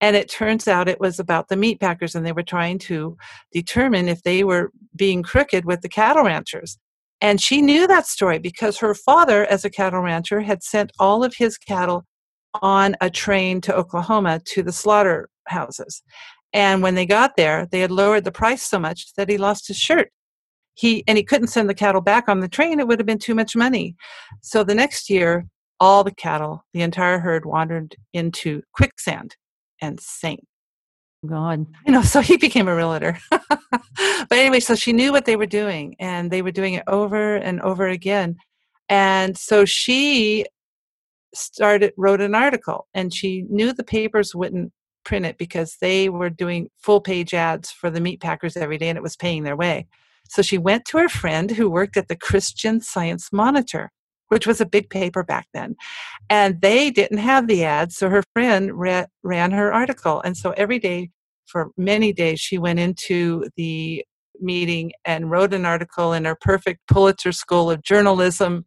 And 0.00 0.14
it 0.14 0.30
turns 0.30 0.68
out 0.68 0.88
it 0.88 1.00
was 1.00 1.18
about 1.18 1.48
the 1.48 1.56
meat 1.56 1.80
packers, 1.80 2.14
and 2.14 2.24
they 2.24 2.32
were 2.32 2.42
trying 2.42 2.78
to 2.80 3.16
determine 3.52 4.08
if 4.08 4.22
they 4.22 4.44
were 4.44 4.70
being 4.94 5.22
crooked 5.22 5.64
with 5.64 5.80
the 5.80 5.88
cattle 5.88 6.24
ranchers. 6.24 6.78
And 7.20 7.40
she 7.40 7.60
knew 7.62 7.86
that 7.88 8.06
story 8.06 8.38
because 8.38 8.78
her 8.78 8.94
father, 8.94 9.44
as 9.46 9.64
a 9.64 9.70
cattle 9.70 10.00
rancher, 10.00 10.40
had 10.40 10.62
sent 10.62 10.92
all 11.00 11.24
of 11.24 11.34
his 11.34 11.58
cattle 11.58 12.04
on 12.62 12.96
a 13.00 13.10
train 13.10 13.60
to 13.62 13.74
Oklahoma 13.74 14.40
to 14.46 14.62
the 14.62 14.72
slaughterhouses. 14.72 16.02
And 16.52 16.82
when 16.82 16.94
they 16.94 17.06
got 17.06 17.36
there, 17.36 17.66
they 17.66 17.80
had 17.80 17.90
lowered 17.90 18.24
the 18.24 18.32
price 18.32 18.62
so 18.62 18.78
much 18.78 19.14
that 19.16 19.28
he 19.28 19.36
lost 19.36 19.68
his 19.68 19.76
shirt. 19.76 20.10
He 20.74 21.02
and 21.08 21.18
he 21.18 21.24
couldn't 21.24 21.48
send 21.48 21.68
the 21.68 21.74
cattle 21.74 22.00
back 22.00 22.28
on 22.28 22.38
the 22.38 22.48
train; 22.48 22.78
it 22.78 22.86
would 22.86 23.00
have 23.00 23.06
been 23.06 23.18
too 23.18 23.34
much 23.34 23.56
money. 23.56 23.96
So 24.42 24.62
the 24.62 24.76
next 24.76 25.10
year, 25.10 25.46
all 25.80 26.04
the 26.04 26.14
cattle, 26.14 26.64
the 26.72 26.82
entire 26.82 27.18
herd, 27.18 27.44
wandered 27.44 27.96
into 28.12 28.62
quicksand 28.72 29.34
and 29.80 30.00
sing. 30.00 30.46
God. 31.26 31.66
You 31.86 31.92
know, 31.92 32.02
so 32.02 32.20
he 32.20 32.36
became 32.36 32.68
a 32.68 32.74
realtor. 32.74 33.18
but 33.30 34.32
anyway, 34.32 34.60
so 34.60 34.74
she 34.74 34.92
knew 34.92 35.10
what 35.10 35.24
they 35.24 35.36
were 35.36 35.46
doing 35.46 35.96
and 35.98 36.30
they 36.30 36.42
were 36.42 36.50
doing 36.50 36.74
it 36.74 36.84
over 36.86 37.36
and 37.36 37.60
over 37.62 37.88
again. 37.88 38.36
And 38.88 39.36
so 39.36 39.64
she 39.64 40.44
started 41.34 41.92
wrote 41.96 42.20
an 42.20 42.34
article 42.34 42.88
and 42.94 43.12
she 43.12 43.44
knew 43.48 43.72
the 43.72 43.84
papers 43.84 44.34
wouldn't 44.34 44.72
print 45.04 45.26
it 45.26 45.38
because 45.38 45.76
they 45.80 46.08
were 46.08 46.30
doing 46.30 46.68
full 46.76 47.00
page 47.00 47.32
ads 47.32 47.70
for 47.70 47.90
the 47.90 48.00
meat 48.00 48.20
packers 48.20 48.56
every 48.56 48.78
day 48.78 48.88
and 48.88 48.98
it 48.98 49.02
was 49.02 49.16
paying 49.16 49.44
their 49.44 49.56
way. 49.56 49.86
So 50.28 50.42
she 50.42 50.58
went 50.58 50.84
to 50.86 50.98
her 50.98 51.08
friend 51.08 51.50
who 51.50 51.70
worked 51.70 51.96
at 51.96 52.08
the 52.08 52.16
Christian 52.16 52.80
Science 52.80 53.32
Monitor 53.32 53.90
which 54.28 54.46
was 54.46 54.60
a 54.60 54.66
big 54.66 54.90
paper 54.90 55.22
back 55.22 55.48
then. 55.52 55.76
And 56.30 56.60
they 56.60 56.90
didn't 56.90 57.18
have 57.18 57.46
the 57.46 57.64
ads, 57.64 57.96
so 57.96 58.08
her 58.08 58.22
friend 58.34 58.72
ran 58.78 59.50
her 59.50 59.72
article. 59.72 60.20
And 60.22 60.36
so 60.36 60.50
every 60.52 60.78
day, 60.78 61.10
for 61.46 61.70
many 61.76 62.12
days, 62.12 62.40
she 62.40 62.58
went 62.58 62.78
into 62.78 63.48
the 63.56 64.04
meeting 64.40 64.92
and 65.04 65.30
wrote 65.30 65.54
an 65.54 65.66
article 65.66 66.12
in 66.12 66.24
her 66.24 66.36
perfect 66.40 66.80
Pulitzer 66.86 67.32
School 67.32 67.70
of 67.70 67.82
Journalism 67.82 68.66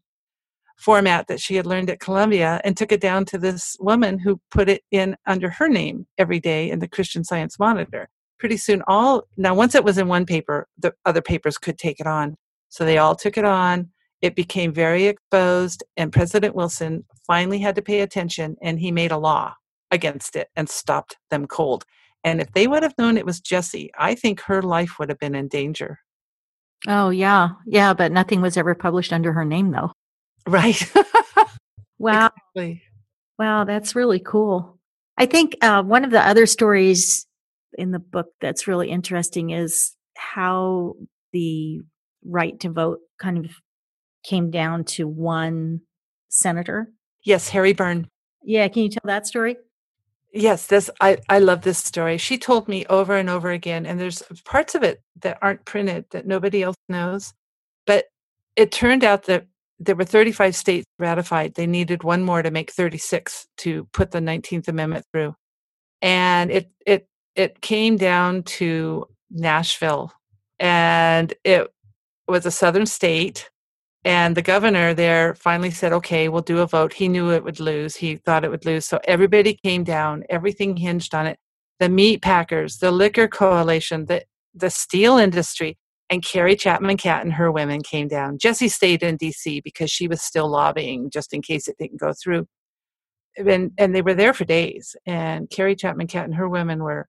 format 0.78 1.28
that 1.28 1.40
she 1.40 1.56
had 1.56 1.68
learned 1.68 1.92
at 1.92 2.00
Columbia 2.00 2.60
and 2.64 2.76
took 2.76 2.92
it 2.92 3.00
down 3.00 3.24
to 3.26 3.38
this 3.38 3.78
woman 3.80 4.18
who 4.18 4.42
put 4.50 4.68
it 4.68 4.82
in 4.90 5.16
under 5.28 5.52
her 5.52 5.70
name 5.70 6.08
every 6.18 6.40
day 6.40 6.72
in 6.72 6.80
the 6.80 6.88
Christian 6.88 7.24
Science 7.24 7.60
Monitor. 7.60 8.10
Pretty 8.40 8.58
soon, 8.58 8.82
all 8.88 9.28
now, 9.38 9.54
once 9.54 9.76
it 9.76 9.84
was 9.84 10.00
in 10.00 10.08
one 10.08 10.26
paper, 10.26 10.68
the 10.80 10.94
other 11.06 11.22
papers 11.22 11.60
could 11.60 11.78
take 11.78 12.00
it 12.00 12.08
on. 12.08 12.36
So 12.70 12.84
they 12.84 12.98
all 12.98 13.16
took 13.16 13.38
it 13.38 13.46
on 13.46 13.92
it 14.22 14.36
became 14.36 14.74
very 14.74 15.06
exposed, 15.06 15.84
and 15.98 16.14
President 16.14 16.56
Wilson 16.56 17.06
finally 17.26 17.60
had 17.60 17.76
to 17.76 17.82
pay 17.82 18.02
attention 18.02 18.56
and 18.62 18.80
he 18.80 18.92
made 18.92 19.12
a 19.12 19.18
law 19.18 19.56
against 19.90 20.36
it 20.36 20.50
and 20.56 20.70
stopped 20.70 21.18
them 21.30 21.48
cold. 21.48 21.86
And 22.24 22.40
if 22.40 22.52
they 22.54 22.68
would 22.68 22.84
have 22.84 22.94
known 22.98 23.18
it 23.18 23.26
was 23.26 23.40
Jessie, 23.40 23.90
I 23.98 24.16
think 24.16 24.42
her 24.42 24.62
life 24.62 25.00
would 25.00 25.10
have 25.10 25.20
been 25.20 25.36
in 25.36 25.48
danger. 25.48 26.00
Oh, 26.88 27.10
yeah. 27.10 27.50
Yeah, 27.66 27.94
but 27.94 28.12
nothing 28.12 28.42
was 28.42 28.58
ever 28.58 28.76
published 28.76 29.14
under 29.14 29.34
her 29.34 29.46
name, 29.46 29.72
though. 29.72 29.92
Right. 30.48 30.82
wow. 32.00 32.30
Exactly. 32.56 32.84
Wow, 33.38 33.64
that's 33.64 33.96
really 33.96 34.20
cool. 34.20 34.80
I 35.18 35.26
think 35.26 35.58
uh, 35.62 35.84
one 35.84 36.04
of 36.04 36.12
the 36.12 36.26
other 36.26 36.46
stories 36.46 37.26
in 37.78 37.92
the 37.92 38.00
book 38.00 38.28
that's 38.40 38.68
really 38.68 38.90
interesting 38.90 39.52
is 39.52 39.96
how 40.16 40.96
the 41.34 41.82
right 42.24 42.60
to 42.60 42.70
vote 42.70 43.00
kind 43.20 43.46
of 43.46 43.52
came 44.24 44.52
down 44.52 44.84
to 44.84 45.08
one 45.08 45.82
senator. 46.30 46.92
Yes, 47.24 47.50
Harry 47.50 47.74
Burn. 47.74 48.08
Yeah, 48.44 48.68
can 48.68 48.84
you 48.84 48.90
tell 48.90 49.02
that 49.06 49.28
story? 49.28 49.58
Yes, 50.34 50.68
this 50.68 50.90
I 51.02 51.18
I 51.30 51.40
love 51.40 51.62
this 51.62 51.78
story. 51.78 52.18
She 52.18 52.38
told 52.38 52.68
me 52.68 52.86
over 52.86 53.18
and 53.18 53.30
over 53.30 53.52
again 53.52 53.86
and 53.86 54.00
there's 54.00 54.24
parts 54.46 54.76
of 54.76 54.84
it 54.84 55.02
that 55.22 55.38
aren't 55.42 55.66
printed 55.66 56.06
that 56.12 56.26
nobody 56.26 56.64
else 56.64 56.78
knows. 56.88 57.34
But 57.86 58.06
it 58.56 58.72
turned 58.72 59.04
out 59.04 59.24
that 59.24 59.48
there 59.80 59.96
were 59.96 60.06
35 60.06 60.56
states 60.56 60.86
ratified. 61.00 61.56
They 61.56 61.68
needed 61.68 62.04
one 62.04 62.24
more 62.24 62.42
to 62.42 62.52
make 62.52 62.72
36 62.72 63.48
to 63.58 63.88
put 63.94 64.12
the 64.12 64.20
19th 64.20 64.68
amendment 64.68 65.06
through. 65.12 65.36
And 66.02 66.50
it 66.50 66.72
it 66.86 67.08
it 67.36 67.62
came 67.62 67.98
down 67.98 68.44
to 68.44 69.08
Nashville 69.32 70.14
and 70.60 71.34
it 71.44 71.68
was 72.28 72.46
a 72.46 72.52
southern 72.52 72.86
state 72.86 73.50
And 74.04 74.36
the 74.36 74.42
governor 74.42 74.94
there 74.94 75.36
finally 75.36 75.70
said, 75.70 75.94
okay, 75.94 76.28
we'll 76.28 76.42
do 76.42 76.60
a 76.60 76.68
vote. 76.68 76.94
He 76.94 77.08
knew 77.08 77.32
it 77.32 77.44
would 77.44 77.60
lose. 77.60 77.96
He 77.96 78.16
thought 78.16 78.44
it 78.44 78.50
would 78.50 78.66
lose. 78.66 78.86
So 78.86 79.00
everybody 79.06 79.60
came 79.64 79.84
down. 79.84 80.24
Everything 80.30 80.76
hinged 80.78 81.14
on 81.14 81.28
it. 81.28 81.38
The 81.80 81.90
meat 81.90 82.22
packers, 82.22 82.78
the 82.78 82.92
liquor 82.92 83.28
coalition, 83.28 84.06
the, 84.06 84.24
the 84.56 84.70
steel 84.70 85.18
industry, 85.18 85.78
and 86.10 86.24
Carrie 86.24 86.56
Chapman 86.56 86.98
Catt 86.98 87.24
and 87.24 87.34
her 87.34 87.52
women 87.52 87.82
came 87.82 88.08
down. 88.08 88.38
Jessie 88.38 88.68
stayed 88.68 89.04
in 89.04 89.18
DC 89.18 89.64
because 89.64 89.90
she 89.90 90.08
was 90.08 90.22
still 90.22 90.50
lobbying 90.50 91.10
just 91.10 91.34
in 91.34 91.42
case 91.42 91.68
it 91.68 91.78
didn't 91.80 92.00
go 92.00 92.12
through. 92.12 92.48
And, 93.38 93.72
and 93.78 93.96
they 93.96 94.02
were 94.02 94.14
there 94.14 94.34
for 94.34 94.46
days. 94.46 94.96
And 95.06 95.50
Carrie 95.50 95.76
Chapman 95.76 96.08
Catt 96.08 96.26
and 96.26 96.36
her 96.36 96.50
women 96.50 96.84
were 96.84 97.08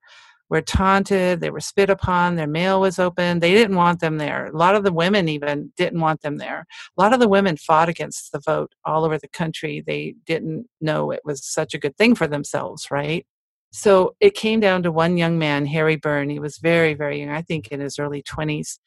were 0.53 0.61
taunted, 0.61 1.41
they 1.41 1.49
were 1.49 1.61
spit 1.61 1.89
upon, 1.89 2.37
their 2.37 2.47
mail 2.47 2.79
was 2.79 2.99
open. 2.99 3.39
They 3.39 3.55
didn't 3.55 3.77
want 3.77 4.01
them 4.01 4.19
there. 4.19 4.49
A 4.49 4.57
lot 4.57 4.75
of 4.75 4.85
the 4.85 4.93
women 4.93 5.27
even 5.31 5.73
didn't 5.79 6.01
want 6.01 6.21
them 6.21 6.37
there. 6.37 6.67
A 6.99 7.01
lot 7.01 7.15
of 7.15 7.21
the 7.21 7.29
women 7.29 7.57
fought 7.57 7.89
against 7.89 8.33
the 8.33 8.39
vote 8.39 8.71
all 8.85 9.07
over 9.07 9.17
the 9.17 9.29
country. 9.29 9.81
They 9.81 10.15
didn't 10.27 10.67
know 10.79 11.11
it 11.11 11.23
was 11.25 11.43
such 11.43 11.73
a 11.73 11.79
good 11.79 11.97
thing 11.97 12.15
for 12.15 12.27
themselves, 12.27 12.91
right? 12.91 13.27
So 13.71 14.15
it 14.21 14.35
came 14.35 14.61
down 14.61 14.83
to 14.83 14.93
one 14.93 15.17
young 15.17 15.39
man, 15.39 15.65
Harry 15.65 15.97
Burn. 15.97 16.29
He 16.29 16.39
was 16.39 16.59
very, 16.59 16.93
very 16.93 17.21
young, 17.21 17.31
I 17.31 17.41
think 17.41 17.69
in 17.69 17.81
his 17.81 17.99
early 17.99 18.23
20s. 18.23 18.79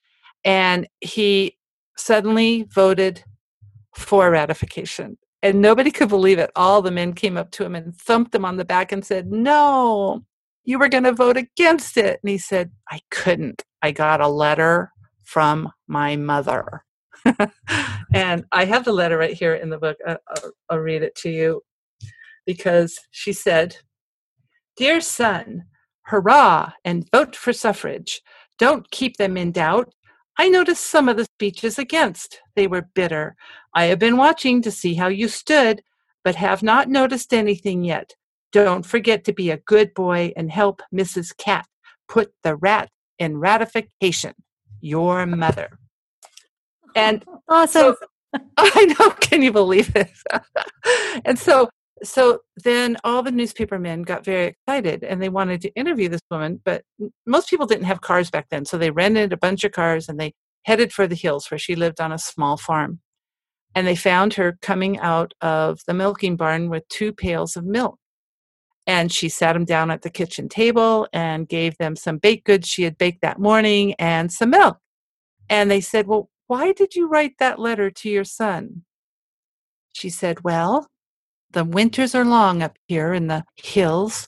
And 0.43 0.88
he 1.01 1.57
suddenly 1.97 2.68
voted 2.70 3.24
for 3.95 4.30
ratification. 4.30 5.18
And 5.41 5.61
nobody 5.61 5.89
could 5.89 6.09
believe 6.09 6.38
it. 6.38 6.51
All 6.55 6.84
the 6.84 6.91
men 6.91 7.13
came 7.13 7.38
up 7.38 7.49
to 7.51 7.66
him 7.66 7.74
and 7.74 7.95
thumped 7.95 8.36
him 8.36 8.45
on 8.45 8.57
the 8.57 8.66
back 8.66 8.91
and 8.91 9.03
said, 9.03 9.32
No, 9.32 10.24
you 10.66 10.80
were 10.80 10.89
going 10.89 11.03
to 11.03 11.13
vote 11.13 11.38
against 11.38 11.97
it. 11.97 12.20
And 12.24 12.30
he 12.30 12.38
said, 12.38 12.72
I 12.89 12.99
couldn't. 13.11 13.63
I 13.82 13.91
got 13.91 14.22
a 14.22 14.28
letter 14.28 14.91
from 15.24 15.72
my 15.88 16.16
mother. 16.16 16.84
and 18.13 18.45
I 18.51 18.66
have 18.66 18.84
the 18.84 18.93
letter 18.93 19.18
right 19.18 19.34
here 19.34 19.55
in 19.55 19.70
the 19.70 19.78
book. 19.78 19.97
I'll, 20.70 20.80
read 20.80 21.03
it 21.03 21.16
to 21.18 21.30
you 21.30 21.61
because 22.45 22.99
she 23.11 23.34
said, 23.34 23.78
Dear 24.76 25.01
son, 25.01 25.63
hurrah 26.03 26.74
and 26.84 27.09
vote 27.11 27.36
for 27.36 27.53
suffrage. 27.53 28.22
Don't 28.57 28.89
keep 28.91 29.18
them 29.18 29.38
in 29.38 29.51
doubt. 29.51 29.93
I 30.38 30.49
noticed 30.49 30.86
some 30.86 31.07
of 31.07 31.18
the 31.18 31.26
speeches 31.26 31.80
against. 31.80 32.41
They 32.55 32.68
were 32.68 32.89
bitter. 32.93 33.36
I 33.74 33.86
have 33.86 33.99
been 33.99 34.18
watching 34.18 34.61
to 34.63 34.72
see 34.72 34.95
how 34.95 35.07
you 35.07 35.28
stood, 35.28 35.82
but 36.24 36.36
have 36.36 36.61
not 36.61 36.89
noticed 36.89 37.34
anything 37.34 37.84
yet. 37.84 38.13
Don't 38.55 38.85
forget 38.85 39.25
to 39.25 39.33
be 39.33 39.51
a 39.51 39.57
good 39.57 39.93
boy 39.93 40.31
and 40.37 40.49
help 40.49 40.81
Mrs. 40.93 41.35
Catt 41.35 41.67
put 42.07 42.31
the 42.41 42.55
rat 42.55 42.89
in 43.19 43.37
ratification. 43.37 44.33
Your 44.79 45.25
mother. 45.25 45.77
And 46.95 47.25
awesome. 47.49 47.97
So, 48.33 48.39
I 48.57 48.95
know. 48.97 49.09
Can 49.19 49.41
you 49.41 49.51
believe 49.51 49.93
it? 49.93 50.09
and 51.25 51.37
so, 51.37 51.69
so 52.01 52.39
then 52.63 52.95
all 53.03 53.23
the 53.23 53.31
newspaper 53.31 53.77
men 53.77 54.03
got 54.03 54.23
very 54.23 54.45
excited 54.45 55.03
and 55.03 55.21
they 55.21 55.27
wanted 55.27 55.59
to 55.63 55.75
interview 55.75 56.07
this 56.07 56.21
woman, 56.31 56.61
but 56.63 56.83
most 57.25 57.49
people 57.49 57.65
didn't 57.65 57.83
have 57.83 57.99
cars 57.99 58.31
back 58.31 58.47
then. 58.51 58.63
So 58.63 58.77
they 58.77 58.89
rented 58.89 59.33
a 59.33 59.37
bunch 59.37 59.65
of 59.65 59.73
cars 59.73 60.07
and 60.07 60.17
they 60.17 60.31
headed 60.63 60.93
for 60.93 61.07
the 61.07 61.15
hills 61.15 61.51
where 61.51 61.57
she 61.57 61.75
lived 61.75 61.99
on 61.99 62.13
a 62.13 62.17
small 62.17 62.55
farm. 62.55 63.01
And 63.75 63.85
they 63.85 63.97
found 63.97 64.35
her 64.35 64.57
coming 64.61 64.97
out 64.99 65.33
of 65.41 65.81
the 65.87 65.93
milking 65.93 66.37
barn 66.37 66.69
with 66.69 66.87
two 66.87 67.11
pails 67.11 67.57
of 67.57 67.65
milk. 67.65 67.99
And 68.88 69.11
she 69.11 69.29
sat 69.29 69.53
them 69.53 69.65
down 69.65 69.89
at 69.89 70.03
the 70.03 70.09
kitchen 70.09 70.47
table 70.47 71.07
and 71.11 71.47
gave 71.47 71.77
them 71.77 71.95
some 71.95 72.17
baked 72.17 72.45
goods 72.45 72.67
she 72.67 72.83
had 72.83 72.97
baked 72.97 73.21
that 73.21 73.39
morning 73.39 73.95
and 73.95 74.31
some 74.31 74.51
milk. 74.51 74.77
And 75.49 75.71
they 75.71 75.81
said, 75.81 76.07
Well, 76.07 76.29
why 76.47 76.71
did 76.71 76.95
you 76.95 77.07
write 77.07 77.39
that 77.39 77.59
letter 77.59 77.89
to 77.89 78.09
your 78.09 78.23
son? 78.23 78.83
She 79.93 80.09
said, 80.09 80.43
Well, 80.43 80.88
the 81.51 81.63
winters 81.63 82.13
are 82.13 82.25
long 82.25 82.61
up 82.61 82.77
here 82.88 83.13
in 83.13 83.27
the 83.27 83.43
hills, 83.55 84.27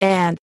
and 0.00 0.38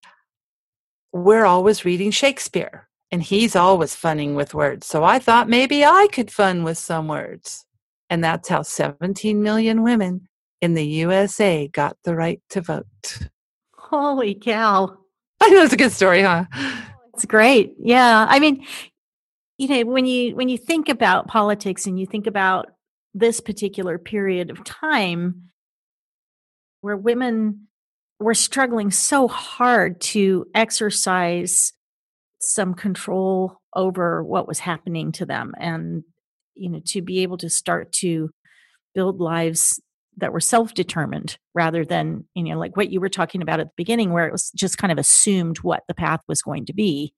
we're 1.12 1.46
always 1.46 1.84
reading 1.84 2.12
Shakespeare, 2.12 2.88
and 3.12 3.22
he's 3.22 3.56
always 3.56 3.96
funning 3.96 4.36
with 4.36 4.54
words. 4.54 4.88
So 4.88 5.04
I 5.04 5.20
thought 5.20 5.50
maybe 5.50 5.84
I 5.84 6.08
could 6.12 6.32
fun 6.32 6.64
with 6.64 6.78
some 6.78 7.08
words. 7.08 7.66
And 8.10 8.24
that's 8.24 8.50
how 8.50 8.62
17 8.62 9.42
million 9.42 9.84
women 9.84 10.28
in 10.62 10.74
the 10.74 10.86
USA 10.86 11.70
got 11.70 11.98
the 12.04 12.16
right 12.16 12.42
to 12.50 12.62
vote. 12.62 13.20
Holy 13.92 14.36
cow. 14.36 14.98
I 15.42 15.50
know 15.50 15.64
it's 15.64 15.74
a 15.74 15.78
good 15.78 15.92
story, 15.92 16.22
huh? 16.22 16.46
It's 17.14 17.26
great. 17.26 17.76
Yeah. 17.78 18.26
I 18.30 18.40
mean, 18.40 18.66
you 19.58 19.68
know, 19.68 19.92
when 19.92 20.06
you 20.06 20.34
when 20.34 20.48
you 20.48 20.58
think 20.58 20.88
about 20.88 21.28
politics 21.28 21.86
and 21.86 22.00
you 22.00 22.06
think 22.06 22.26
about 22.26 22.68
this 23.14 23.42
particular 23.42 23.98
period 23.98 24.50
of 24.50 24.64
time 24.64 25.50
where 26.80 26.96
women 26.96 27.68
were 28.18 28.34
struggling 28.34 28.92
so 28.92 29.28
hard 29.28 30.00
to 30.00 30.46
exercise 30.56 31.74
some 32.40 32.74
control 32.74 33.60
over 33.76 34.24
what 34.24 34.48
was 34.48 34.60
happening 34.60 35.12
to 35.12 35.26
them 35.26 35.54
and 35.60 36.04
you 36.56 36.70
know 36.70 36.82
to 36.86 37.02
be 37.02 37.24
able 37.24 37.38
to 37.38 37.50
start 37.50 37.92
to 37.92 38.30
build 38.96 39.20
lives 39.20 39.82
that 40.18 40.34
were 40.34 40.40
self-determined 40.40 41.38
rather 41.54 41.86
than 41.86 42.26
you 42.36 42.44
know 42.44 42.60
like 42.60 42.76
what 42.76 42.92
you 42.92 43.00
were 43.00 43.10
talking 43.10 43.42
about 43.42 43.60
at 43.60 43.68
the 43.68 43.74
beginning 43.78 44.12
where 44.12 44.28
it 44.28 44.32
was 44.32 44.52
just 44.52 44.78
kind 44.78 44.92
of 44.92 44.98
assumed 44.98 45.58
what 45.60 45.84
the 45.88 45.94
path 45.94 46.22
was 46.28 46.42
going 46.42 46.66
to 46.66 46.74
be. 46.74 47.14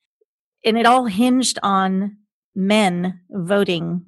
And 0.66 0.78
it 0.78 0.86
all 0.86 1.06
hinged 1.06 1.60
on 1.62 2.18
men 2.56 3.20
voting 3.30 4.06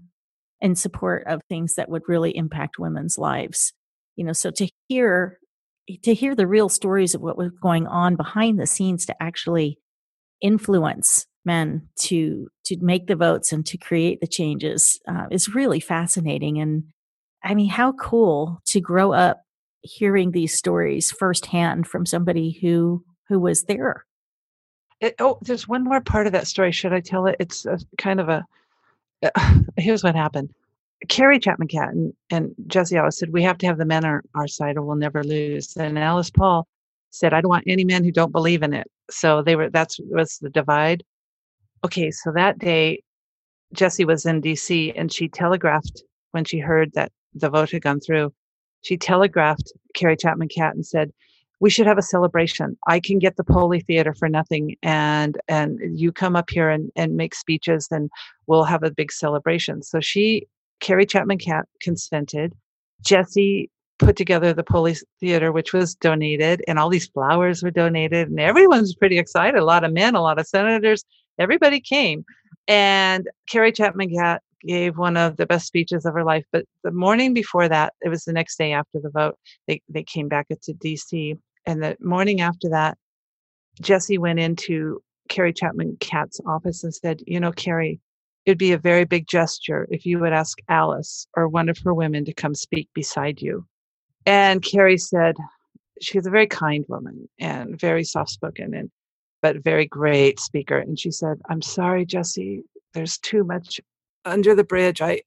in 0.61 0.75
support 0.75 1.23
of 1.27 1.41
things 1.49 1.75
that 1.75 1.89
would 1.89 2.03
really 2.07 2.35
impact 2.35 2.79
women's 2.79 3.17
lives. 3.17 3.73
You 4.15 4.25
know 4.25 4.33
so 4.33 4.51
to 4.51 4.69
hear 4.87 5.39
to 6.03 6.13
hear 6.13 6.35
the 6.35 6.47
real 6.47 6.69
stories 6.69 7.13
of 7.13 7.21
what 7.21 7.37
was 7.37 7.51
going 7.61 7.87
on 7.87 8.15
behind 8.15 8.59
the 8.59 8.67
scenes 8.67 9.05
to 9.05 9.15
actually 9.21 9.77
influence 10.41 11.25
men 11.45 11.87
to 11.99 12.47
to 12.65 12.77
make 12.81 13.07
the 13.07 13.15
votes 13.15 13.51
and 13.51 13.65
to 13.67 13.77
create 13.77 14.19
the 14.19 14.27
changes 14.27 14.99
uh, 15.07 15.25
is 15.31 15.53
really 15.53 15.79
fascinating 15.79 16.59
and 16.59 16.83
I 17.45 17.53
mean, 17.53 17.69
how 17.69 17.93
cool 17.93 18.59
to 18.67 18.81
grow 18.81 19.13
up 19.13 19.43
hearing 19.81 20.31
these 20.31 20.57
stories 20.57 21.11
firsthand 21.11 21.87
from 21.87 22.05
somebody 22.05 22.57
who 22.61 23.03
who 23.29 23.39
was 23.39 23.63
there. 23.63 24.05
It, 24.99 25.15
oh, 25.19 25.37
there's 25.41 25.67
one 25.67 25.83
more 25.83 26.01
part 26.01 26.25
of 26.25 26.33
that 26.33 26.47
story. 26.47 26.71
Should 26.71 26.93
I 26.93 26.99
tell 26.99 27.27
it? 27.27 27.35
It's 27.39 27.65
a, 27.65 27.79
kind 27.97 28.19
of 28.19 28.29
a. 28.29 28.45
Uh, 29.23 29.59
here's 29.77 30.03
what 30.03 30.15
happened. 30.15 30.49
Carrie 31.09 31.39
Chapman 31.39 31.67
Catt 31.67 31.89
and, 31.89 32.13
and 32.29 32.55
Jessie 32.67 32.97
always 32.97 33.17
said, 33.17 33.33
We 33.33 33.43
have 33.43 33.57
to 33.59 33.65
have 33.67 33.77
the 33.77 33.85
men 33.85 34.05
on 34.05 34.21
our 34.33 34.47
side 34.47 34.77
or 34.77 34.81
we'll 34.81 34.95
never 34.95 35.23
lose. 35.23 35.75
And 35.77 35.99
Alice 35.99 36.29
Paul 36.29 36.67
said, 37.11 37.33
I 37.33 37.41
don't 37.41 37.49
want 37.49 37.65
any 37.67 37.83
men 37.83 38.03
who 38.03 38.11
don't 38.11 38.31
believe 38.31 38.63
in 38.63 38.73
it. 38.73 38.89
So 39.09 39.41
they 39.41 39.55
were, 39.55 39.69
that's 39.69 39.99
was 39.99 40.39
the 40.39 40.49
divide. 40.49 41.03
Okay, 41.83 42.09
so 42.11 42.31
that 42.31 42.57
day, 42.57 43.03
Jessie 43.73 44.05
was 44.05 44.25
in 44.25 44.41
DC 44.41 44.93
and 44.95 45.11
she 45.11 45.27
telegraphed 45.27 46.03
when 46.31 46.45
she 46.45 46.59
heard 46.59 46.91
that 46.93 47.11
the 47.35 47.49
vote 47.49 47.71
had 47.71 47.83
gone 47.83 47.99
through, 47.99 48.33
she 48.81 48.97
telegraphed 48.97 49.71
Carrie 49.93 50.17
Chapman 50.17 50.47
Catt 50.47 50.75
and 50.75 50.85
said, 50.85 51.11
we 51.59 51.69
should 51.69 51.87
have 51.87 51.97
a 51.97 52.03
celebration. 52.03 52.77
I 52.87 52.99
can 52.99 53.19
get 53.19 53.37
the 53.37 53.43
Poli 53.43 53.79
Theater 53.79 54.13
for 54.13 54.27
nothing, 54.27 54.75
and 54.83 55.39
and 55.47 55.79
you 55.97 56.11
come 56.11 56.35
up 56.35 56.49
here 56.49 56.69
and, 56.69 56.91
and 56.95 57.15
make 57.15 57.33
speeches, 57.33 57.87
and 57.91 58.09
we'll 58.47 58.65
have 58.65 58.83
a 58.83 58.91
big 58.91 59.11
celebration. 59.11 59.81
So 59.81 59.99
she, 59.99 60.47
Carrie 60.79 61.05
Chapman 61.05 61.37
Catt, 61.37 61.65
consented. 61.81 62.53
Jessie 63.03 63.69
put 63.99 64.17
together 64.17 64.53
the 64.53 64.63
Poli 64.63 64.95
Theater, 65.19 65.51
which 65.51 65.71
was 65.73 65.95
donated, 65.95 66.61
and 66.67 66.77
all 66.77 66.89
these 66.89 67.07
flowers 67.07 67.63
were 67.63 67.71
donated, 67.71 68.29
and 68.29 68.39
everyone's 68.39 68.93
pretty 68.93 69.17
excited. 69.17 69.59
A 69.59 69.65
lot 69.65 69.83
of 69.85 69.93
men, 69.93 70.15
a 70.15 70.21
lot 70.21 70.39
of 70.39 70.47
senators, 70.47 71.05
everybody 71.39 71.79
came. 71.79 72.25
And 72.67 73.29
Carrie 73.47 73.71
Chapman 73.71 74.09
Catt 74.09 74.41
gave 74.65 74.97
one 74.97 75.17
of 75.17 75.37
the 75.37 75.45
best 75.45 75.67
speeches 75.67 76.05
of 76.05 76.13
her 76.13 76.23
life. 76.23 76.45
But 76.51 76.65
the 76.83 76.91
morning 76.91 77.33
before 77.33 77.67
that, 77.69 77.93
it 78.01 78.09
was 78.09 78.23
the 78.23 78.33
next 78.33 78.57
day 78.57 78.73
after 78.73 78.99
the 78.99 79.09
vote, 79.09 79.37
they, 79.67 79.81
they 79.89 80.03
came 80.03 80.27
back 80.27 80.47
to 80.49 80.73
DC. 80.73 81.37
And 81.65 81.83
the 81.83 81.97
morning 81.99 82.41
after 82.41 82.69
that, 82.69 82.97
Jessie 83.81 84.17
went 84.17 84.39
into 84.39 85.01
Carrie 85.29 85.53
Chapman 85.53 85.97
Catt's 85.99 86.39
office 86.45 86.83
and 86.83 86.93
said, 86.93 87.21
You 87.25 87.39
know, 87.39 87.51
Carrie, 87.51 87.99
it'd 88.45 88.57
be 88.57 88.73
a 88.73 88.77
very 88.77 89.05
big 89.05 89.27
gesture 89.27 89.87
if 89.89 90.05
you 90.05 90.19
would 90.19 90.33
ask 90.33 90.59
Alice 90.69 91.27
or 91.35 91.47
one 91.47 91.69
of 91.69 91.77
her 91.83 91.93
women 91.93 92.25
to 92.25 92.33
come 92.33 92.55
speak 92.55 92.89
beside 92.93 93.41
you. 93.41 93.65
And 94.25 94.61
Carrie 94.61 94.97
said, 94.97 95.35
She's 96.01 96.27
a 96.27 96.31
very 96.31 96.47
kind 96.47 96.85
woman 96.89 97.29
and 97.39 97.79
very 97.79 98.03
soft 98.03 98.29
spoken 98.29 98.73
and 98.73 98.91
but 99.41 99.63
very 99.63 99.85
great 99.85 100.39
speaker. 100.39 100.77
And 100.77 100.99
she 100.99 101.11
said, 101.11 101.37
I'm 101.49 101.61
sorry, 101.61 102.05
Jessie, 102.05 102.63
there's 102.93 103.19
too 103.19 103.43
much 103.43 103.79
under 104.25 104.55
the 104.55 104.63
bridge. 104.63 105.01
I 105.01 105.21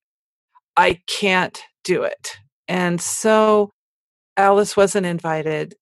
I 0.76 1.01
can't 1.09 1.62
do 1.84 2.03
it. 2.05 2.38
And 2.68 3.01
so 3.01 3.70
Alice 4.36 4.76
wasn't 4.76 5.07
invited. 5.07 5.74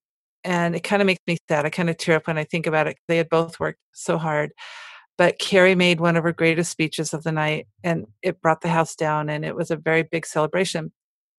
And 0.43 0.75
it 0.75 0.83
kind 0.83 1.01
of 1.01 1.05
makes 1.07 1.21
me 1.27 1.37
sad. 1.49 1.65
I 1.65 1.69
kind 1.71 1.89
of 1.89 1.97
tear 1.97 2.17
up 2.17 2.27
when 2.27 2.37
I 2.37 2.45
think 2.45 2.67
about 2.67 2.87
it. 2.87 2.97
They 3.07 3.17
had 3.17 3.29
both 3.29 3.59
worked 3.59 3.79
so 3.93 4.17
hard. 4.17 4.51
but 5.17 5.39
Carrie 5.39 5.75
made 5.75 5.99
one 5.99 6.15
of 6.15 6.23
her 6.23 6.33
greatest 6.33 6.71
speeches 6.71 7.13
of 7.13 7.23
the 7.23 7.31
night 7.31 7.67
and 7.83 8.05
it 8.21 8.41
brought 8.41 8.61
the 8.61 8.69
house 8.69 8.95
down 8.95 9.29
and 9.29 9.43
it 9.45 9.55
was 9.55 9.71
a 9.71 9.75
very 9.77 10.03
big 10.03 10.25
celebration. 10.25 10.91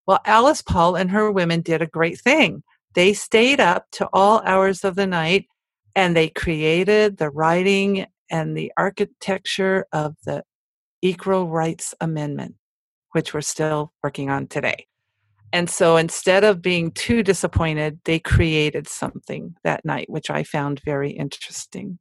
Well, 0.07 0.21
Alice 0.25 0.63
Paul 0.63 0.97
and 0.97 1.11
her 1.11 1.31
women 1.31 1.61
did 1.63 1.83
a 1.83 1.87
great 1.87 2.21
thing. 2.21 2.63
They 2.95 3.13
stayed 3.13 3.61
up 3.61 3.87
to 3.93 4.09
all 4.13 4.43
hours 4.45 4.85
of 4.85 4.97
the 4.97 5.07
night 5.07 5.47
and 5.95 6.17
they 6.17 6.29
created 6.29 7.19
the 7.19 7.31
writing 7.31 8.07
and 8.31 8.57
the 8.57 8.73
architecture 8.77 9.87
of 9.93 10.17
the 10.25 10.45
Equal 11.03 11.49
Rights 11.49 11.95
Amendment, 12.01 12.57
which 13.13 13.35
we're 13.35 13.41
still 13.41 13.93
working 14.03 14.31
on 14.31 14.47
today. 14.47 14.87
And 15.53 15.71
so 15.71 15.97
instead 15.97 16.45
of 16.45 16.61
being 16.61 16.91
too 16.91 17.23
disappointed, 17.23 18.01
they 18.05 18.19
created 18.19 18.87
something 18.87 19.55
that 19.65 19.85
night, 19.85 20.11
which 20.11 20.29
I 20.31 20.43
found 20.43 20.81
very 20.85 21.11
interesting. 21.11 21.99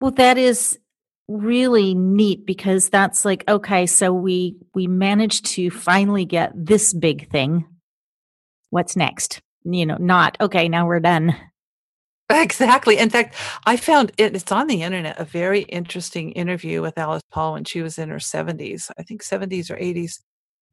Well, 0.00 0.12
that 0.12 0.38
is 0.38 0.78
really 1.26 1.94
neat 1.94 2.46
because 2.46 2.88
that's 2.88 3.24
like 3.24 3.44
okay, 3.48 3.86
so 3.86 4.12
we 4.12 4.56
we 4.74 4.86
managed 4.86 5.46
to 5.46 5.70
finally 5.70 6.24
get 6.24 6.52
this 6.54 6.94
big 6.94 7.28
thing. 7.30 7.66
What's 8.70 8.96
next? 8.96 9.40
You 9.64 9.86
know, 9.86 9.96
not 9.98 10.36
okay, 10.40 10.68
now 10.68 10.86
we're 10.86 11.00
done. 11.00 11.34
Exactly. 12.32 12.98
In 12.98 13.08
fact, 13.08 13.34
I 13.64 13.78
found 13.78 14.12
it, 14.18 14.36
it's 14.36 14.52
on 14.52 14.66
the 14.66 14.82
internet 14.82 15.18
a 15.18 15.24
very 15.24 15.62
interesting 15.62 16.32
interview 16.32 16.82
with 16.82 16.98
Alice 16.98 17.22
Paul 17.30 17.54
when 17.54 17.64
she 17.64 17.80
was 17.80 17.98
in 17.98 18.10
her 18.10 18.18
70s, 18.18 18.90
I 18.98 19.02
think 19.02 19.22
70s 19.22 19.70
or 19.70 19.76
80s. 19.76 20.20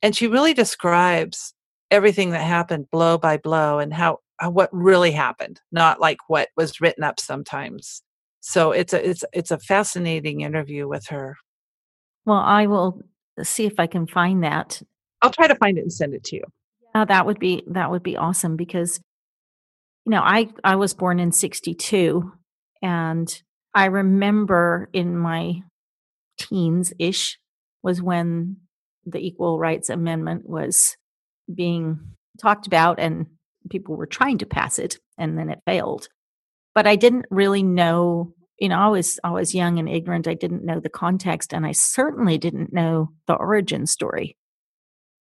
And 0.01 0.13
she 0.15 0.27
really 0.27 0.53
describes 0.53 1.53
everything 1.91 2.31
that 2.31 2.41
happened 2.43 2.91
blow 2.91 3.17
by 3.17 3.37
blow 3.37 3.79
and 3.79 3.93
how, 3.93 4.19
how 4.37 4.49
what 4.49 4.69
really 4.73 5.11
happened, 5.11 5.61
not 5.71 6.01
like 6.01 6.17
what 6.27 6.49
was 6.57 6.81
written 6.81 7.05
up 7.05 7.21
sometimes. 7.21 8.01
So 8.41 8.71
it's 8.71 8.93
a 8.93 9.09
it's 9.09 9.23
it's 9.33 9.49
a 9.49 9.57
fascinating 9.57 10.41
interview 10.41 10.87
with 10.87 11.07
her. 11.07 11.35
Well, 12.25 12.37
I 12.37 12.67
will 12.67 13.01
see 13.41 13.65
if 13.65 13.79
I 13.79 13.87
can 13.87 14.05
find 14.05 14.43
that. 14.43 14.83
I'll 15.23 15.31
try 15.31 15.47
to 15.47 15.55
find 15.55 15.79
it 15.79 15.81
and 15.81 15.91
send 15.91 16.13
it 16.13 16.23
to 16.25 16.35
you. 16.35 16.43
Yeah, 16.93 17.05
that 17.05 17.25
would 17.25 17.39
be 17.39 17.63
that 17.67 17.89
would 17.89 18.03
be 18.03 18.17
awesome 18.17 18.55
because 18.55 18.99
you 20.05 20.11
know, 20.11 20.21
I 20.21 20.49
I 20.63 20.75
was 20.75 20.93
born 20.93 21.19
in 21.19 21.31
62 21.31 22.31
and 22.81 23.41
I 23.73 23.85
remember 23.85 24.89
in 24.93 25.17
my 25.17 25.61
teens 26.39 26.93
ish 26.99 27.39
was 27.81 28.01
when 28.01 28.57
the 29.05 29.19
Equal 29.19 29.59
Rights 29.59 29.89
Amendment 29.89 30.47
was 30.47 30.95
being 31.53 31.99
talked 32.39 32.67
about 32.67 32.99
and 32.99 33.27
people 33.69 33.95
were 33.95 34.05
trying 34.05 34.37
to 34.39 34.45
pass 34.45 34.79
it 34.79 34.97
and 35.17 35.37
then 35.37 35.49
it 35.49 35.59
failed. 35.65 36.07
But 36.73 36.87
I 36.87 36.95
didn't 36.95 37.25
really 37.31 37.63
know, 37.63 38.33
you 38.59 38.69
know, 38.69 38.79
I 38.79 38.87
was 38.87 39.19
I 39.23 39.31
was 39.31 39.55
young 39.55 39.79
and 39.79 39.89
ignorant. 39.89 40.27
I 40.27 40.35
didn't 40.35 40.65
know 40.65 40.79
the 40.79 40.89
context 40.89 41.53
and 41.53 41.65
I 41.65 41.71
certainly 41.71 42.37
didn't 42.37 42.73
know 42.73 43.09
the 43.27 43.35
origin 43.35 43.87
story. 43.87 44.37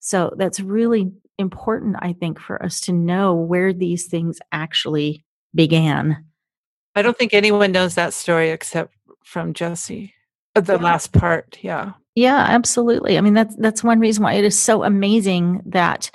So 0.00 0.34
that's 0.36 0.60
really 0.60 1.12
important, 1.38 1.96
I 1.98 2.12
think, 2.12 2.40
for 2.40 2.62
us 2.62 2.80
to 2.82 2.92
know 2.92 3.34
where 3.34 3.72
these 3.72 4.06
things 4.06 4.38
actually 4.52 5.24
began. 5.54 6.24
I 6.94 7.02
don't 7.02 7.16
think 7.16 7.34
anyone 7.34 7.72
knows 7.72 7.94
that 7.94 8.14
story 8.14 8.50
except 8.50 8.94
from 9.24 9.52
Jessie. 9.52 10.14
Uh, 10.54 10.60
the 10.60 10.74
yeah. 10.74 10.82
last 10.82 11.12
part, 11.12 11.58
yeah. 11.62 11.92
Yeah, 12.14 12.38
absolutely. 12.38 13.18
I 13.18 13.20
mean, 13.20 13.34
that's 13.34 13.56
that's 13.56 13.82
one 13.82 13.98
reason 13.98 14.22
why 14.22 14.34
it 14.34 14.44
is 14.44 14.58
so 14.58 14.84
amazing 14.84 15.62
that 15.66 16.10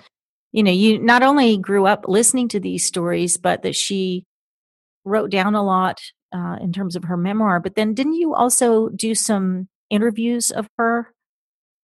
you 0.53 0.63
know 0.63 0.71
you 0.71 0.97
not 0.99 1.23
only 1.23 1.57
grew 1.57 1.85
up 1.85 2.05
listening 2.07 2.47
to 2.49 2.59
these 2.59 2.85
stories, 2.85 3.35
but 3.35 3.63
that 3.63 3.75
she 3.75 4.25
wrote 5.03 5.29
down 5.29 5.55
a 5.55 5.63
lot 5.63 5.99
uh, 6.33 6.57
in 6.61 6.71
terms 6.71 6.95
of 6.95 7.03
her 7.05 7.17
memoir. 7.17 7.59
But 7.59 7.75
then, 7.75 7.93
didn't 7.93 8.13
you 8.13 8.33
also 8.33 8.87
do 8.89 9.13
some 9.13 9.67
interviews 9.89 10.51
of 10.51 10.67
her 10.77 11.13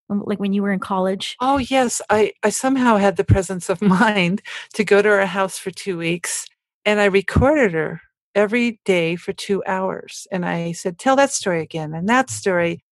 Um, 0.09 0.23
like 0.25 0.39
when 0.39 0.53
you 0.53 0.61
were 0.61 0.71
in 0.71 0.79
college? 0.79 1.35
Oh 1.41 1.57
yes, 1.57 2.01
I 2.09 2.33
I 2.43 2.49
somehow 2.49 2.97
had 2.97 3.17
the 3.17 3.23
presence 3.23 3.69
of 3.69 3.81
mind 4.01 4.41
to 4.73 4.83
go 4.83 5.01
to 5.01 5.09
her 5.09 5.25
house 5.25 5.57
for 5.57 5.71
2 5.71 5.97
weeks 5.97 6.45
and 6.85 6.99
I 6.99 7.05
recorded 7.05 7.73
her 7.73 8.01
every 8.35 8.79
day 8.85 9.15
for 9.15 9.33
2 9.33 9.63
hours 9.65 10.27
and 10.31 10.45
I 10.45 10.73
said 10.73 10.99
tell 10.99 11.15
that 11.15 11.31
story 11.31 11.61
again 11.61 11.93
and 11.93 12.07
that 12.09 12.29
story 12.29 12.83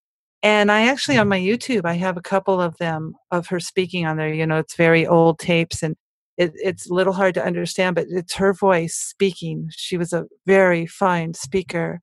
and 0.42 0.72
I 0.72 0.88
actually 0.88 1.18
on 1.18 1.28
mm. 1.28 1.32
my 1.32 1.40
YouTube 1.40 1.86
I 1.86 1.94
have 1.96 2.18
a 2.18 2.22
couple 2.22 2.60
of 2.62 2.78
them 2.78 3.16
of 3.32 3.48
her 3.48 3.60
speaking 3.60 4.06
on 4.06 4.18
there 4.18 4.34
you 4.34 4.48
know 4.48 4.58
it's 4.58 4.76
very 4.76 5.06
old 5.06 5.40
tapes 5.40 5.84
and 5.84 5.96
it, 6.38 6.52
it's 6.56 6.90
a 6.90 6.94
little 6.94 7.14
hard 7.14 7.36
to 7.36 7.46
understand 7.46 7.96
but 7.96 8.08
it's 8.10 8.36
her 8.36 8.54
voice 8.54 8.96
speaking 8.96 9.70
she 9.72 9.98
was 9.98 10.14
a 10.14 10.26
very 10.48 10.86
fine 10.88 11.34
speaker 11.34 12.02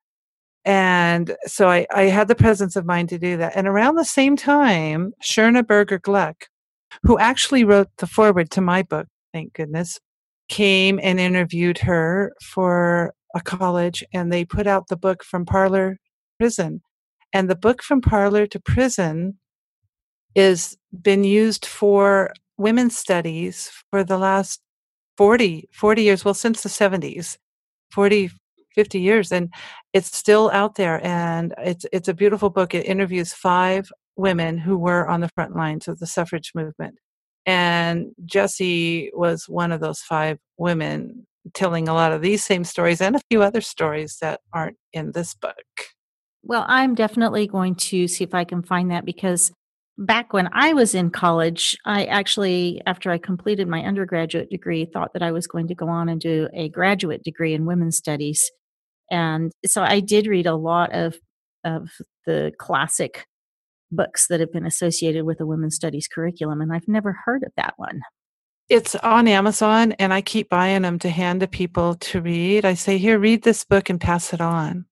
and 0.64 1.34
so 1.46 1.68
I, 1.68 1.86
I 1.94 2.02
had 2.02 2.28
the 2.28 2.34
presence 2.34 2.76
of 2.76 2.84
mind 2.84 3.08
to 3.10 3.18
do 3.18 3.36
that. 3.38 3.56
And 3.56 3.66
around 3.66 3.94
the 3.94 4.04
same 4.04 4.36
time, 4.36 5.12
Sherna 5.22 5.66
Berger 5.66 5.98
Gluck, 5.98 6.46
who 7.02 7.18
actually 7.18 7.64
wrote 7.64 7.88
the 7.98 8.06
foreword 8.06 8.50
to 8.52 8.60
my 8.60 8.82
book, 8.82 9.06
thank 9.32 9.54
goodness, 9.54 9.98
came 10.48 11.00
and 11.02 11.18
interviewed 11.18 11.78
her 11.78 12.32
for 12.42 13.14
a 13.34 13.40
college 13.40 14.04
and 14.12 14.32
they 14.32 14.44
put 14.44 14.66
out 14.66 14.88
the 14.88 14.96
book 14.96 15.22
from 15.24 15.46
parlor 15.46 15.98
prison. 16.38 16.82
And 17.32 17.48
the 17.48 17.56
book 17.56 17.82
from 17.82 18.00
parlor 18.00 18.46
to 18.48 18.60
prison 18.60 19.38
is 20.34 20.76
been 21.02 21.24
used 21.24 21.64
for 21.64 22.32
women's 22.58 22.98
studies 22.98 23.70
for 23.90 24.04
the 24.04 24.18
last 24.18 24.60
40, 25.16 25.68
40 25.72 26.02
years, 26.02 26.24
well, 26.24 26.34
since 26.34 26.62
the 26.62 26.68
70s, 26.68 27.36
40, 27.92 28.30
50 28.74 29.00
years 29.00 29.32
and 29.32 29.52
it's 29.92 30.16
still 30.16 30.50
out 30.52 30.76
there 30.76 31.04
and 31.04 31.54
it's 31.58 31.86
it's 31.92 32.08
a 32.08 32.14
beautiful 32.14 32.50
book 32.50 32.74
it 32.74 32.86
interviews 32.86 33.32
five 33.32 33.90
women 34.16 34.58
who 34.58 34.76
were 34.76 35.08
on 35.08 35.20
the 35.20 35.30
front 35.34 35.56
lines 35.56 35.88
of 35.88 35.98
the 35.98 36.06
suffrage 36.06 36.52
movement 36.54 36.96
and 37.46 38.12
Jessie 38.24 39.10
was 39.14 39.48
one 39.48 39.72
of 39.72 39.80
those 39.80 40.00
five 40.00 40.38
women 40.58 41.26
telling 41.54 41.88
a 41.88 41.94
lot 41.94 42.12
of 42.12 42.22
these 42.22 42.44
same 42.44 42.64
stories 42.64 43.00
and 43.00 43.16
a 43.16 43.20
few 43.30 43.42
other 43.42 43.60
stories 43.60 44.18
that 44.20 44.40
aren't 44.52 44.76
in 44.92 45.12
this 45.12 45.34
book. 45.34 45.54
Well, 46.42 46.64
I'm 46.68 46.94
definitely 46.94 47.46
going 47.46 47.74
to 47.76 48.08
see 48.08 48.24
if 48.24 48.34
I 48.34 48.44
can 48.44 48.62
find 48.62 48.90
that 48.90 49.04
because 49.04 49.52
back 49.98 50.32
when 50.32 50.48
I 50.52 50.72
was 50.72 50.94
in 50.94 51.10
college, 51.10 51.76
I 51.84 52.04
actually, 52.06 52.80
after 52.86 53.10
I 53.10 53.18
completed 53.18 53.68
my 53.68 53.82
undergraduate 53.82 54.50
degree, 54.50 54.86
thought 54.86 55.12
that 55.12 55.22
I 55.22 55.32
was 55.32 55.46
going 55.46 55.68
to 55.68 55.74
go 55.74 55.88
on 55.88 56.08
and 56.08 56.20
do 56.20 56.48
a 56.54 56.68
graduate 56.70 57.22
degree 57.22 57.54
in 57.54 57.66
women's 57.66 57.96
studies. 57.96 58.50
And 59.10 59.52
so 59.66 59.82
I 59.82 60.00
did 60.00 60.26
read 60.26 60.46
a 60.46 60.54
lot 60.54 60.92
of 60.92 61.16
of 61.64 61.90
the 62.26 62.52
classic 62.58 63.26
books 63.92 64.28
that 64.28 64.40
have 64.40 64.52
been 64.52 64.64
associated 64.64 65.24
with 65.24 65.38
the 65.38 65.46
women's 65.46 65.74
studies 65.74 66.08
curriculum 66.08 66.60
and 66.60 66.72
I've 66.72 66.88
never 66.88 67.18
heard 67.24 67.42
of 67.42 67.52
that 67.56 67.74
one. 67.76 68.00
It's 68.68 68.94
on 68.96 69.26
Amazon 69.26 69.92
and 69.92 70.14
I 70.14 70.22
keep 70.22 70.48
buying 70.48 70.82
them 70.82 70.98
to 71.00 71.10
hand 71.10 71.40
to 71.40 71.48
people 71.48 71.96
to 71.96 72.20
read. 72.20 72.64
I 72.64 72.74
say, 72.74 72.98
"Here, 72.98 73.18
read 73.18 73.42
this 73.42 73.64
book 73.64 73.90
and 73.90 74.00
pass 74.00 74.32
it 74.32 74.40
on." 74.40 74.86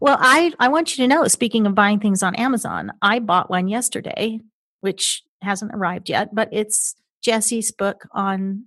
Well, 0.00 0.16
I 0.18 0.52
I 0.58 0.68
want 0.68 0.96
you 0.96 1.04
to 1.04 1.14
know 1.14 1.26
speaking 1.28 1.66
of 1.66 1.74
buying 1.74 2.00
things 2.00 2.22
on 2.22 2.34
Amazon, 2.36 2.92
I 3.02 3.18
bought 3.18 3.50
one 3.50 3.68
yesterday 3.68 4.40
which 4.80 5.22
hasn't 5.42 5.74
arrived 5.74 6.08
yet, 6.08 6.34
but 6.34 6.48
it's 6.52 6.94
Jessie's 7.22 7.72
book 7.72 8.08
on 8.12 8.64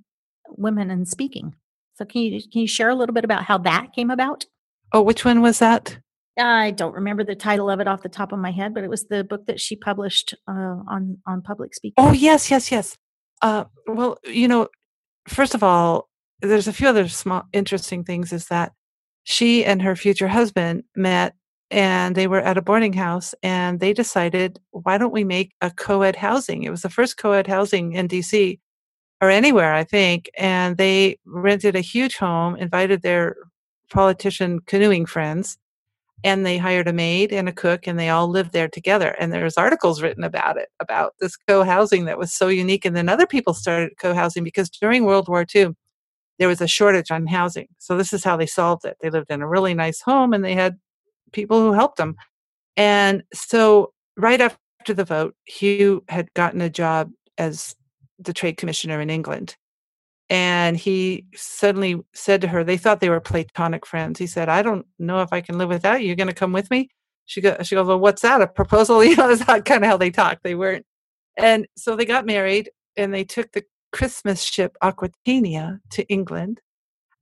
women 0.50 0.90
and 0.90 1.08
speaking. 1.08 1.56
So 1.96 2.06
can 2.06 2.22
you 2.22 2.42
can 2.42 2.62
you 2.62 2.68
share 2.68 2.90
a 2.90 2.96
little 2.96 3.14
bit 3.14 3.24
about 3.24 3.44
how 3.44 3.58
that 3.60 3.94
came 3.94 4.10
about? 4.10 4.46
Oh, 4.94 5.02
which 5.02 5.26
one 5.26 5.42
was 5.42 5.60
that? 5.60 5.98
I 6.38 6.72
don't 6.72 6.94
remember 6.94 7.24
the 7.24 7.36
title 7.36 7.70
of 7.70 7.80
it 7.80 7.88
off 7.88 8.04
the 8.04 8.10
top 8.10 8.32
of 8.32 8.40
my 8.40 8.52
head, 8.52 8.74
but 8.74 8.84
it 8.84 8.90
was 8.90 9.06
the 9.06 9.24
book 9.24 9.46
that 9.48 9.60
she 9.60 9.76
published 9.76 10.34
uh, 10.48 10.78
on 10.88 11.18
on 11.28 11.42
public 11.42 11.74
speaking. 11.76 11.96
Oh 11.98 12.14
yes, 12.14 12.50
yes, 12.50 12.72
yes. 12.72 12.98
Uh, 13.42 13.66
well, 13.88 14.18
you 14.26 14.48
know, 14.48 14.68
first 15.28 15.56
of 15.56 15.64
all, 15.64 16.10
there's 16.42 16.68
a 16.68 16.74
few 16.74 16.88
other 16.88 17.08
small 17.08 17.44
interesting 17.54 18.04
things. 18.04 18.32
Is 18.32 18.48
that 18.48 18.72
she 19.24 19.66
and 19.66 19.82
her 19.82 19.96
future 19.96 20.30
husband 20.30 20.84
met 20.96 21.36
and 21.70 22.16
they 22.16 22.28
were 22.28 22.42
at 22.42 22.58
a 22.58 22.62
boarding 22.62 22.94
house 22.94 23.34
and 23.42 23.80
they 23.80 23.94
decided, 23.94 24.60
why 24.72 24.98
don't 24.98 25.14
we 25.14 25.24
make 25.24 25.54
a 25.62 25.72
co-ed 25.72 26.18
housing? 26.18 26.64
It 26.64 26.70
was 26.70 26.82
the 26.82 26.90
first 26.90 27.18
co-ed 27.18 27.48
housing 27.48 27.94
in 27.94 28.10
DC 28.10 28.60
or 29.22 29.30
anywhere, 29.30 29.74
I 29.74 29.86
think. 29.86 30.30
And 30.38 30.78
they 30.78 31.18
rented 31.26 31.76
a 31.76 31.82
huge 31.82 32.18
home, 32.18 32.58
invited 32.58 33.02
their 33.02 33.38
politician 33.92 34.60
canoeing 34.62 35.06
friends 35.06 35.58
and 36.24 36.46
they 36.46 36.58
hired 36.58 36.88
a 36.88 36.94
maid 36.94 37.32
and 37.34 37.50
a 37.50 37.54
cook 37.54 37.88
and 37.88 37.98
they 37.98 38.10
all 38.10 38.28
lived 38.28 38.54
there 38.54 38.68
together 38.68 39.16
and 39.20 39.34
there's 39.34 39.58
articles 39.58 40.02
written 40.02 40.24
about 40.24 40.58
it 40.58 40.70
about 40.80 41.14
this 41.20 41.36
co-housing 41.48 42.06
that 42.06 42.18
was 42.18 42.34
so 42.34 42.48
unique 42.48 42.86
and 42.86 42.96
then 42.96 43.10
other 43.10 43.28
people 43.28 43.54
started 43.54 43.92
co-housing 44.00 44.44
because 44.44 44.70
during 44.70 45.04
world 45.04 45.28
war 45.28 45.46
ii 45.56 45.68
there 46.40 46.48
was 46.48 46.62
a 46.62 46.68
shortage 46.68 47.12
on 47.12 47.28
housing. 47.28 47.68
So 47.78 47.96
this 47.96 48.14
is 48.14 48.24
how 48.24 48.36
they 48.36 48.48
solved 48.48 48.84
it. 48.84 48.98
They 49.00 49.12
lived 49.12 49.30
in 49.30 49.44
a 49.44 49.48
really 49.48 49.76
nice 49.76 50.02
home 50.02 50.34
and 50.34 50.44
they 50.44 50.56
had 50.56 50.80
people 51.34 51.62
who 51.62 51.72
helped 51.72 51.98
them. 51.98 52.16
And 52.76 53.22
so 53.32 53.94
right 54.18 54.42
after 54.42 54.94
the 54.94 55.06
vote 55.06 55.36
hugh 55.46 56.04
had 56.10 56.34
gotten 56.34 56.62
a 56.62 56.70
job 56.70 57.12
as 57.38 57.76
the 58.18 58.34
trade 58.34 58.58
commissioner 58.58 59.00
in 59.02 59.10
england 59.10 59.56
and 60.32 60.78
he 60.78 61.26
suddenly 61.36 62.02
said 62.14 62.40
to 62.40 62.48
her, 62.48 62.64
they 62.64 62.78
thought 62.78 63.02
they 63.02 63.10
were 63.10 63.20
platonic 63.20 63.86
friends. 63.86 64.18
He 64.18 64.28
said, 64.28 64.48
I 64.48 64.62
don't 64.62 64.86
know 64.98 65.22
if 65.22 65.34
I 65.34 65.42
can 65.42 65.58
live 65.58 65.68
without 65.68 66.00
you. 66.00 66.08
You're 66.08 66.16
going 66.16 66.30
to 66.30 66.34
come 66.34 66.54
with 66.54 66.72
me? 66.72 66.90
She 67.26 67.42
goes, 67.42 67.68
she 67.68 67.76
goes, 67.76 67.86
well, 67.86 68.00
what's 68.00 68.22
that? 68.22 68.42
A 68.42 68.48
proposal? 68.48 69.04
You 69.04 69.18
know, 69.18 69.36
that's 69.36 69.44
kind 69.64 69.84
of 69.84 69.90
how 69.90 69.98
they 69.98 70.10
talk. 70.10 70.40
They 70.42 70.56
weren't. 70.56 70.86
And 71.38 71.68
so 71.76 71.98
they 71.98 72.06
got 72.06 72.26
married 72.26 72.72
and 72.96 73.14
they 73.14 73.26
took 73.26 73.52
the 73.52 73.66
Christmas 73.92 74.42
ship 74.42 74.78
Aquitania 74.82 75.82
to 75.92 76.08
England. 76.08 76.62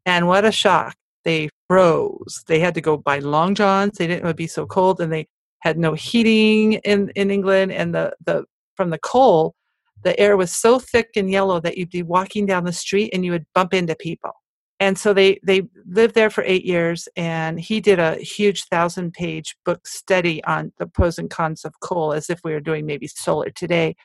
And 0.05 0.27
what 0.27 0.45
a 0.45 0.51
shock. 0.51 0.95
They 1.25 1.49
froze. 1.67 2.43
They 2.45 2.59
had 2.59 2.75
to 2.75 2.81
go 2.81 2.95
buy 2.95 3.19
long 3.19 3.55
johns. 3.55 3.97
They 3.97 4.05
didn't 4.05 4.23
want 4.23 4.35
to 4.35 4.43
be 4.43 4.45
so 4.45 4.67
cold 4.67 5.01
and 5.01 5.11
they 5.11 5.27
had 5.61 5.79
no 5.79 5.95
heating 5.95 6.73
in, 6.73 7.09
in 7.15 7.31
England. 7.31 7.71
And 7.71 7.95
the, 7.95 8.13
the, 8.23 8.45
from 8.75 8.91
the 8.91 8.99
coal, 8.99 9.55
the 10.03 10.19
air 10.19 10.37
was 10.37 10.51
so 10.51 10.79
thick 10.79 11.09
and 11.15 11.29
yellow 11.29 11.59
that 11.59 11.77
you'd 11.77 11.89
be 11.89 12.03
walking 12.03 12.45
down 12.45 12.65
the 12.65 12.73
street 12.73 13.11
and 13.13 13.25
you 13.25 13.31
would 13.31 13.45
bump 13.53 13.73
into 13.73 13.95
people. 13.95 14.31
And 14.79 14.97
so 14.97 15.13
they 15.13 15.39
they 15.43 15.63
lived 15.85 16.15
there 16.15 16.29
for 16.29 16.43
eight 16.45 16.65
years 16.65 17.09
and 17.17 17.59
he 17.59 17.81
did 17.81 17.99
a 17.99 18.15
huge 18.15 18.63
thousand 18.65 19.11
page 19.11 19.55
book 19.65 19.85
study 19.85 20.43
on 20.45 20.71
the 20.79 20.87
pros 20.87 21.17
and 21.17 21.29
cons 21.29 21.65
of 21.65 21.73
coal 21.81 22.13
as 22.13 22.29
if 22.29 22.39
we 22.43 22.53
were 22.53 22.61
doing 22.61 22.85
maybe 22.85 23.07
solar 23.07 23.49
today. 23.49 23.95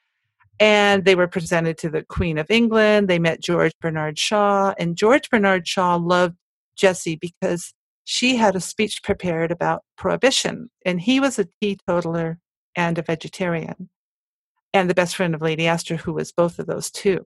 And 0.59 1.05
they 1.05 1.14
were 1.14 1.28
presented 1.28 1.78
to 1.78 1.90
the 1.90 2.03
queen 2.03 2.38
of 2.38 2.51
england. 2.51 3.09
They 3.09 3.20
met 3.20 3.40
george 3.40 3.72
bernard 3.80 4.18
shaw 4.18 4.74
and 4.76 4.97
george 4.97 5.30
bernard 5.30 5.68
shaw 5.68 5.95
loved 5.95 6.36
jessie 6.76 7.16
because 7.16 7.72
she 8.05 8.36
had 8.36 8.57
a 8.57 8.61
speech 8.61 9.03
prepared 9.03 9.53
about 9.53 9.82
prohibition 9.97 10.70
and 10.84 11.01
he 11.01 11.20
was 11.20 11.38
a 11.38 11.47
teetotaler 11.61 12.38
and 12.76 12.99
a 12.99 13.03
vegetarian 13.03 13.88
and 14.75 14.91
the 14.91 14.95
best 14.95 15.16
friend 15.16 15.35
of 15.35 15.41
lady 15.41 15.66
astor 15.66 15.97
who 15.97 16.12
was 16.12 16.33
both 16.33 16.59
of 16.59 16.66
those 16.66 16.91
too 16.91 17.25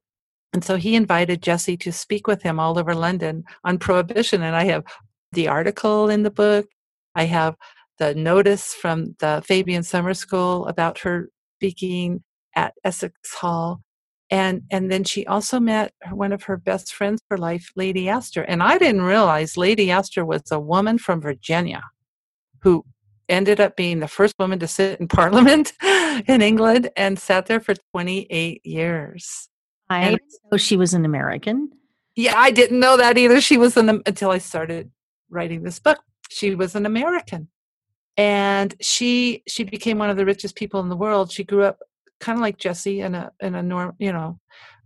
and 0.53 0.65
so 0.65 0.77
he 0.77 0.95
invited 0.95 1.43
Jessie 1.43 1.77
to 1.79 1.93
speak 1.93 2.27
with 2.27 2.43
him 2.43 2.59
all 2.59 2.79
over 2.79 2.95
London 2.95 3.45
on 3.65 3.79
prohibition. 3.79 4.43
And 4.43 4.57
I 4.57 4.65
have 4.65 4.85
the 5.33 5.49
article 5.49 6.09
in 6.09 6.23
the 6.23 6.31
book. 6.31 6.67
I 7.15 7.25
have 7.25 7.57
the 7.99 8.15
notice 8.15 8.75
from 8.75 9.17
the 9.19 9.43
Fabian 9.45 9.83
Summer 9.83 10.15
School 10.15 10.67
about 10.67 11.01
her 11.01 11.29
speaking 11.57 12.23
at 12.57 12.75
Essex 12.85 13.15
Hall. 13.35 13.83
And, 14.31 14.63
and 14.71 14.91
then 14.91 15.05
she 15.05 15.27
also 15.27 15.59
met 15.59 15.93
one 16.11 16.33
of 16.33 16.45
her 16.45 16.57
best 16.57 16.95
friends 16.95 17.21
for 17.29 17.39
life, 17.39 17.71
Lady 17.77 18.09
Astor. 18.09 18.43
And 18.43 18.63
I 18.63 18.79
didn't 18.79 19.03
realize 19.03 19.57
Lady 19.57 19.91
Astor 19.91 20.25
was 20.25 20.43
a 20.51 20.61
woman 20.61 20.99
from 20.99 21.21
Virginia 21.21 21.83
who 22.63 22.85
ended 23.29 23.61
up 23.61 23.77
being 23.77 24.01
the 24.01 24.09
first 24.09 24.35
woman 24.39 24.59
to 24.59 24.67
sit 24.67 25.01
in 25.01 25.09
Parliament 25.23 25.73
in 26.27 26.43
England 26.43 26.91
and 26.97 27.19
sat 27.19 27.47
there 27.47 27.61
for 27.61 27.75
28 27.93 28.65
years. 28.65 29.49
I 29.91 30.01
and, 30.01 30.21
know 30.51 30.59
she 30.59 30.77
was 30.77 30.95
an 30.95 31.05
American. 31.05 31.71
Yeah, 32.17 32.35
I 32.37 32.51
didn't 32.51 32.81
know 32.81 32.97
that 32.97 33.17
either. 33.17 33.41
She 33.41 33.57
was 33.57 33.77
an 33.77 33.89
until 33.89 34.31
I 34.31 34.39
started 34.39 34.91
writing 35.31 35.63
this 35.63 35.79
book. 35.79 35.99
She 36.31 36.55
was 36.55 36.75
an 36.75 36.85
American, 36.85 37.49
and 38.17 38.75
she 38.81 39.43
she 39.47 39.65
became 39.65 39.99
one 39.99 40.11
of 40.11 40.17
the 40.17 40.27
richest 40.27 40.57
people 40.57 40.81
in 40.81 40.89
the 40.89 40.97
world. 40.97 41.31
She 41.31 41.45
grew 41.45 41.63
up 41.63 41.79
kind 42.21 42.37
of 42.37 42.43
like 42.43 42.59
Jessie 42.59 43.01
in 43.01 43.15
a 43.15 43.33
in 43.41 43.55
a 43.55 43.63
norm, 43.63 43.95
you 43.99 44.13
know, 44.13 44.41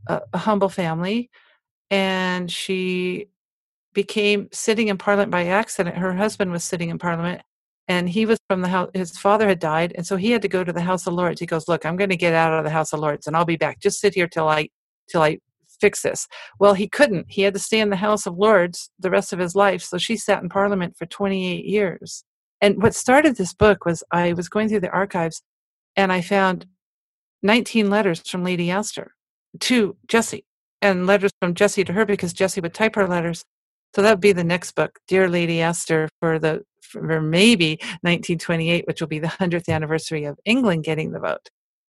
a, 0.06 0.20
a 0.34 0.38
humble 0.38 0.68
family, 0.68 1.30
and 1.90 2.50
she 2.50 3.28
became 3.94 4.48
sitting 4.52 4.88
in 4.88 4.98
Parliament 4.98 5.30
by 5.30 5.46
accident. 5.46 5.96
Her 5.96 6.14
husband 6.14 6.52
was 6.52 6.64
sitting 6.64 6.90
in 6.90 6.98
Parliament, 6.98 7.42
and 7.88 8.08
he 8.08 8.26
was 8.26 8.38
from 8.48 8.60
the 8.60 8.68
house 8.68 8.90
his 8.94 9.18
father 9.18 9.48
had 9.48 9.58
died 9.58 9.92
and 9.96 10.06
so 10.06 10.16
he 10.16 10.30
had 10.30 10.42
to 10.42 10.48
go 10.48 10.62
to 10.62 10.72
the 10.72 10.82
house 10.82 11.06
of 11.06 11.14
lords 11.14 11.40
he 11.40 11.46
goes 11.46 11.68
look 11.68 11.84
i'm 11.84 11.96
going 11.96 12.10
to 12.10 12.16
get 12.16 12.34
out 12.34 12.52
of 12.52 12.64
the 12.64 12.70
house 12.70 12.92
of 12.92 13.00
lords 13.00 13.26
and 13.26 13.36
i'll 13.36 13.44
be 13.44 13.56
back 13.56 13.80
just 13.80 14.00
sit 14.00 14.14
here 14.14 14.28
till 14.28 14.48
i 14.48 14.68
till 15.08 15.22
I 15.22 15.38
fix 15.82 16.02
this. 16.02 16.28
Well, 16.60 16.74
he 16.74 16.88
couldn't. 16.88 17.26
He 17.28 17.42
had 17.42 17.54
to 17.54 17.60
stay 17.60 17.80
in 17.80 17.90
the 17.90 17.96
House 17.96 18.24
of 18.24 18.38
Lords 18.38 18.90
the 18.98 19.10
rest 19.10 19.32
of 19.32 19.40
his 19.40 19.54
life. 19.56 19.82
So 19.82 19.98
she 19.98 20.16
sat 20.16 20.42
in 20.42 20.48
Parliament 20.48 20.96
for 20.96 21.06
28 21.06 21.64
years. 21.64 22.24
And 22.60 22.80
what 22.80 22.94
started 22.94 23.36
this 23.36 23.52
book 23.52 23.84
was 23.84 24.04
I 24.12 24.32
was 24.32 24.48
going 24.48 24.68
through 24.68 24.80
the 24.80 24.90
archives 24.90 25.42
and 25.96 26.12
I 26.12 26.20
found 26.20 26.66
19 27.42 27.90
letters 27.90 28.22
from 28.26 28.44
Lady 28.44 28.70
Astor 28.70 29.14
to 29.60 29.96
Jessie 30.06 30.46
and 30.80 31.06
letters 31.06 31.32
from 31.40 31.54
Jessie 31.54 31.84
to 31.84 31.92
her 31.92 32.06
because 32.06 32.32
Jessie 32.32 32.60
would 32.60 32.74
type 32.74 32.94
her 32.94 33.08
letters. 33.08 33.44
So 33.94 34.02
that 34.02 34.10
would 34.10 34.20
be 34.20 34.32
the 34.32 34.44
next 34.44 34.72
book, 34.72 34.98
Dear 35.06 35.28
Lady 35.28 35.60
Astor, 35.60 36.08
for 36.20 36.38
the 36.38 36.62
for 36.80 37.20
maybe 37.20 37.78
1928, 38.02 38.86
which 38.86 39.00
will 39.00 39.08
be 39.08 39.18
the 39.18 39.28
100th 39.28 39.68
anniversary 39.68 40.24
of 40.24 40.38
England 40.44 40.84
getting 40.84 41.12
the 41.12 41.20
vote. 41.20 41.48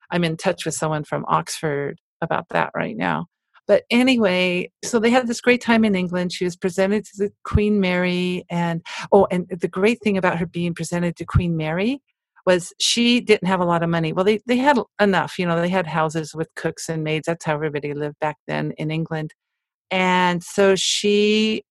I'm 0.09 0.23
in 0.23 0.37
touch 0.37 0.65
with 0.65 0.73
someone 0.73 1.03
from 1.03 1.25
Oxford 1.27 1.99
about 2.21 2.47
that 2.49 2.71
right 2.75 2.97
now. 2.97 3.27
But 3.67 3.83
anyway, 3.91 4.71
so 4.83 4.97
they 4.97 5.09
had 5.09 5.27
this 5.27 5.41
great 5.41 5.61
time 5.61 5.83
in 5.83 5.93
England. 5.93 6.31
She 6.31 6.45
was 6.45 6.55
presented 6.55 7.03
to 7.05 7.11
the 7.17 7.31
Queen 7.43 7.79
Mary, 7.81 8.45
and 8.49 8.81
oh, 9.11 9.27
and 9.29 9.47
the 9.49 9.67
great 9.67 9.99
thing 10.01 10.17
about 10.17 10.37
her 10.39 10.45
being 10.45 10.73
presented 10.73 11.17
to 11.17 11.25
Queen 11.25 11.57
Mary 11.57 12.01
was 12.45 12.71
she 12.79 13.19
didn't 13.19 13.47
have 13.47 13.59
a 13.59 13.65
lot 13.65 13.83
of 13.83 13.89
money. 13.89 14.13
Well, 14.13 14.23
they, 14.23 14.39
they 14.47 14.55
had 14.55 14.79
enough, 15.01 15.37
you 15.37 15.45
know, 15.45 15.59
they 15.59 15.67
had 15.67 15.85
houses 15.85 16.33
with 16.33 16.47
cooks 16.55 16.87
and 16.87 17.03
maids. 17.03 17.25
That's 17.25 17.43
how 17.43 17.55
everybody 17.55 17.93
lived 17.93 18.19
back 18.21 18.37
then 18.47 18.71
in 18.77 18.89
England. 18.89 19.33
And 19.91 20.41
so 20.41 20.73
she 20.77 21.63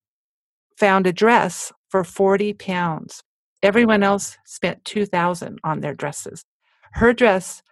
found 0.77 1.07
a 1.07 1.12
dress 1.12 1.72
for 1.89 2.05
40 2.05 2.55
pounds. 2.55 3.22
Everyone 3.62 4.03
else 4.03 4.37
spent 4.45 4.85
2000 4.85 5.59
on 5.64 5.81
their 5.81 5.95
dresses. 5.95 6.45
Her 6.93 7.12
dress 7.12 7.62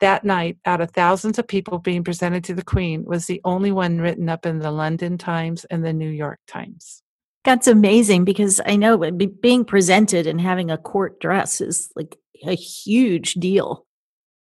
that 0.00 0.24
night, 0.24 0.58
out 0.64 0.80
of 0.80 0.90
thousands 0.90 1.38
of 1.38 1.48
people 1.48 1.78
being 1.78 2.04
presented 2.04 2.44
to 2.44 2.54
the 2.54 2.64
Queen, 2.64 3.04
was 3.04 3.26
the 3.26 3.40
only 3.44 3.72
one 3.72 3.98
written 3.98 4.28
up 4.28 4.44
in 4.46 4.58
the 4.58 4.70
London 4.70 5.18
Times 5.18 5.64
and 5.66 5.84
the 5.84 5.92
New 5.92 6.10
York 6.10 6.38
Times. 6.46 7.02
That's 7.44 7.66
amazing 7.66 8.24
because 8.24 8.60
I 8.66 8.76
know 8.76 8.98
being 9.40 9.64
presented 9.64 10.26
and 10.26 10.40
having 10.40 10.70
a 10.70 10.78
court 10.78 11.20
dress 11.20 11.60
is 11.60 11.90
like 11.94 12.16
a 12.44 12.54
huge 12.54 13.34
deal. 13.34 13.86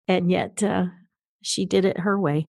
And 0.08 0.30
yet 0.30 0.62
uh, 0.62 0.88
she 1.42 1.66
did 1.66 1.86
it 1.86 2.00
her 2.00 2.20
way. 2.20 2.46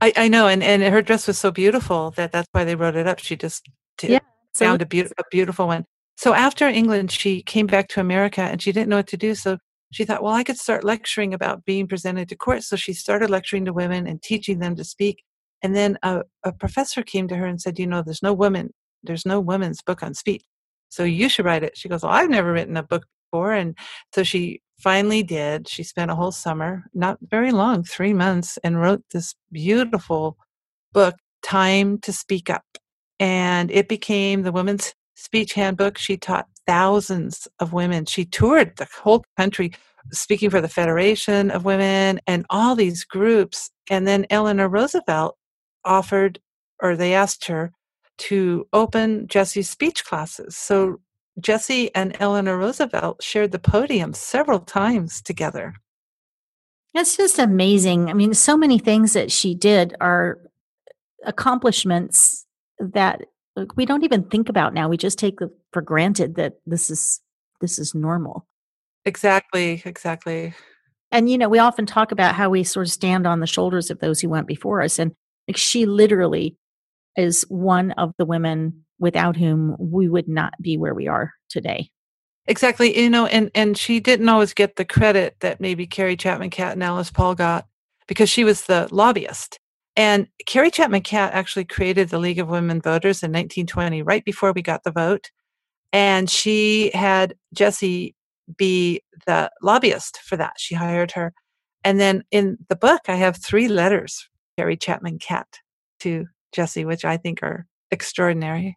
I, 0.00 0.12
I, 0.16 0.28
know. 0.28 0.46
And, 0.46 0.62
and 0.62 0.82
her 0.82 1.02
dress 1.02 1.26
was 1.26 1.38
so 1.38 1.50
beautiful 1.50 2.12
that 2.12 2.30
that's 2.30 2.48
why 2.52 2.64
they 2.64 2.76
wrote 2.76 2.96
it 2.96 3.06
up. 3.06 3.18
She 3.18 3.36
just 3.36 3.68
did, 3.98 4.10
yeah, 4.10 4.18
found 4.54 4.82
a, 4.82 4.86
be- 4.86 5.00
a 5.00 5.24
beautiful 5.30 5.66
one. 5.66 5.84
So 6.16 6.32
after 6.32 6.68
England, 6.68 7.10
she 7.10 7.42
came 7.42 7.66
back 7.66 7.88
to 7.88 8.00
America 8.00 8.42
and 8.42 8.62
she 8.62 8.72
didn't 8.72 8.88
know 8.88 8.96
what 8.96 9.08
to 9.08 9.16
do. 9.16 9.34
So 9.34 9.58
she 9.92 10.04
thought, 10.04 10.22
well, 10.22 10.32
I 10.32 10.44
could 10.44 10.58
start 10.58 10.84
lecturing 10.84 11.34
about 11.34 11.64
being 11.64 11.86
presented 11.86 12.28
to 12.28 12.36
court. 12.36 12.62
So 12.62 12.76
she 12.76 12.92
started 12.92 13.30
lecturing 13.30 13.64
to 13.64 13.72
women 13.72 14.06
and 14.06 14.22
teaching 14.22 14.58
them 14.58 14.76
to 14.76 14.84
speak. 14.84 15.22
And 15.62 15.74
then 15.74 15.98
a, 16.02 16.22
a 16.44 16.52
professor 16.52 17.02
came 17.02 17.26
to 17.28 17.36
her 17.36 17.46
and 17.46 17.60
said, 17.60 17.78
you 17.78 17.86
know, 17.86 18.02
there's 18.02 18.22
no 18.22 18.32
woman, 18.32 18.70
there's 19.02 19.26
no 19.26 19.40
women's 19.40 19.82
book 19.82 20.02
on 20.02 20.14
speech. 20.14 20.44
So 20.88 21.04
you 21.04 21.28
should 21.28 21.44
write 21.44 21.64
it. 21.64 21.76
She 21.76 21.88
goes, 21.88 22.02
well, 22.02 22.12
I've 22.12 22.30
never 22.30 22.52
written 22.52 22.76
a 22.76 22.82
book 22.82 23.06
before. 23.30 23.52
And 23.52 23.76
so 24.14 24.22
she 24.22 24.60
finally 24.78 25.22
did. 25.22 25.68
She 25.68 25.82
spent 25.82 26.10
a 26.10 26.14
whole 26.14 26.32
summer, 26.32 26.84
not 26.94 27.18
very 27.22 27.50
long, 27.50 27.82
three 27.82 28.12
months, 28.12 28.58
and 28.62 28.80
wrote 28.80 29.02
this 29.12 29.34
beautiful 29.50 30.36
book, 30.92 31.16
Time 31.42 31.98
to 32.00 32.12
Speak 32.12 32.50
Up. 32.50 32.64
And 33.20 33.70
it 33.70 33.88
became 33.88 34.42
the 34.42 34.52
women's 34.52 34.94
speech 35.14 35.52
handbook. 35.54 35.98
She 35.98 36.16
taught 36.16 36.48
thousands 36.66 37.46
of 37.60 37.72
women. 37.72 38.06
She 38.06 38.24
toured 38.24 38.76
the 38.76 38.88
whole 39.02 39.24
country 39.36 39.72
speaking 40.12 40.50
for 40.50 40.60
the 40.60 40.68
Federation 40.68 41.50
of 41.50 41.64
Women 41.64 42.20
and 42.26 42.44
all 42.50 42.74
these 42.74 43.04
groups. 43.04 43.70
And 43.90 44.06
then 44.06 44.26
Eleanor 44.30 44.68
Roosevelt 44.68 45.36
offered, 45.84 46.40
or 46.82 46.96
they 46.96 47.14
asked 47.14 47.46
her 47.46 47.72
to 48.16 48.66
open 48.72 49.26
Jessie's 49.28 49.70
speech 49.70 50.04
classes. 50.04 50.56
So 50.56 51.00
Jessie 51.40 51.94
and 51.94 52.16
Eleanor 52.20 52.56
Roosevelt 52.56 53.22
shared 53.22 53.52
the 53.52 53.58
podium 53.58 54.14
several 54.14 54.60
times 54.60 55.20
together. 55.20 55.74
It's 56.94 57.16
just 57.16 57.40
amazing. 57.40 58.08
I 58.08 58.12
mean, 58.12 58.34
so 58.34 58.56
many 58.56 58.78
things 58.78 59.14
that 59.14 59.32
she 59.32 59.54
did 59.54 59.96
are 60.00 60.38
accomplishments 61.24 62.43
that 62.78 63.22
we 63.76 63.86
don't 63.86 64.04
even 64.04 64.24
think 64.24 64.48
about 64.48 64.74
now. 64.74 64.88
We 64.88 64.96
just 64.96 65.18
take 65.18 65.38
for 65.72 65.82
granted 65.82 66.36
that 66.36 66.54
this 66.66 66.90
is 66.90 67.20
this 67.60 67.78
is 67.78 67.94
normal. 67.94 68.46
Exactly, 69.04 69.82
exactly. 69.84 70.54
And 71.12 71.30
you 71.30 71.38
know, 71.38 71.48
we 71.48 71.58
often 71.58 71.86
talk 71.86 72.10
about 72.10 72.34
how 72.34 72.50
we 72.50 72.64
sort 72.64 72.86
of 72.86 72.92
stand 72.92 73.26
on 73.26 73.40
the 73.40 73.46
shoulders 73.46 73.90
of 73.90 74.00
those 74.00 74.20
who 74.20 74.28
went 74.28 74.46
before 74.46 74.82
us 74.82 74.98
and 74.98 75.12
like 75.48 75.56
she 75.56 75.86
literally 75.86 76.56
is 77.16 77.42
one 77.48 77.92
of 77.92 78.12
the 78.18 78.24
women 78.24 78.84
without 78.98 79.36
whom 79.36 79.76
we 79.78 80.08
would 80.08 80.28
not 80.28 80.54
be 80.60 80.76
where 80.76 80.94
we 80.94 81.06
are 81.06 81.32
today. 81.48 81.90
Exactly. 82.46 82.98
You 82.98 83.08
know, 83.08 83.26
and 83.26 83.50
and 83.54 83.76
she 83.76 84.00
didn't 84.00 84.28
always 84.28 84.52
get 84.52 84.76
the 84.76 84.84
credit 84.84 85.36
that 85.40 85.60
maybe 85.60 85.86
Carrie 85.86 86.16
Chapman 86.16 86.50
Catt 86.50 86.72
and 86.72 86.82
Alice 86.82 87.10
Paul 87.10 87.34
got 87.34 87.66
because 88.06 88.28
she 88.28 88.44
was 88.44 88.62
the 88.62 88.88
lobbyist. 88.90 89.58
And 89.96 90.26
Carrie 90.46 90.70
Chapman 90.70 91.02
Catt 91.02 91.32
actually 91.34 91.64
created 91.64 92.08
the 92.08 92.18
League 92.18 92.40
of 92.40 92.48
Women 92.48 92.80
Voters 92.80 93.22
in 93.22 93.30
1920, 93.30 94.02
right 94.02 94.24
before 94.24 94.52
we 94.52 94.62
got 94.62 94.82
the 94.82 94.90
vote. 94.90 95.30
And 95.92 96.28
she 96.28 96.90
had 96.94 97.34
Jessie 97.52 98.16
be 98.56 99.02
the 99.26 99.50
lobbyist 99.62 100.18
for 100.18 100.36
that. 100.36 100.54
She 100.58 100.74
hired 100.74 101.12
her. 101.12 101.32
And 101.84 102.00
then 102.00 102.24
in 102.30 102.58
the 102.68 102.76
book, 102.76 103.02
I 103.08 103.14
have 103.16 103.36
three 103.36 103.68
letters, 103.68 104.28
Carrie 104.56 104.76
Chapman 104.76 105.18
Catt 105.18 105.60
to 106.00 106.26
Jessie, 106.52 106.84
which 106.84 107.04
I 107.04 107.16
think 107.16 107.42
are 107.42 107.66
extraordinary. 107.90 108.76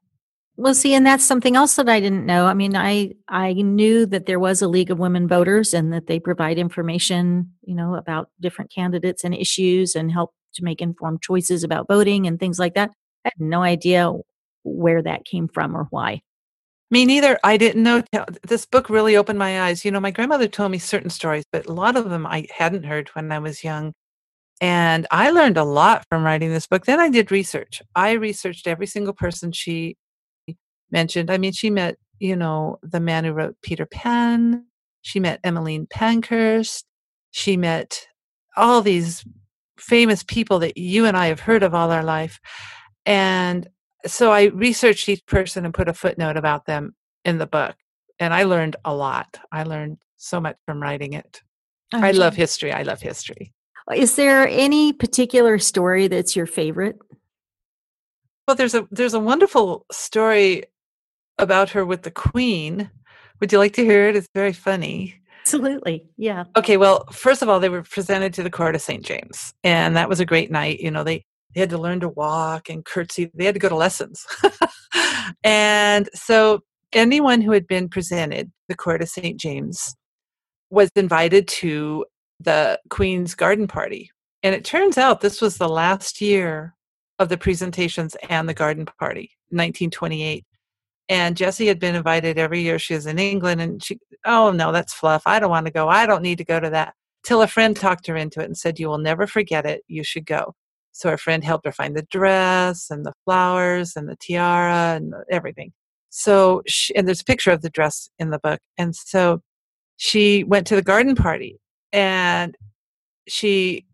Well, 0.60 0.74
see, 0.74 0.96
and 0.96 1.06
that's 1.06 1.24
something 1.24 1.56
else 1.56 1.76
that 1.76 1.88
I 1.88 2.00
didn't 2.00 2.26
know. 2.26 2.48
I 2.48 2.56
mean, 2.56 2.76
I 2.76 3.14
I 3.28 3.54
knew 3.54 4.08
that 4.08 4.26
there 4.26 4.40
was 4.40 4.62
a 4.62 4.68
League 4.68 4.90
of 4.90 4.98
Women 4.98 5.28
Voters 5.28 5.74
and 5.74 5.94
that 5.94 6.08
they 6.08 6.20
provide 6.20 6.58
information, 6.58 7.54
you 7.62 7.76
know, 7.76 7.94
about 7.94 8.30
different 8.40 8.72
candidates 8.72 9.24
and 9.24 9.36
issues 9.36 9.96
and 9.96 10.12
help 10.12 10.34
to 10.58 10.64
make 10.64 10.82
informed 10.82 11.22
choices 11.22 11.64
about 11.64 11.88
voting 11.88 12.28
and 12.28 12.40
things 12.40 12.60
like 12.60 12.76
that. 12.76 12.92
I 13.26 13.30
had 13.30 13.34
no 13.40 13.64
idea 13.64 14.12
where 14.64 15.02
that 15.02 15.26
came 15.26 15.48
from 15.48 15.76
or 15.76 15.88
why. 15.90 16.22
Me 16.90 17.06
neither. 17.06 17.38
I 17.44 17.58
didn't 17.58 17.84
know. 17.84 18.04
This 18.48 18.66
book 18.66 18.90
really 18.90 19.18
opened 19.18 19.40
my 19.40 19.64
eyes. 19.64 19.84
You 19.84 19.92
know, 19.92 20.00
my 20.00 20.12
grandmother 20.12 20.48
told 20.48 20.72
me 20.72 20.78
certain 20.78 21.10
stories, 21.10 21.44
but 21.52 21.66
a 21.66 21.74
lot 21.74 21.98
of 21.98 22.10
them 22.10 22.26
I 22.26 22.48
hadn't 22.56 22.86
heard 22.86 23.10
when 23.10 23.32
I 23.32 23.40
was 23.40 23.64
young. 23.64 23.94
And 24.62 25.06
I 25.12 25.30
learned 25.30 25.58
a 25.58 25.64
lot 25.64 26.06
from 26.10 26.24
writing 26.24 26.50
this 26.52 26.66
book. 26.66 26.86
Then 26.86 27.00
I 27.00 27.10
did 27.10 27.32
research. 27.32 27.82
I 27.96 28.12
researched 28.12 28.68
every 28.68 28.88
single 28.88 29.14
person 29.14 29.52
she 29.52 29.96
mentioned. 30.90 31.30
I 31.30 31.38
mean, 31.38 31.52
she 31.52 31.70
met, 31.70 31.98
you 32.20 32.36
know, 32.36 32.80
the 32.82 33.02
man 33.02 33.26
who 33.26 33.34
wrote 33.34 33.58
Peter 33.62 33.86
Pan. 33.86 34.66
She 35.02 35.20
met 35.20 35.42
Emmeline 35.44 35.88
Pankhurst. 35.88 36.86
She 37.32 37.58
met 37.58 38.08
all 38.56 38.82
these 38.82 39.26
famous 39.78 40.24
people 40.24 40.60
that 40.60 40.78
you 40.78 41.06
and 41.06 41.16
I 41.16 41.28
have 41.28 41.40
heard 41.40 41.64
of 41.64 41.74
all 41.74 41.92
our 41.92 42.04
life. 42.04 42.40
And 43.06 43.68
so 44.06 44.32
I 44.32 44.46
researched 44.46 45.10
each 45.10 45.26
person 45.26 45.66
and 45.66 45.74
put 45.74 45.90
a 45.90 45.94
footnote 45.94 46.38
about 46.38 46.66
them 46.66 46.96
in 47.26 47.38
the 47.38 47.48
book. 47.48 47.76
And 48.20 48.34
I 48.34 48.44
learned 48.44 48.76
a 48.84 48.94
lot. 48.94 49.40
I 49.52 49.64
learned 49.64 49.98
so 50.18 50.40
much 50.40 50.58
from 50.66 50.82
writing 50.82 51.14
it. 51.14 51.42
Oh, 51.94 52.02
I 52.02 52.12
love 52.12 52.36
history. 52.36 52.72
I 52.72 52.84
love 52.84 53.02
history. 53.02 53.54
Is 53.96 54.16
there 54.16 54.48
any 54.48 54.92
particular 54.92 55.60
story 55.60 56.08
that's 56.08 56.36
your 56.36 56.46
favorite? 56.46 56.98
Well, 58.48 58.56
there's 58.56 58.76
a 58.76 58.88
there's 58.92 59.14
a 59.14 59.20
wonderful 59.20 59.86
story 59.92 60.64
about 61.38 61.70
her 61.72 61.86
with 61.86 62.04
the 62.04 62.12
Queen. 62.12 62.90
Would 63.40 63.52
you 63.52 63.60
like 63.60 63.74
to 63.74 63.86
hear 63.86 64.08
it? 64.08 64.16
It's 64.16 64.30
very 64.34 64.54
funny. 64.54 65.22
Absolutely. 65.48 66.04
Yeah. 66.18 66.44
Okay. 66.58 66.76
Well, 66.76 67.06
first 67.14 67.42
of 67.42 67.48
all, 67.48 67.62
they 67.62 67.70
were 67.70 67.84
presented 67.84 68.34
to 68.34 68.44
the 68.44 68.50
court 68.50 68.76
of 68.76 68.82
St. 68.82 69.02
James, 69.02 69.54
and 69.64 69.96
that 69.96 70.10
was 70.10 70.20
a 70.20 70.26
great 70.26 70.52
night. 70.52 70.82
You 70.82 70.92
know, 70.92 71.06
they, 71.06 71.24
they 71.56 71.62
had 71.62 71.70
to 71.70 71.78
learn 71.78 72.02
to 72.02 72.10
walk 72.10 72.70
and 72.70 72.84
curtsy, 72.84 73.32
they 73.34 73.46
had 73.46 73.56
to 73.56 73.60
go 73.60 73.70
to 73.70 73.76
lessons. 73.76 74.26
and 75.46 76.10
so, 76.14 76.64
anyone 76.92 77.40
who 77.40 77.54
had 77.54 77.66
been 77.66 77.88
presented 77.88 78.52
the 78.68 78.76
court 78.76 79.02
of 79.02 79.08
St. 79.08 79.40
James 79.40 79.96
was 80.70 80.90
invited 80.98 81.48
to 81.48 82.06
the 82.42 82.78
Queen's 82.90 83.34
garden 83.34 83.68
party. 83.68 84.12
And 84.44 84.54
it 84.54 84.66
turns 84.66 84.98
out 84.98 85.22
this 85.22 85.42
was 85.42 85.58
the 85.58 85.70
last 85.70 86.20
year 86.20 86.76
of 87.20 87.30
the 87.30 87.38
presentations 87.38 88.18
and 88.30 88.50
the 88.50 88.54
garden 88.54 88.86
party, 89.00 89.32
1928. 89.52 90.46
And 91.10 91.38
Jessie 91.38 91.68
had 91.68 91.80
been 91.80 91.96
invited 91.96 92.38
every 92.38 92.62
year. 92.62 92.80
She 92.80 92.94
was 92.94 93.06
in 93.06 93.18
England 93.18 93.62
and 93.62 93.82
she, 93.82 94.00
oh 94.26 94.52
no, 94.52 94.72
that's 94.72 94.94
fluff. 94.94 95.24
I 95.26 95.40
don't 95.40 95.50
want 95.50 95.66
to 95.66 95.72
go. 95.72 95.88
I 95.88 96.06
don't 96.06 96.22
need 96.22 96.38
to 96.40 96.46
go 96.46 96.60
to 96.60 96.70
that. 96.72 96.94
Till 97.24 97.42
a 97.42 97.48
friend 97.48 97.76
talked 97.76 98.08
her 98.08 98.16
into 98.16 98.42
it 98.42 98.46
and 98.46 98.58
said, 98.58 98.80
You 98.80 98.90
will 98.90 98.98
never 98.98 99.28
forget 99.28 99.66
it. 99.66 99.84
You 99.88 100.04
should 100.04 100.26
go. 100.26 100.54
So 100.92 101.10
her 101.10 101.18
friend 101.18 101.44
helped 101.44 101.66
her 101.66 101.72
find 101.72 101.96
the 101.96 102.08
dress 102.10 102.90
and 102.90 103.06
the 103.06 103.14
flowers 103.24 103.96
and 103.96 104.10
the 104.10 104.16
tiara 104.16 104.96
and 104.96 105.14
everything. 105.30 105.72
So, 106.10 106.64
she, 106.66 106.96
and 106.96 107.08
there's 107.08 107.22
a 107.22 107.26
picture 107.26 107.52
of 107.52 107.62
the 107.62 107.70
dress 107.70 108.10
in 108.18 108.32
the 108.32 108.40
book. 108.40 108.60
And 108.78 108.96
so 108.96 109.42
she 109.98 110.44
went 110.44 110.66
to 110.68 110.76
the 110.76 110.82
garden 110.82 111.16
party 111.16 111.60
and 111.92 112.56
she 113.28 113.86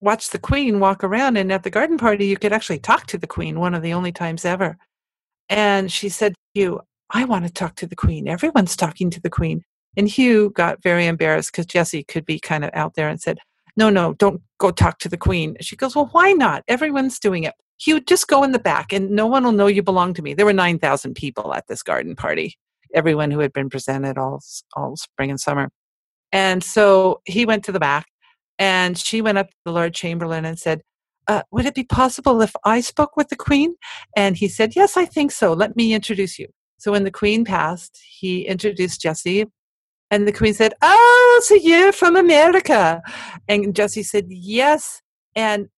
watched 0.00 0.32
the 0.32 0.38
queen 0.38 0.80
walk 0.80 1.04
around. 1.04 1.36
And 1.36 1.52
at 1.52 1.64
the 1.64 1.70
garden 1.70 1.98
party, 1.98 2.26
you 2.26 2.38
could 2.38 2.52
actually 2.52 2.78
talk 2.78 3.06
to 3.08 3.18
the 3.18 3.26
queen, 3.26 3.60
one 3.60 3.74
of 3.74 3.82
the 3.82 3.92
only 3.92 4.12
times 4.12 4.44
ever. 4.44 4.78
And 5.48 5.90
she 5.90 6.08
said, 6.08 6.34
to 6.34 6.38
Hugh, 6.54 6.80
I 7.10 7.24
want 7.24 7.46
to 7.46 7.52
talk 7.52 7.76
to 7.76 7.86
the 7.86 7.96
queen. 7.96 8.28
Everyone's 8.28 8.76
talking 8.76 9.10
to 9.10 9.20
the 9.20 9.30
queen. 9.30 9.62
And 9.96 10.08
Hugh 10.08 10.50
got 10.50 10.82
very 10.82 11.06
embarrassed 11.06 11.52
because 11.52 11.66
Jessie 11.66 12.04
could 12.04 12.24
be 12.24 12.38
kind 12.38 12.64
of 12.64 12.70
out 12.74 12.94
there 12.94 13.08
and 13.08 13.20
said, 13.20 13.38
No, 13.76 13.90
no, 13.90 14.12
don't 14.14 14.42
go 14.58 14.70
talk 14.70 14.98
to 15.00 15.08
the 15.08 15.16
queen. 15.16 15.56
She 15.60 15.76
goes, 15.76 15.96
Well, 15.96 16.08
why 16.12 16.32
not? 16.32 16.62
Everyone's 16.68 17.18
doing 17.18 17.44
it. 17.44 17.54
Hugh, 17.80 18.00
just 18.00 18.28
go 18.28 18.42
in 18.42 18.52
the 18.52 18.58
back 18.58 18.92
and 18.92 19.10
no 19.10 19.26
one 19.26 19.44
will 19.44 19.52
know 19.52 19.66
you 19.66 19.82
belong 19.82 20.14
to 20.14 20.22
me. 20.22 20.34
There 20.34 20.46
were 20.46 20.52
9,000 20.52 21.14
people 21.14 21.54
at 21.54 21.66
this 21.68 21.82
garden 21.82 22.16
party, 22.16 22.56
everyone 22.92 23.30
who 23.30 23.38
had 23.38 23.52
been 23.52 23.70
presented 23.70 24.18
all, 24.18 24.40
all 24.74 24.96
spring 24.96 25.30
and 25.30 25.40
summer. 25.40 25.70
And 26.32 26.62
so 26.62 27.20
he 27.24 27.46
went 27.46 27.64
to 27.64 27.72
the 27.72 27.80
back 27.80 28.06
and 28.58 28.98
she 28.98 29.22
went 29.22 29.38
up 29.38 29.48
to 29.48 29.56
the 29.64 29.72
Lord 29.72 29.94
Chamberlain 29.94 30.44
and 30.44 30.58
said, 30.58 30.82
uh, 31.28 31.42
would 31.50 31.66
it 31.66 31.74
be 31.74 31.84
possible 31.84 32.40
if 32.40 32.56
I 32.64 32.80
spoke 32.80 33.16
with 33.16 33.28
the 33.28 33.36
Queen? 33.36 33.74
And 34.16 34.36
he 34.36 34.48
said, 34.48 34.74
Yes, 34.74 34.96
I 34.96 35.04
think 35.04 35.30
so. 35.30 35.52
Let 35.52 35.76
me 35.76 35.92
introduce 35.92 36.38
you. 36.38 36.48
So 36.78 36.92
when 36.92 37.04
the 37.04 37.10
Queen 37.10 37.44
passed, 37.44 38.00
he 38.02 38.46
introduced 38.46 39.02
Jessie. 39.02 39.46
And 40.10 40.26
the 40.26 40.32
Queen 40.32 40.54
said, 40.54 40.72
Oh, 40.80 41.42
so 41.44 41.54
you're 41.54 41.92
from 41.92 42.16
America. 42.16 43.02
And 43.46 43.76
Jessie 43.76 44.02
said, 44.02 44.26
Yes. 44.28 45.02
And 45.36 45.68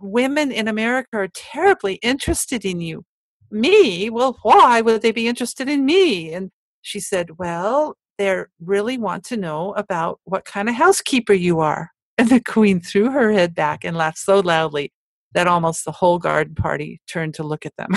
women 0.00 0.52
in 0.52 0.68
America 0.68 1.08
are 1.14 1.28
terribly 1.34 1.94
interested 1.96 2.64
in 2.64 2.80
you. 2.80 3.04
Me? 3.50 4.10
Well, 4.10 4.38
why 4.42 4.80
would 4.80 5.02
they 5.02 5.10
be 5.10 5.26
interested 5.26 5.68
in 5.68 5.84
me? 5.84 6.32
And 6.32 6.52
she 6.82 7.00
said, 7.00 7.36
Well, 7.36 7.96
they 8.16 8.44
really 8.60 8.96
want 8.96 9.24
to 9.24 9.36
know 9.36 9.72
about 9.72 10.20
what 10.22 10.44
kind 10.44 10.68
of 10.68 10.76
housekeeper 10.76 11.32
you 11.32 11.58
are. 11.58 11.90
And 12.16 12.28
the 12.28 12.40
queen 12.40 12.80
threw 12.80 13.10
her 13.10 13.32
head 13.32 13.54
back 13.54 13.82
and 13.82 13.96
laughed 13.96 14.18
so 14.18 14.40
loudly 14.40 14.92
that 15.34 15.46
almost 15.46 15.84
the 15.84 15.92
whole 15.92 16.18
garden 16.18 16.54
party 16.54 17.00
turned 17.06 17.34
to 17.34 17.42
look 17.42 17.64
at 17.66 17.76
them. 17.76 17.90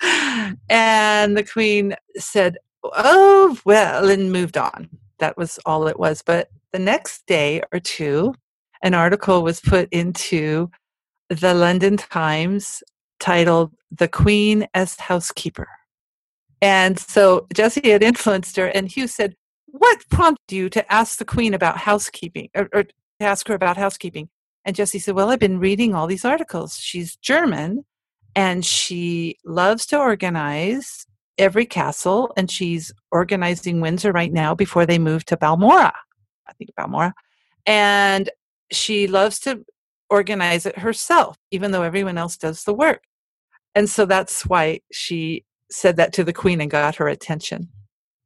and 0.68 1.36
the 1.36 1.44
queen 1.44 1.94
said, 2.16 2.58
Oh, 2.84 3.58
well, 3.64 4.08
and 4.08 4.32
moved 4.32 4.56
on. 4.56 4.88
That 5.18 5.36
was 5.36 5.58
all 5.66 5.88
it 5.88 5.98
was. 5.98 6.22
But 6.22 6.50
the 6.72 6.78
next 6.78 7.26
day 7.26 7.62
or 7.72 7.80
two, 7.80 8.34
an 8.82 8.94
article 8.94 9.42
was 9.42 9.60
put 9.60 9.88
into 9.92 10.70
the 11.28 11.54
London 11.54 11.96
Times 11.96 12.82
titled 13.18 13.72
The 13.90 14.08
Queen 14.08 14.68
as 14.74 14.96
Housekeeper. 14.96 15.68
And 16.62 16.98
so 16.98 17.46
Jessie 17.54 17.90
had 17.90 18.02
influenced 18.02 18.56
her, 18.56 18.66
and 18.66 18.88
Hugh 18.88 19.06
said, 19.06 19.34
What 19.66 20.04
prompted 20.10 20.54
you 20.54 20.68
to 20.70 20.92
ask 20.92 21.18
the 21.18 21.24
Queen 21.24 21.54
about 21.54 21.78
housekeeping 21.78 22.50
or, 22.54 22.68
or 22.72 22.84
ask 23.20 23.48
her 23.48 23.54
about 23.54 23.76
housekeeping? 23.76 24.28
And 24.66 24.76
Jessie 24.76 24.98
said, 24.98 25.14
Well, 25.14 25.30
I've 25.30 25.38
been 25.38 25.60
reading 25.60 25.94
all 25.94 26.06
these 26.06 26.24
articles. 26.24 26.76
She's 26.78 27.16
German 27.16 27.84
and 28.34 28.66
she 28.66 29.38
loves 29.46 29.86
to 29.86 29.98
organize 29.98 31.06
every 31.38 31.64
castle, 31.64 32.32
and 32.36 32.50
she's 32.50 32.92
organizing 33.10 33.80
Windsor 33.80 34.12
right 34.12 34.32
now 34.32 34.54
before 34.54 34.84
they 34.84 34.98
move 34.98 35.24
to 35.26 35.36
Balmora. 35.36 35.92
I 36.46 36.52
think 36.52 36.70
Balmoral. 36.76 37.12
And 37.64 38.30
she 38.70 39.06
loves 39.06 39.38
to 39.40 39.64
organize 40.10 40.66
it 40.66 40.78
herself, 40.78 41.36
even 41.50 41.70
though 41.70 41.82
everyone 41.82 42.18
else 42.18 42.36
does 42.36 42.64
the 42.64 42.74
work. 42.74 43.04
And 43.74 43.88
so 43.88 44.04
that's 44.04 44.46
why 44.46 44.80
she 44.92 45.44
said 45.70 45.96
that 45.96 46.12
to 46.14 46.24
the 46.24 46.32
queen 46.32 46.60
and 46.60 46.70
got 46.70 46.96
her 46.96 47.08
attention. 47.08 47.68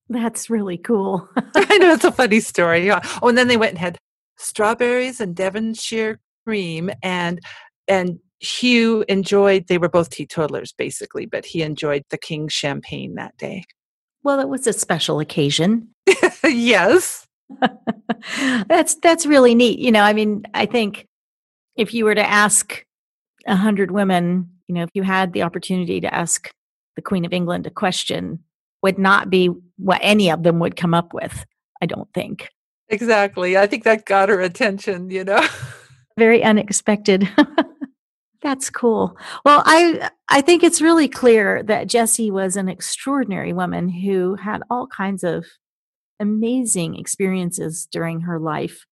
That's 0.09 0.51
really 0.51 0.77
cool. 0.77 1.29
I 1.55 1.79
know 1.79 1.93
it's 1.93 2.05
a 2.05 2.13
funny 2.13 2.41
story. 2.41 2.91
Oh, 2.91 3.01
and 3.23 3.39
then 3.39 3.49
they 3.49 3.57
went 3.57 3.71
and 3.71 3.79
had 3.79 3.99
strawberries 4.37 5.21
and 5.21 5.37
Devonshire 5.37 6.19
cream 6.45 6.91
and 7.03 7.41
and 7.89 8.19
Hugh 8.41 9.05
enjoyed 9.09 9.67
they 9.67 9.79
were 9.79 9.89
both 9.89 10.11
teetotalers 10.11 10.73
basically, 10.73 11.27
but 11.27 11.45
he 11.45 11.63
enjoyed 11.63 12.05
the 12.11 12.19
King's 12.19 12.53
champagne 12.53 13.15
that 13.17 13.37
day. 13.37 13.65
Well, 14.23 14.41
it 14.41 14.49
was 14.49 14.67
a 14.67 14.73
special 14.73 15.21
occasion. 15.21 15.89
yes. 16.45 17.27
that's 18.69 18.95
that's 18.97 19.27
really 19.27 19.55
neat. 19.55 19.79
You 19.79 19.93
know, 19.93 20.03
I 20.03 20.13
mean, 20.13 20.45
I 20.55 20.67
think 20.67 21.07
if 21.77 21.93
you 21.93 22.05
were 22.05 22.15
to 22.15 22.29
ask 22.29 22.85
a 23.47 23.57
hundred 23.57 23.91
women, 23.91 24.49
you 24.69 24.75
know, 24.75 24.83
if 24.83 24.91
you 24.95 25.03
had 25.03 25.33
the 25.33 25.43
opportunity 25.43 26.01
to 26.01 26.15
ask 26.15 26.51
the 26.97 27.03
Queen 27.03 27.25
of 27.25 27.33
England 27.33 27.67
a 27.67 27.71
question, 27.71 28.41
would 28.83 28.99
not 28.99 29.31
be 29.31 29.51
what 29.77 30.01
any 30.03 30.31
of 30.31 30.43
them 30.43 30.59
would 30.61 30.77
come 30.77 30.95
up 30.95 31.13
with. 31.13 31.45
I 31.83 31.87
don't 31.87 32.09
think. 32.15 32.49
Exactly. 32.89 33.57
I 33.57 33.67
think 33.67 33.85
that 33.85 34.05
got 34.05 34.29
her 34.29 34.41
attention, 34.41 35.11
you 35.11 35.25
know. 35.25 35.47
very 36.21 36.45
unexpected. 36.45 37.27
That's 38.43 38.69
cool. 38.69 39.17
Well, 39.45 39.63
I 39.65 40.11
I 40.29 40.43
think 40.43 40.63
it's 40.63 40.83
really 40.83 41.09
clear 41.09 41.63
that 41.65 41.89
Jessie 41.89 42.31
was 42.31 42.57
an 42.57 42.69
extraordinary 42.69 43.55
woman 43.55 43.89
who 43.89 44.35
had 44.35 44.63
all 44.71 44.87
kinds 44.87 45.25
of 45.25 45.47
amazing 46.21 46.97
experiences 46.97 47.89
during 47.91 48.21
her 48.21 48.39
life 48.39 48.85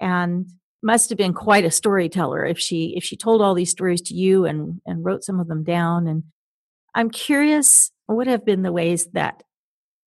and 0.00 0.46
must 0.84 1.10
have 1.10 1.18
been 1.18 1.34
quite 1.34 1.64
a 1.64 1.70
storyteller 1.70 2.46
if 2.46 2.58
she 2.58 2.94
if 2.96 3.02
she 3.02 3.16
told 3.16 3.42
all 3.42 3.54
these 3.54 3.70
stories 3.70 4.02
to 4.02 4.14
you 4.14 4.44
and 4.46 4.80
and 4.86 5.04
wrote 5.04 5.24
some 5.24 5.40
of 5.40 5.48
them 5.48 5.64
down 5.64 6.06
and 6.06 6.22
I'm 6.94 7.10
curious 7.10 7.90
what 8.06 8.28
have 8.28 8.44
been 8.44 8.62
the 8.62 8.72
ways 8.72 9.08
that 9.14 9.42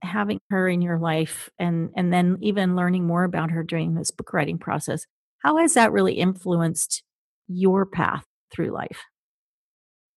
having 0.02 0.38
her 0.50 0.68
in 0.68 0.80
your 0.80 0.98
life 0.98 1.50
and 1.58 1.90
and 1.96 2.12
then 2.12 2.38
even 2.40 2.76
learning 2.76 3.06
more 3.06 3.24
about 3.24 3.50
her 3.50 3.62
during 3.62 3.94
this 3.94 4.10
book 4.10 4.32
writing 4.32 4.58
process 4.58 5.04
how 5.46 5.58
has 5.58 5.74
that 5.74 5.92
really 5.92 6.14
influenced 6.14 7.04
your 7.46 7.86
path 7.86 8.24
through 8.50 8.70
life? 8.70 9.04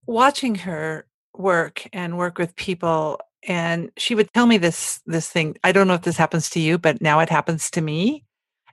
Watching 0.08 0.56
her 0.56 1.06
work 1.36 1.88
and 1.94 2.18
work 2.18 2.40
with 2.40 2.56
people 2.56 3.20
and 3.48 3.92
she 3.96 4.16
would 4.16 4.34
tell 4.34 4.48
me 4.48 4.58
this 4.58 5.00
this 5.06 5.30
thing 5.30 5.56
i 5.64 5.72
don't 5.72 5.88
know 5.88 5.94
if 5.94 6.02
this 6.02 6.18
happens 6.18 6.50
to 6.50 6.60
you 6.60 6.78
but 6.78 7.02
now 7.02 7.20
it 7.20 7.30
happens 7.30 7.70
to 7.72 7.80
me 7.80 8.26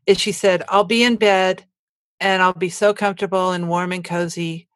is 0.06 0.18
she 0.18 0.32
said 0.32 0.64
i'll 0.70 0.82
be 0.82 1.04
in 1.04 1.14
bed 1.14 1.64
and 2.18 2.42
i'll 2.42 2.52
be 2.52 2.70
so 2.70 2.92
comfortable 2.92 3.52
and 3.52 3.68
warm 3.68 3.92
and 3.92 4.02
cozy 4.02 4.66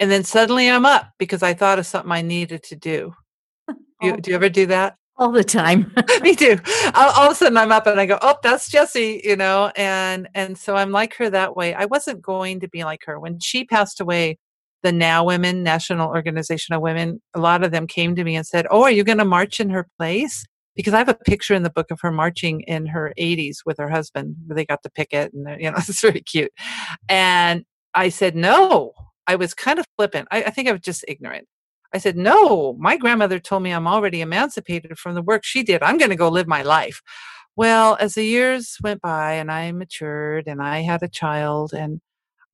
and 0.00 0.10
then 0.10 0.24
suddenly 0.24 0.68
i'm 0.68 0.84
up 0.84 1.12
because 1.18 1.40
i 1.40 1.54
thought 1.54 1.78
of 1.78 1.86
something 1.86 2.10
i 2.10 2.22
needed 2.22 2.64
to 2.64 2.74
do 2.74 3.14
you, 3.68 4.14
oh 4.14 4.16
do 4.16 4.30
you 4.30 4.34
ever 4.34 4.48
do 4.48 4.66
that 4.66 4.96
all 5.22 5.32
the 5.32 5.44
time 5.44 5.92
me 6.22 6.34
too 6.34 6.58
all, 6.94 7.26
of 7.26 7.32
a 7.32 7.34
sudden 7.34 7.56
i'm 7.56 7.72
up 7.72 7.86
and 7.86 8.00
i 8.00 8.06
go 8.06 8.18
oh 8.22 8.36
that's 8.42 8.68
jessie 8.68 9.20
you 9.24 9.36
know 9.36 9.70
and 9.76 10.28
and 10.34 10.58
so 10.58 10.74
i'm 10.74 10.90
like 10.90 11.14
her 11.14 11.30
that 11.30 11.56
way 11.56 11.74
i 11.74 11.84
wasn't 11.84 12.20
going 12.20 12.60
to 12.60 12.68
be 12.68 12.84
like 12.84 13.00
her 13.04 13.18
when 13.20 13.38
she 13.38 13.64
passed 13.64 14.00
away 14.00 14.36
the 14.82 14.92
Now 14.92 15.24
Women, 15.24 15.62
National 15.62 16.08
Organization 16.08 16.74
of 16.74 16.82
Women, 16.82 17.22
a 17.34 17.40
lot 17.40 17.62
of 17.62 17.70
them 17.70 17.86
came 17.86 18.16
to 18.16 18.24
me 18.24 18.36
and 18.36 18.46
said, 18.46 18.66
Oh, 18.70 18.82
are 18.82 18.90
you 18.90 19.04
going 19.04 19.18
to 19.18 19.24
march 19.24 19.60
in 19.60 19.70
her 19.70 19.86
place? 19.96 20.44
Because 20.74 20.94
I 20.94 20.98
have 20.98 21.08
a 21.08 21.14
picture 21.14 21.54
in 21.54 21.62
the 21.62 21.70
book 21.70 21.90
of 21.90 22.00
her 22.00 22.10
marching 22.10 22.62
in 22.62 22.86
her 22.86 23.12
80s 23.18 23.58
with 23.64 23.78
her 23.78 23.88
husband. 23.88 24.34
They 24.48 24.64
got 24.64 24.82
to 24.82 24.90
picket, 24.90 25.32
and 25.32 25.60
you 25.60 25.70
know, 25.70 25.76
it's 25.78 26.00
very 26.00 26.20
cute. 26.20 26.52
And 27.08 27.64
I 27.94 28.08
said, 28.08 28.34
No. 28.34 28.92
I 29.28 29.36
was 29.36 29.54
kind 29.54 29.78
of 29.78 29.86
flippant. 29.96 30.26
I, 30.32 30.42
I 30.42 30.50
think 30.50 30.68
I 30.68 30.72
was 30.72 30.80
just 30.80 31.04
ignorant. 31.06 31.46
I 31.94 31.98
said, 31.98 32.16
No, 32.16 32.74
my 32.78 32.96
grandmother 32.96 33.38
told 33.38 33.62
me 33.62 33.70
I'm 33.70 33.86
already 33.86 34.20
emancipated 34.20 34.98
from 34.98 35.14
the 35.14 35.22
work 35.22 35.44
she 35.44 35.62
did. 35.62 35.82
I'm 35.82 35.98
going 35.98 36.10
to 36.10 36.16
go 36.16 36.28
live 36.28 36.46
my 36.46 36.62
life. 36.62 37.02
Well, 37.56 37.96
as 38.00 38.14
the 38.14 38.24
years 38.24 38.78
went 38.82 39.02
by 39.02 39.34
and 39.34 39.50
I 39.50 39.72
matured 39.72 40.46
and 40.46 40.62
I 40.62 40.80
had 40.80 41.02
a 41.02 41.08
child 41.08 41.74
and 41.74 42.00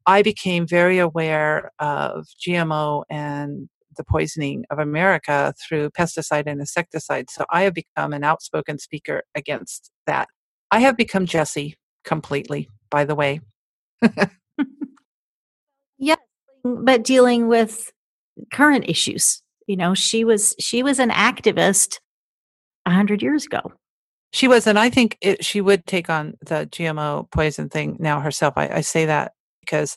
I 0.06 0.22
became 0.22 0.66
very 0.66 0.98
aware 0.98 1.70
of 1.78 2.26
GMO 2.44 3.04
and 3.10 3.68
the 3.96 4.04
poisoning 4.04 4.64
of 4.70 4.78
America 4.78 5.54
through 5.60 5.90
pesticide 5.90 6.44
and 6.46 6.60
insecticide. 6.60 7.28
So 7.30 7.44
I 7.50 7.62
have 7.62 7.74
become 7.74 8.12
an 8.12 8.24
outspoken 8.24 8.78
speaker 8.78 9.22
against 9.34 9.90
that. 10.06 10.28
I 10.70 10.80
have 10.80 10.96
become 10.96 11.26
Jessie 11.26 11.76
completely, 12.04 12.68
by 12.90 13.04
the 13.04 13.14
way. 13.14 13.40
yes, 15.98 16.18
but 16.64 17.04
dealing 17.04 17.48
with 17.48 17.92
current 18.52 18.88
issues. 18.88 19.42
You 19.66 19.76
know, 19.76 19.94
she 19.94 20.24
was 20.24 20.54
she 20.58 20.82
was 20.82 20.98
an 20.98 21.10
activist 21.10 21.98
a 22.86 22.90
hundred 22.90 23.22
years 23.22 23.46
ago. 23.46 23.72
She 24.32 24.46
was, 24.48 24.66
and 24.66 24.78
I 24.78 24.90
think 24.90 25.16
it, 25.22 25.44
she 25.44 25.60
would 25.60 25.86
take 25.86 26.10
on 26.10 26.34
the 26.42 26.68
GMO 26.70 27.30
poison 27.30 27.68
thing 27.68 27.96
now 27.98 28.20
herself. 28.20 28.54
I, 28.56 28.68
I 28.68 28.80
say 28.82 29.06
that 29.06 29.32
because 29.60 29.96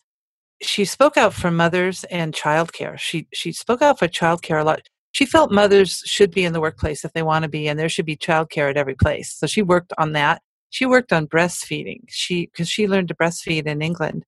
she 0.62 0.86
spoke 0.86 1.18
out 1.18 1.34
for 1.34 1.52
mothers 1.52 2.04
and 2.06 2.34
childcare. 2.34 2.98
She 2.98 3.28
she 3.34 3.52
spoke 3.52 3.82
out 3.82 4.00
for 4.00 4.08
childcare 4.08 4.62
a 4.62 4.64
lot. 4.64 4.82
She 5.14 5.26
felt 5.26 5.52
mothers 5.52 6.02
should 6.06 6.32
be 6.32 6.46
in 6.46 6.54
the 6.54 6.62
workplace 6.62 7.04
if 7.04 7.12
they 7.14 7.24
want 7.24 7.44
to 7.44 7.50
be, 7.50 7.68
and 7.68 7.78
there 7.78 7.90
should 7.90 8.06
be 8.06 8.16
childcare 8.16 8.70
at 8.70 8.78
every 8.78 8.96
place. 8.96 9.34
So 9.34 9.48
she 9.48 9.62
worked 9.62 9.94
on 9.98 10.14
that. 10.14 10.42
She 10.70 10.86
worked 10.86 11.12
on 11.12 11.28
breastfeeding. 11.28 12.04
She 12.08 12.46
because 12.46 12.70
she 12.70 12.88
learned 12.88 13.10
to 13.10 13.16
breastfeed 13.16 13.66
in 13.66 13.82
England, 13.82 14.24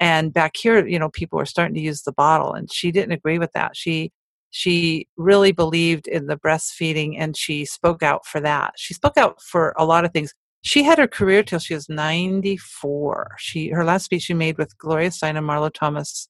and 0.00 0.32
back 0.32 0.56
here, 0.56 0.86
you 0.86 0.98
know, 0.98 1.10
people 1.10 1.38
were 1.38 1.46
starting 1.46 1.74
to 1.74 1.80
use 1.80 2.02
the 2.02 2.12
bottle, 2.12 2.52
and 2.52 2.72
she 2.72 2.90
didn't 2.92 3.12
agree 3.12 3.38
with 3.38 3.52
that. 3.52 3.76
She 3.76 4.12
she 4.50 5.06
really 5.16 5.52
believed 5.52 6.08
in 6.08 6.26
the 6.26 6.36
breastfeeding, 6.36 7.16
and 7.18 7.36
she 7.36 7.64
spoke 7.64 8.02
out 8.02 8.26
for 8.26 8.40
that. 8.40 8.74
She 8.76 8.94
spoke 8.94 9.16
out 9.16 9.42
for 9.42 9.74
a 9.76 9.84
lot 9.84 10.04
of 10.04 10.12
things 10.12 10.32
she 10.62 10.82
had 10.82 10.98
her 10.98 11.06
career 11.06 11.42
till 11.42 11.58
she 11.58 11.74
was 11.74 11.88
94. 11.88 13.36
She 13.38 13.68
her 13.68 13.84
last 13.84 14.04
speech 14.04 14.22
she 14.24 14.34
made 14.34 14.58
with 14.58 14.76
Gloria 14.78 15.10
Steinem 15.10 15.38
and 15.38 15.48
Marlo 15.48 15.72
Thomas 15.72 16.28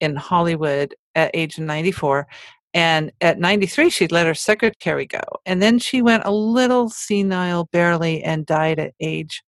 in 0.00 0.16
Hollywood 0.16 0.94
at 1.14 1.30
age 1.34 1.58
94. 1.58 2.26
And 2.72 3.12
at 3.20 3.38
93, 3.38 3.90
she'd 3.90 4.12
let 4.12 4.26
her 4.26 4.34
secretary 4.34 5.06
go. 5.06 5.20
And 5.46 5.62
then 5.62 5.78
she 5.78 6.02
went 6.02 6.24
a 6.24 6.32
little 6.32 6.88
senile, 6.88 7.68
barely, 7.72 8.22
and 8.22 8.46
died 8.46 8.80
at 8.80 8.94
age 9.00 9.42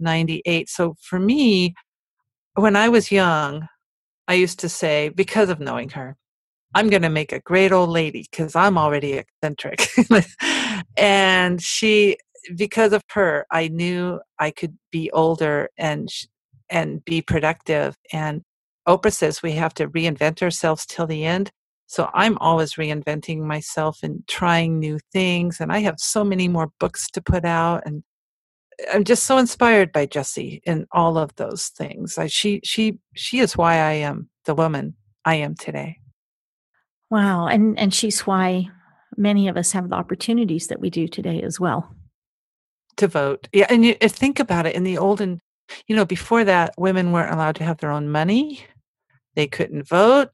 98. 0.00 0.68
So 0.68 0.96
for 1.00 1.20
me, 1.20 1.74
when 2.54 2.76
I 2.76 2.88
was 2.88 3.12
young, 3.12 3.68
I 4.28 4.34
used 4.34 4.60
to 4.60 4.68
say, 4.68 5.08
because 5.10 5.48
of 5.48 5.60
knowing 5.60 5.90
her, 5.90 6.16
I'm 6.74 6.88
going 6.88 7.02
to 7.02 7.10
make 7.10 7.32
a 7.32 7.40
great 7.40 7.72
old 7.72 7.90
lady 7.90 8.26
because 8.30 8.56
I'm 8.56 8.78
already 8.78 9.14
eccentric. 9.14 9.88
and 10.96 11.60
she 11.60 12.16
because 12.56 12.92
of 12.92 13.02
her, 13.12 13.46
I 13.50 13.68
knew 13.68 14.20
I 14.38 14.50
could 14.50 14.76
be 14.90 15.10
older 15.12 15.68
and 15.76 16.08
and 16.70 17.04
be 17.04 17.22
productive. 17.22 17.96
And 18.12 18.42
Oprah 18.88 19.12
says 19.12 19.42
we 19.42 19.52
have 19.52 19.74
to 19.74 19.88
reinvent 19.88 20.42
ourselves 20.42 20.86
till 20.86 21.06
the 21.06 21.24
end. 21.24 21.50
So 21.86 22.10
I'm 22.14 22.38
always 22.38 22.74
reinventing 22.74 23.40
myself 23.40 23.98
and 24.02 24.26
trying 24.26 24.78
new 24.78 24.98
things. 25.12 25.60
And 25.60 25.70
I 25.70 25.80
have 25.80 25.96
so 25.98 26.24
many 26.24 26.48
more 26.48 26.70
books 26.80 27.10
to 27.10 27.20
put 27.20 27.44
out. 27.44 27.82
And 27.84 28.02
I'm 28.92 29.04
just 29.04 29.24
so 29.24 29.38
inspired 29.38 29.92
by 29.92 30.06
Jessie 30.06 30.62
in 30.64 30.86
all 30.92 31.18
of 31.18 31.34
those 31.36 31.68
things. 31.68 32.18
I, 32.18 32.26
she 32.26 32.60
she 32.64 32.98
she 33.14 33.38
is 33.40 33.56
why 33.56 33.74
I 33.74 33.92
am 33.92 34.28
the 34.44 34.54
woman 34.54 34.94
I 35.24 35.36
am 35.36 35.54
today. 35.54 35.98
Wow, 37.10 37.46
and 37.46 37.78
and 37.78 37.92
she's 37.92 38.20
why 38.20 38.68
many 39.16 39.48
of 39.48 39.56
us 39.56 39.72
have 39.72 39.90
the 39.90 39.96
opportunities 39.96 40.68
that 40.68 40.80
we 40.80 40.90
do 40.90 41.06
today 41.06 41.42
as 41.42 41.60
well 41.60 41.94
to 42.96 43.08
vote. 43.08 43.48
Yeah, 43.52 43.66
and 43.68 43.84
you 43.84 43.94
think 43.94 44.40
about 44.40 44.66
it 44.66 44.74
in 44.74 44.84
the 44.84 44.98
olden, 44.98 45.40
you 45.86 45.96
know, 45.96 46.04
before 46.04 46.44
that, 46.44 46.74
women 46.78 47.12
weren't 47.12 47.32
allowed 47.32 47.56
to 47.56 47.64
have 47.64 47.78
their 47.78 47.90
own 47.90 48.10
money. 48.10 48.64
They 49.34 49.46
couldn't 49.46 49.88
vote. 49.88 50.30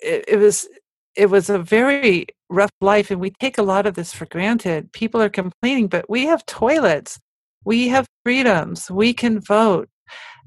It, 0.00 0.24
it 0.28 0.36
was 0.36 0.68
it 1.16 1.30
was 1.30 1.50
a 1.50 1.58
very 1.58 2.26
rough 2.48 2.70
life, 2.80 3.10
and 3.10 3.20
we 3.20 3.30
take 3.30 3.58
a 3.58 3.62
lot 3.62 3.86
of 3.86 3.94
this 3.94 4.12
for 4.12 4.26
granted. 4.26 4.92
People 4.92 5.20
are 5.20 5.28
complaining, 5.28 5.88
but 5.88 6.08
we 6.08 6.26
have 6.26 6.46
toilets, 6.46 7.20
we 7.64 7.88
have 7.88 8.06
freedoms, 8.24 8.90
we 8.90 9.12
can 9.12 9.40
vote, 9.40 9.88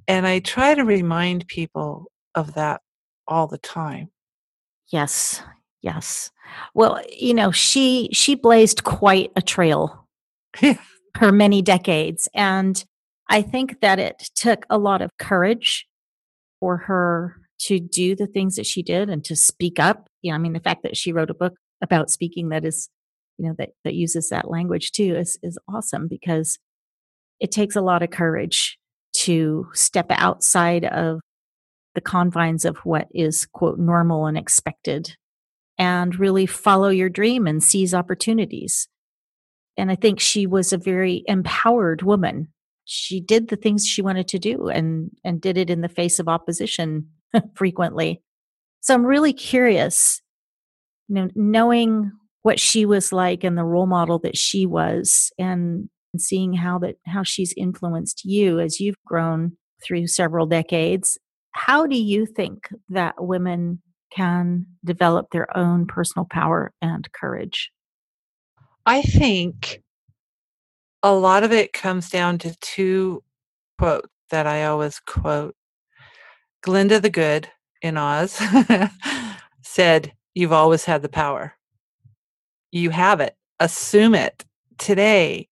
and 0.07 0.27
I 0.27 0.39
try 0.39 0.75
to 0.75 0.83
remind 0.83 1.47
people 1.47 2.07
of 2.35 2.55
that 2.55 2.81
all 3.27 3.47
the 3.47 3.57
time. 3.57 4.09
Yes, 4.91 5.41
yes. 5.81 6.31
Well, 6.73 7.01
you 7.09 7.33
know, 7.33 7.51
she 7.51 8.09
she 8.11 8.35
blazed 8.35 8.83
quite 8.83 9.31
a 9.35 9.41
trail. 9.41 10.07
her 11.17 11.31
many 11.31 11.61
decades. 11.61 12.27
And 12.33 12.83
I 13.29 13.41
think 13.41 13.81
that 13.81 13.99
it 13.99 14.29
took 14.35 14.65
a 14.69 14.77
lot 14.77 15.01
of 15.01 15.11
courage 15.17 15.87
for 16.59 16.77
her 16.77 17.37
to 17.59 17.79
do 17.79 18.15
the 18.15 18.27
things 18.27 18.55
that 18.55 18.65
she 18.65 18.83
did 18.83 19.09
and 19.09 19.23
to 19.25 19.35
speak 19.35 19.79
up. 19.79 20.07
You 20.21 20.31
know, 20.31 20.35
I 20.35 20.39
mean, 20.39 20.53
the 20.53 20.59
fact 20.59 20.83
that 20.83 20.97
she 20.97 21.13
wrote 21.13 21.29
a 21.29 21.35
book 21.35 21.53
about 21.81 22.09
speaking 22.09 22.49
that 22.49 22.65
is, 22.65 22.89
you 23.37 23.47
know, 23.47 23.55
that, 23.57 23.69
that 23.83 23.93
uses 23.93 24.29
that 24.29 24.49
language 24.49 24.91
too 24.91 25.15
is, 25.15 25.37
is 25.43 25.57
awesome 25.67 26.07
because 26.07 26.57
it 27.39 27.51
takes 27.51 27.75
a 27.75 27.81
lot 27.81 28.03
of 28.03 28.09
courage 28.09 28.77
to 29.13 29.67
step 29.73 30.07
outside 30.09 30.85
of 30.85 31.19
the 31.95 32.01
confines 32.01 32.65
of 32.65 32.77
what 32.77 33.07
is 33.13 33.45
quote 33.53 33.77
normal 33.77 34.25
and 34.25 34.37
expected 34.37 35.15
and 35.77 36.19
really 36.19 36.45
follow 36.45 36.89
your 36.89 37.09
dream 37.09 37.45
and 37.47 37.63
seize 37.63 37.93
opportunities 37.93 38.87
and 39.77 39.91
I 39.91 39.95
think 39.95 40.19
she 40.19 40.45
was 40.45 40.71
a 40.71 40.77
very 40.77 41.23
empowered 41.27 42.03
woman. 42.03 42.47
She 42.85 43.19
did 43.19 43.47
the 43.47 43.55
things 43.55 43.87
she 43.87 44.01
wanted 44.01 44.27
to 44.29 44.39
do 44.39 44.67
and 44.67 45.11
and 45.23 45.41
did 45.41 45.57
it 45.57 45.69
in 45.69 45.81
the 45.81 45.89
face 45.89 46.19
of 46.19 46.27
opposition 46.27 47.09
frequently. 47.55 48.21
So 48.81 48.93
I'm 48.93 49.05
really 49.05 49.33
curious, 49.33 50.21
you 51.07 51.15
know, 51.15 51.29
knowing 51.35 52.11
what 52.41 52.59
she 52.59 52.85
was 52.85 53.13
like 53.13 53.43
and 53.43 53.57
the 53.57 53.63
role 53.63 53.85
model 53.85 54.19
that 54.19 54.37
she 54.37 54.65
was 54.65 55.31
and 55.39 55.89
seeing 56.17 56.53
how 56.53 56.79
that 56.79 56.95
how 57.05 57.23
she's 57.23 57.53
influenced 57.57 58.23
you 58.23 58.59
as 58.59 58.79
you've 58.79 59.01
grown 59.05 59.57
through 59.83 60.07
several 60.07 60.45
decades. 60.45 61.17
How 61.51 61.85
do 61.85 61.97
you 61.97 62.25
think 62.25 62.69
that 62.89 63.15
women 63.23 63.81
can 64.11 64.65
develop 64.83 65.27
their 65.31 65.55
own 65.57 65.85
personal 65.85 66.25
power 66.29 66.71
and 66.81 67.11
courage? 67.11 67.71
I 68.85 69.01
think 69.01 69.81
a 71.01 71.13
lot 71.13 71.43
of 71.43 71.51
it 71.51 71.73
comes 71.73 72.09
down 72.09 72.37
to 72.39 72.55
two 72.59 73.23
quotes 73.77 74.07
that 74.29 74.47
I 74.47 74.65
always 74.65 74.99
quote. 74.99 75.55
Glinda 76.61 76.99
the 76.99 77.09
Good 77.09 77.49
in 77.81 77.97
Oz 77.97 78.41
said, 79.61 80.13
You've 80.33 80.53
always 80.53 80.85
had 80.85 81.03
the 81.03 81.09
power. 81.09 81.53
You 82.71 82.89
have 82.89 83.19
it. 83.19 83.35
Assume 83.59 84.15
it. 84.15 84.43
Today, 84.79 85.47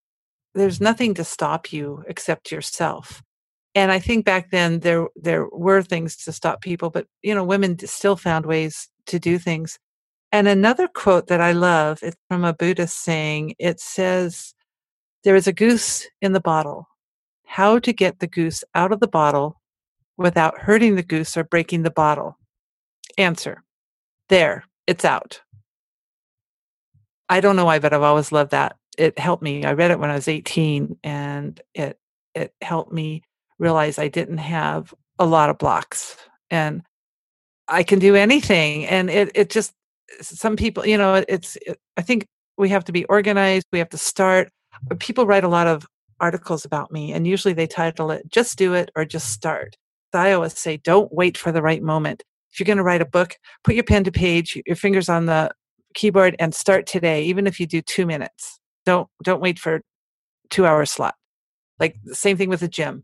there's 0.54 0.82
nothing 0.82 1.14
to 1.16 1.24
stop 1.24 1.72
you 1.72 2.04
except 2.08 2.52
yourself. 2.52 3.22
And 3.74 3.92
I 3.92 4.00
think 4.00 4.26
back 4.26 4.52
then 4.52 4.80
there 4.80 5.08
there 5.16 5.48
were 5.52 5.82
things 5.82 6.18
to 6.18 6.32
stop 6.32 6.62
people, 6.62 6.90
but 6.90 7.08
you 7.22 7.34
know, 7.34 7.44
women 7.44 7.78
still 7.88 8.16
found 8.18 8.46
ways 8.46 8.90
to 9.08 9.20
do 9.20 9.38
things. 9.38 9.80
And 10.32 10.48
another 10.48 10.88
quote 10.88 11.28
that 11.28 11.42
I 11.42 11.52
love, 11.52 12.00
it's 12.02 12.18
from 12.30 12.44
a 12.46 12.54
Buddhist 12.54 13.04
saying, 13.04 13.56
it 13.60 13.80
says, 13.80 14.54
There 15.24 15.36
is 15.36 15.48
a 15.48 15.54
goose 15.54 16.08
in 16.22 16.34
the 16.34 16.40
bottle. 16.40 16.88
How 17.46 17.80
to 17.80 17.92
get 17.94 18.20
the 18.20 18.28
goose 18.28 18.64
out 18.74 18.94
of 18.94 19.02
the 19.02 19.08
bottle 19.10 19.62
without 20.18 20.60
hurting 20.60 20.96
the 20.96 21.04
goose 21.04 21.36
or 21.36 21.44
breaking 21.44 21.84
the 21.84 21.92
bottle? 21.92 22.38
Answer. 23.18 23.64
There, 24.30 24.64
it's 24.88 25.04
out. 25.04 25.42
I 27.28 27.42
don't 27.42 27.58
know 27.58 27.66
why, 27.66 27.80
but 27.80 27.94
I've 27.94 28.02
always 28.02 28.32
loved 28.32 28.52
that. 28.52 28.78
It 28.98 29.18
helped 29.18 29.44
me. 29.44 29.64
I 29.66 29.74
read 29.74 29.92
it 29.92 30.00
when 30.00 30.10
I 30.10 30.16
was 30.16 30.28
18 30.28 30.98
and 31.04 31.60
it 31.74 31.98
it 32.36 32.54
helped 32.62 32.94
me 32.94 33.24
realize 33.60 34.00
I 34.00 34.08
didn't 34.08 34.40
have 34.40 34.94
a 35.20 35.26
lot 35.26 35.50
of 35.50 35.58
blocks 35.58 36.18
and 36.50 36.82
I 37.68 37.84
can 37.84 38.00
do 38.00 38.16
anything. 38.16 38.86
And 38.86 39.10
it 39.10 39.32
it 39.36 39.50
just 39.50 39.74
some 40.22 40.56
people, 40.56 40.86
you 40.86 40.98
know, 40.98 41.24
it's 41.28 41.58
it, 41.66 41.80
I 41.98 42.02
think 42.02 42.28
we 42.58 42.70
have 42.70 42.86
to 42.86 42.92
be 42.92 43.06
organized, 43.06 43.66
we 43.72 43.80
have 43.80 43.90
to 43.90 43.98
start. 43.98 44.50
Uh, 44.92 44.96
people 45.00 45.26
write 45.26 45.44
a 45.44 45.50
lot 45.50 45.68
of 45.68 45.88
articles 46.20 46.66
about 46.66 46.92
me 46.92 47.12
and 47.14 47.26
usually 47.26 47.54
they 47.54 47.66
title 47.66 48.12
it 48.12 48.24
just 48.30 48.58
do 48.58 48.74
it 48.74 48.92
or 48.96 49.06
just 49.06 49.32
start. 49.32 49.76
I 50.14 50.34
always 50.34 50.58
say 50.58 50.78
don't 50.78 51.12
wait 51.14 51.38
for 51.38 51.52
the 51.52 51.62
right 51.62 51.82
moment. 51.82 52.24
If 52.52 52.60
you're 52.60 52.66
going 52.66 52.78
to 52.78 52.84
write 52.84 53.02
a 53.02 53.06
book, 53.06 53.38
put 53.64 53.76
your 53.76 53.86
pen 53.86 54.04
to 54.04 54.12
page, 54.12 54.62
your 54.66 54.76
fingers 54.76 55.08
on 55.08 55.26
the 55.26 55.52
keyboard 55.94 56.36
and 56.40 56.54
start 56.54 56.86
today 56.86 57.24
even 57.24 57.48
if 57.48 57.60
you 57.60 57.66
do 57.68 57.82
2 57.82 58.06
minutes. 58.06 58.61
Don't 58.86 59.08
don't 59.24 59.42
wait 59.42 59.60
for 59.60 59.82
2 60.50 60.66
hour 60.66 60.86
slot. 60.86 61.16
Like 61.80 61.96
the 62.04 62.16
same 62.16 62.38
thing 62.38 62.50
with 62.50 62.60
the 62.62 62.68
gym. 62.68 63.04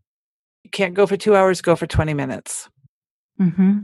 You 0.63 0.69
can't 0.69 0.93
go 0.93 1.05
for 1.05 1.17
2 1.17 1.35
hours, 1.35 1.61
go 1.61 1.75
for 1.75 1.87
20 1.87 2.13
minutes. 2.13 2.69
Mm-hmm. 3.39 3.79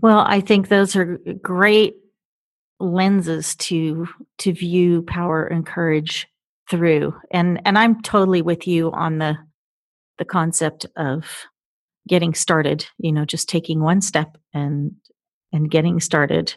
Well, 0.00 0.24
I 0.26 0.40
think 0.40 0.68
those 0.68 0.96
are 0.96 1.18
great 1.42 1.94
lenses 2.80 3.56
to 3.56 4.06
to 4.38 4.52
view 4.52 5.02
power 5.02 5.44
and 5.44 5.66
courage 5.66 6.28
through. 6.70 7.14
And 7.30 7.60
and 7.64 7.78
I'm 7.78 8.02
totally 8.02 8.42
with 8.42 8.66
you 8.66 8.92
on 8.92 9.18
the 9.18 9.36
the 10.18 10.24
concept 10.24 10.86
of 10.96 11.46
getting 12.08 12.34
started, 12.34 12.86
you 12.98 13.12
know, 13.12 13.24
just 13.24 13.48
taking 13.48 13.80
one 13.80 14.00
step 14.00 14.36
and 14.54 14.92
and 15.52 15.70
getting 15.70 16.00
started. 16.00 16.54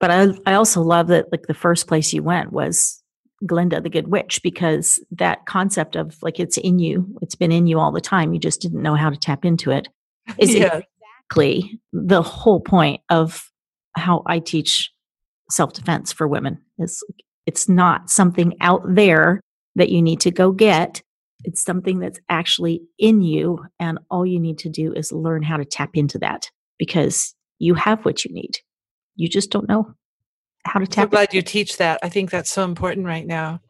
But 0.00 0.10
I 0.10 0.28
I 0.46 0.54
also 0.54 0.82
love 0.82 1.08
that 1.08 1.26
like 1.32 1.46
the 1.46 1.54
first 1.54 1.86
place 1.86 2.12
you 2.12 2.22
went 2.22 2.52
was 2.52 3.01
Glinda 3.46 3.80
the 3.80 3.90
Good 3.90 4.08
Witch 4.08 4.40
because 4.42 5.00
that 5.10 5.46
concept 5.46 5.96
of 5.96 6.22
like 6.22 6.38
it's 6.38 6.56
in 6.58 6.78
you, 6.78 7.16
it's 7.22 7.34
been 7.34 7.52
in 7.52 7.66
you 7.66 7.78
all 7.78 7.92
the 7.92 8.00
time. 8.00 8.32
You 8.32 8.40
just 8.40 8.60
didn't 8.60 8.82
know 8.82 8.94
how 8.94 9.10
to 9.10 9.16
tap 9.16 9.44
into 9.44 9.70
it. 9.70 9.88
Is 10.38 10.54
yeah. 10.54 10.80
exactly 10.80 11.80
the 11.92 12.22
whole 12.22 12.60
point 12.60 13.00
of 13.10 13.50
how 13.96 14.22
I 14.26 14.38
teach 14.38 14.90
self 15.50 15.72
defense 15.72 16.12
for 16.12 16.28
women. 16.28 16.58
Is 16.78 17.02
it's 17.46 17.68
not 17.68 18.10
something 18.10 18.54
out 18.60 18.82
there 18.86 19.40
that 19.74 19.88
you 19.88 20.02
need 20.02 20.20
to 20.20 20.30
go 20.30 20.52
get. 20.52 21.02
It's 21.44 21.62
something 21.62 21.98
that's 21.98 22.20
actually 22.28 22.82
in 22.98 23.20
you, 23.20 23.64
and 23.80 23.98
all 24.10 24.24
you 24.24 24.38
need 24.38 24.58
to 24.58 24.68
do 24.68 24.92
is 24.92 25.10
learn 25.10 25.42
how 25.42 25.56
to 25.56 25.64
tap 25.64 25.90
into 25.94 26.18
that 26.18 26.48
because 26.78 27.34
you 27.58 27.74
have 27.74 28.04
what 28.04 28.24
you 28.24 28.32
need. 28.32 28.58
You 29.16 29.28
just 29.28 29.50
don't 29.50 29.68
know 29.68 29.94
how 30.64 30.80
to 30.80 30.86
tap. 30.86 31.04
I'm 31.04 31.10
glad 31.10 31.34
you 31.34 31.42
teach 31.42 31.78
that. 31.78 31.98
I 32.02 32.08
think 32.08 32.30
that's 32.30 32.50
so 32.50 32.64
important 32.64 33.06
right 33.06 33.26
now. 33.26 33.60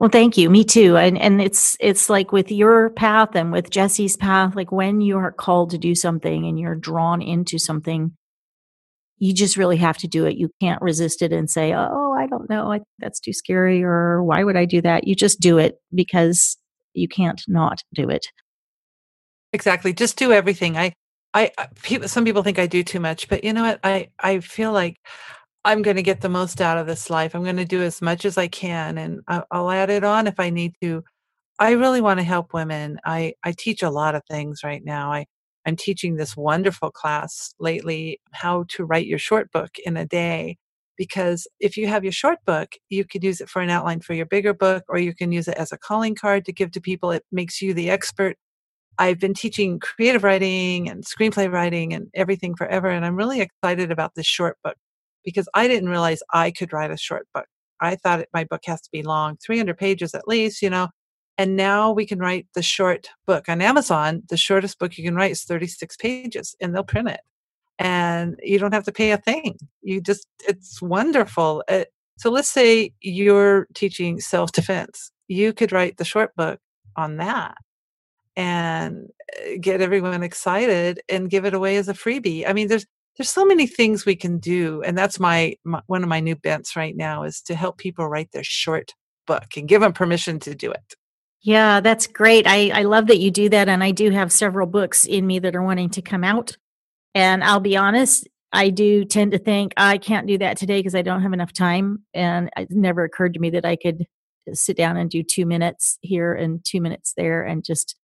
Well, 0.00 0.10
thank 0.10 0.36
you. 0.36 0.50
Me 0.50 0.64
too. 0.64 0.96
And 0.96 1.16
and 1.18 1.40
it's 1.40 1.76
it's 1.80 2.10
like 2.10 2.32
with 2.32 2.50
your 2.50 2.90
path 2.90 3.34
and 3.34 3.52
with 3.52 3.70
Jessie's 3.70 4.16
path, 4.16 4.56
like 4.56 4.72
when 4.72 5.00
you 5.00 5.16
are 5.18 5.32
called 5.32 5.70
to 5.70 5.78
do 5.78 5.94
something 5.94 6.46
and 6.46 6.58
you're 6.58 6.74
drawn 6.74 7.22
into 7.22 7.58
something, 7.58 8.12
you 9.18 9.32
just 9.32 9.56
really 9.56 9.76
have 9.76 9.96
to 9.98 10.08
do 10.08 10.26
it. 10.26 10.36
You 10.36 10.50
can't 10.60 10.82
resist 10.82 11.22
it 11.22 11.32
and 11.32 11.48
say, 11.48 11.72
"Oh, 11.72 12.12
I 12.18 12.26
don't 12.26 12.50
know, 12.50 12.72
I, 12.72 12.80
that's 12.98 13.20
too 13.20 13.32
scary," 13.32 13.84
or 13.84 14.22
"Why 14.22 14.42
would 14.42 14.56
I 14.56 14.64
do 14.64 14.82
that?" 14.82 15.06
You 15.06 15.14
just 15.14 15.40
do 15.40 15.58
it 15.58 15.76
because 15.94 16.56
you 16.92 17.08
can't 17.08 17.40
not 17.48 17.82
do 17.94 18.08
it. 18.10 18.26
Exactly. 19.52 19.92
Just 19.92 20.18
do 20.18 20.32
everything. 20.32 20.76
I, 20.76 20.94
I, 21.32 21.50
people, 21.82 22.08
some 22.08 22.24
people 22.24 22.42
think 22.42 22.58
I 22.58 22.66
do 22.66 22.82
too 22.82 23.00
much, 23.00 23.28
but 23.28 23.44
you 23.44 23.52
know 23.52 23.62
what? 23.62 23.80
I, 23.84 24.08
I 24.18 24.40
feel 24.40 24.72
like 24.72 24.98
I'm 25.64 25.82
going 25.82 25.96
to 25.96 26.02
get 26.02 26.20
the 26.20 26.28
most 26.28 26.60
out 26.60 26.76
of 26.76 26.86
this 26.86 27.08
life. 27.08 27.34
I'm 27.34 27.42
going 27.42 27.56
to 27.56 27.64
do 27.64 27.82
as 27.82 28.02
much 28.02 28.24
as 28.26 28.36
I 28.36 28.48
can, 28.48 28.98
and 28.98 29.20
I'll 29.50 29.70
add 29.70 29.90
it 29.90 30.04
on 30.04 30.26
if 30.26 30.38
I 30.38 30.50
need 30.50 30.74
to. 30.82 31.02
I 31.58 31.72
really 31.72 32.00
want 32.02 32.20
to 32.20 32.24
help 32.24 32.52
women. 32.52 32.98
I, 33.04 33.34
I 33.44 33.52
teach 33.56 33.82
a 33.82 33.90
lot 33.90 34.14
of 34.14 34.22
things 34.30 34.62
right 34.64 34.84
now. 34.84 35.12
I, 35.12 35.26
I'm 35.66 35.76
teaching 35.76 36.16
this 36.16 36.36
wonderful 36.36 36.90
class 36.90 37.54
lately, 37.60 38.20
how 38.32 38.66
to 38.70 38.84
write 38.84 39.06
your 39.06 39.18
short 39.18 39.50
book 39.52 39.70
in 39.86 39.96
a 39.96 40.06
day. 40.06 40.58
Because 40.96 41.48
if 41.60 41.76
you 41.76 41.88
have 41.88 42.04
your 42.04 42.12
short 42.12 42.38
book, 42.46 42.74
you 42.90 43.04
could 43.04 43.24
use 43.24 43.40
it 43.40 43.48
for 43.48 43.62
an 43.62 43.70
outline 43.70 44.00
for 44.00 44.14
your 44.14 44.26
bigger 44.26 44.54
book, 44.54 44.84
or 44.88 44.98
you 44.98 45.14
can 45.14 45.32
use 45.32 45.48
it 45.48 45.56
as 45.56 45.72
a 45.72 45.78
calling 45.78 46.14
card 46.14 46.44
to 46.46 46.52
give 46.52 46.72
to 46.72 46.80
people. 46.80 47.10
It 47.10 47.24
makes 47.32 47.62
you 47.62 47.74
the 47.74 47.90
expert. 47.90 48.36
I've 48.98 49.20
been 49.20 49.34
teaching 49.34 49.80
creative 49.80 50.24
writing 50.24 50.88
and 50.90 51.04
screenplay 51.04 51.50
writing 51.52 51.94
and 51.94 52.08
everything 52.14 52.54
forever. 52.56 52.88
And 52.90 53.04
I'm 53.04 53.16
really 53.16 53.40
excited 53.40 53.90
about 53.90 54.14
this 54.14 54.26
short 54.26 54.58
book 54.62 54.76
because 55.24 55.48
I 55.54 55.68
didn't 55.68 55.88
realize 55.88 56.22
I 56.32 56.50
could 56.50 56.72
write 56.72 56.90
a 56.90 56.96
short 56.96 57.26
book. 57.34 57.46
I 57.80 57.96
thought 57.96 58.26
my 58.32 58.44
book 58.44 58.62
has 58.66 58.80
to 58.82 58.90
be 58.92 59.02
long, 59.02 59.36
300 59.44 59.76
pages 59.76 60.14
at 60.14 60.28
least, 60.28 60.62
you 60.62 60.70
know. 60.70 60.88
And 61.36 61.56
now 61.56 61.90
we 61.90 62.06
can 62.06 62.18
write 62.20 62.46
the 62.54 62.62
short 62.62 63.08
book 63.26 63.48
on 63.48 63.60
Amazon. 63.60 64.22
The 64.28 64.36
shortest 64.36 64.78
book 64.78 64.96
you 64.96 65.04
can 65.04 65.16
write 65.16 65.32
is 65.32 65.42
36 65.42 65.96
pages 65.96 66.54
and 66.60 66.74
they'll 66.74 66.84
print 66.84 67.08
it. 67.08 67.20
And 67.78 68.38
you 68.42 68.58
don't 68.58 68.74
have 68.74 68.84
to 68.84 68.92
pay 68.92 69.10
a 69.10 69.18
thing. 69.18 69.58
You 69.82 70.00
just, 70.00 70.28
it's 70.46 70.80
wonderful. 70.80 71.64
It, 71.68 71.88
so 72.18 72.30
let's 72.30 72.48
say 72.48 72.92
you're 73.00 73.66
teaching 73.74 74.20
self 74.20 74.52
defense. 74.52 75.10
You 75.26 75.52
could 75.52 75.72
write 75.72 75.96
the 75.96 76.04
short 76.04 76.36
book 76.36 76.60
on 76.96 77.16
that 77.16 77.56
and 78.36 79.08
eh, 79.40 79.56
get 79.60 79.80
everyone 79.80 80.22
excited 80.22 81.00
and 81.08 81.30
give 81.30 81.44
it 81.44 81.54
away 81.54 81.76
as 81.76 81.88
a 81.88 81.94
freebie. 81.94 82.48
I 82.48 82.52
mean, 82.52 82.68
there's, 82.68 82.86
there's 83.16 83.30
so 83.30 83.44
many 83.44 83.66
things 83.66 84.04
we 84.04 84.16
can 84.16 84.38
do 84.38 84.82
and 84.82 84.96
that's 84.96 85.20
my, 85.20 85.56
my, 85.64 85.80
one 85.86 86.02
of 86.02 86.08
my 86.08 86.20
new 86.20 86.36
bents 86.36 86.76
right 86.76 86.96
now 86.96 87.22
is 87.22 87.40
to 87.42 87.54
help 87.54 87.78
people 87.78 88.08
write 88.08 88.30
their 88.32 88.44
short 88.44 88.92
book 89.26 89.56
and 89.56 89.68
give 89.68 89.80
them 89.80 89.92
permission 89.92 90.38
to 90.40 90.54
do 90.54 90.70
it. 90.70 90.94
Yeah 91.42 91.80
that's 91.80 92.06
great 92.06 92.46
I, 92.46 92.70
I 92.70 92.82
love 92.82 93.06
that 93.08 93.18
you 93.18 93.30
do 93.30 93.48
that 93.50 93.68
and 93.68 93.84
i 93.84 93.90
do 93.90 94.10
have 94.10 94.32
several 94.32 94.66
books 94.66 95.04
in 95.04 95.26
me 95.26 95.38
that 95.40 95.54
are 95.54 95.62
wanting 95.62 95.90
to 95.90 96.02
come 96.02 96.24
out 96.24 96.56
and 97.14 97.44
i'll 97.44 97.60
be 97.60 97.76
honest 97.76 98.26
i 98.52 98.70
do 98.70 99.04
tend 99.04 99.32
to 99.32 99.38
think 99.38 99.74
i 99.76 99.98
can't 99.98 100.26
do 100.26 100.38
that 100.38 100.56
today 100.56 100.78
because 100.78 100.94
i 100.94 101.02
don't 101.02 101.22
have 101.22 101.34
enough 101.34 101.52
time 101.52 102.02
and 102.14 102.48
it 102.56 102.68
never 102.70 103.04
occurred 103.04 103.34
to 103.34 103.40
me 103.40 103.50
that 103.50 103.66
i 103.66 103.76
could 103.76 104.06
sit 104.52 104.76
down 104.76 104.96
and 104.96 105.10
do 105.10 105.22
two 105.22 105.46
minutes 105.46 105.98
here 106.02 106.34
and 106.34 106.64
two 106.64 106.80
minutes 106.80 107.14
there 107.16 107.42
and 107.44 107.64
just 107.64 107.96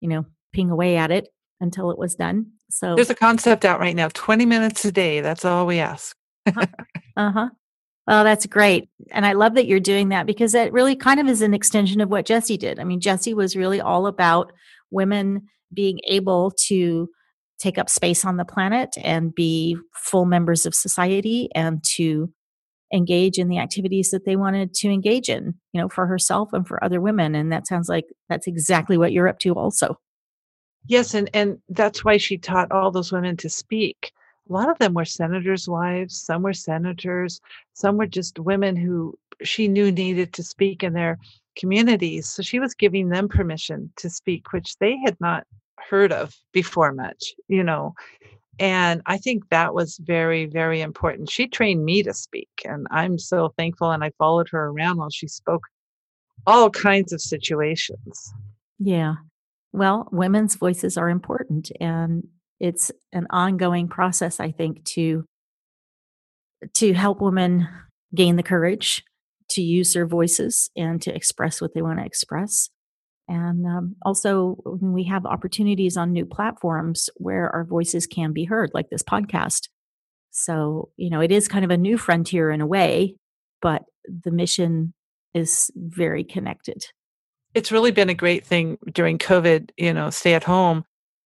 you 0.00 0.08
know 0.08 0.24
ping 0.52 0.70
away 0.70 0.96
at 0.96 1.10
it 1.10 1.28
until 1.60 1.90
it 1.90 1.98
was 1.98 2.14
done 2.14 2.46
so 2.70 2.94
there's 2.94 3.10
a 3.10 3.14
concept 3.14 3.64
out 3.64 3.80
right 3.80 3.96
now 3.96 4.08
20 4.12 4.46
minutes 4.46 4.84
a 4.84 4.92
day. 4.92 5.20
That's 5.20 5.44
all 5.44 5.66
we 5.66 5.78
ask. 5.78 6.16
uh 6.46 6.66
huh. 7.16 7.48
Well, 8.06 8.24
that's 8.24 8.46
great. 8.46 8.88
And 9.12 9.24
I 9.24 9.34
love 9.34 9.54
that 9.54 9.66
you're 9.66 9.78
doing 9.78 10.08
that 10.08 10.26
because 10.26 10.52
it 10.54 10.72
really 10.72 10.96
kind 10.96 11.20
of 11.20 11.28
is 11.28 11.42
an 11.42 11.54
extension 11.54 12.00
of 12.00 12.08
what 12.08 12.26
Jessie 12.26 12.56
did. 12.56 12.80
I 12.80 12.84
mean, 12.84 12.98
Jessie 12.98 13.34
was 13.34 13.54
really 13.54 13.80
all 13.80 14.08
about 14.08 14.52
women 14.90 15.46
being 15.72 16.00
able 16.08 16.50
to 16.66 17.08
take 17.60 17.78
up 17.78 17.88
space 17.88 18.24
on 18.24 18.36
the 18.36 18.44
planet 18.44 18.96
and 19.04 19.32
be 19.32 19.76
full 19.94 20.24
members 20.24 20.66
of 20.66 20.74
society 20.74 21.50
and 21.54 21.84
to 21.84 22.32
engage 22.92 23.38
in 23.38 23.48
the 23.48 23.58
activities 23.58 24.10
that 24.10 24.24
they 24.24 24.34
wanted 24.34 24.74
to 24.74 24.88
engage 24.88 25.28
in, 25.28 25.54
you 25.72 25.80
know, 25.80 25.88
for 25.88 26.08
herself 26.08 26.52
and 26.52 26.66
for 26.66 26.82
other 26.82 27.00
women. 27.00 27.36
And 27.36 27.52
that 27.52 27.68
sounds 27.68 27.88
like 27.88 28.06
that's 28.28 28.48
exactly 28.48 28.98
what 28.98 29.12
you're 29.12 29.28
up 29.28 29.38
to 29.40 29.54
also. 29.54 30.00
Yes, 30.86 31.14
and 31.14 31.30
and 31.34 31.58
that's 31.68 32.04
why 32.04 32.16
she 32.16 32.38
taught 32.38 32.72
all 32.72 32.90
those 32.90 33.12
women 33.12 33.36
to 33.38 33.48
speak. 33.48 34.12
A 34.48 34.52
lot 34.52 34.70
of 34.70 34.78
them 34.78 34.94
were 34.94 35.04
senators' 35.04 35.68
wives, 35.68 36.20
some 36.20 36.42
were 36.42 36.52
senators, 36.52 37.40
some 37.72 37.96
were 37.96 38.06
just 38.06 38.38
women 38.38 38.76
who 38.76 39.16
she 39.42 39.68
knew 39.68 39.92
needed 39.92 40.32
to 40.34 40.42
speak 40.42 40.82
in 40.82 40.92
their 40.92 41.18
communities. 41.56 42.28
So 42.28 42.42
she 42.42 42.58
was 42.58 42.74
giving 42.74 43.08
them 43.08 43.28
permission 43.28 43.92
to 43.96 44.10
speak, 44.10 44.52
which 44.52 44.76
they 44.78 44.96
had 45.04 45.16
not 45.20 45.46
heard 45.78 46.12
of 46.12 46.34
before 46.52 46.92
much, 46.92 47.34
you 47.48 47.62
know. 47.62 47.94
And 48.58 49.00
I 49.06 49.16
think 49.18 49.48
that 49.48 49.74
was 49.74 49.98
very, 50.02 50.46
very 50.46 50.82
important. 50.82 51.30
She 51.30 51.46
trained 51.46 51.84
me 51.84 52.02
to 52.02 52.12
speak, 52.12 52.50
and 52.64 52.86
I'm 52.90 53.18
so 53.18 53.52
thankful. 53.56 53.90
And 53.90 54.04
I 54.04 54.10
followed 54.18 54.48
her 54.50 54.66
around 54.66 54.98
while 54.98 55.10
she 55.10 55.28
spoke 55.28 55.62
all 56.46 56.70
kinds 56.70 57.12
of 57.12 57.20
situations. 57.20 58.34
Yeah. 58.78 59.14
Well, 59.72 60.08
women's 60.10 60.56
voices 60.56 60.96
are 60.96 61.08
important 61.08 61.70
and 61.80 62.24
it's 62.58 62.90
an 63.12 63.26
ongoing 63.30 63.88
process 63.88 64.40
I 64.40 64.50
think 64.50 64.84
to 64.84 65.24
to 66.74 66.92
help 66.92 67.22
women 67.22 67.68
gain 68.14 68.36
the 68.36 68.42
courage 68.42 69.02
to 69.50 69.62
use 69.62 69.94
their 69.94 70.06
voices 70.06 70.70
and 70.76 71.00
to 71.02 71.14
express 71.14 71.60
what 71.60 71.74
they 71.74 71.82
want 71.82 71.98
to 71.98 72.04
express. 72.04 72.68
And 73.28 73.64
um, 73.66 73.96
also, 74.02 74.56
we 74.80 75.04
have 75.04 75.24
opportunities 75.24 75.96
on 75.96 76.12
new 76.12 76.26
platforms 76.26 77.08
where 77.16 77.48
our 77.50 77.64
voices 77.64 78.06
can 78.06 78.32
be 78.32 78.44
heard, 78.44 78.70
like 78.74 78.90
this 78.90 79.02
podcast. 79.02 79.68
So, 80.32 80.90
you 80.96 81.10
know, 81.10 81.20
it 81.20 81.30
is 81.30 81.48
kind 81.48 81.64
of 81.64 81.70
a 81.70 81.76
new 81.76 81.96
frontier 81.96 82.50
in 82.50 82.60
a 82.60 82.66
way, 82.66 83.16
but 83.62 83.82
the 84.04 84.32
mission 84.32 84.94
is 85.32 85.70
very 85.76 86.24
connected 86.24 86.84
it's 87.54 87.72
really 87.72 87.90
been 87.90 88.08
a 88.10 88.14
great 88.14 88.46
thing 88.46 88.78
during 88.92 89.18
COVID, 89.18 89.70
you 89.76 89.92
know, 89.92 90.10
stay 90.10 90.34
at 90.34 90.44
home, 90.44 90.84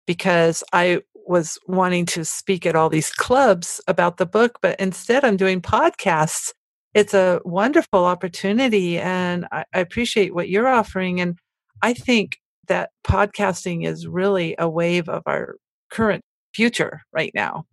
because 0.06 0.64
I 0.72 1.00
was 1.26 1.58
wanting 1.66 2.06
to 2.06 2.24
speak 2.24 2.66
at 2.66 2.74
all 2.74 2.88
these 2.88 3.10
clubs 3.10 3.80
about 3.86 4.16
the 4.16 4.26
book, 4.26 4.58
but 4.60 4.78
instead 4.80 5.24
I'm 5.24 5.36
doing 5.36 5.60
podcasts. 5.62 6.52
it's 6.94 7.14
a 7.14 7.40
wonderful 7.44 8.04
opportunity 8.04 8.98
and 8.98 9.46
I, 9.52 9.64
I 9.72 9.80
appreciate 9.80 10.34
what 10.34 10.48
you're 10.48 10.68
offering. 10.68 11.20
And 11.20 11.38
I 11.82 11.94
think 11.94 12.36
that 12.66 12.90
podcasting 13.06 13.86
is 13.86 14.06
really 14.06 14.54
a 14.58 14.68
wave 14.68 15.08
of 15.08 15.22
our 15.26 15.56
current 15.90 16.22
future 16.54 17.02
right 17.12 17.32
now. 17.34 17.64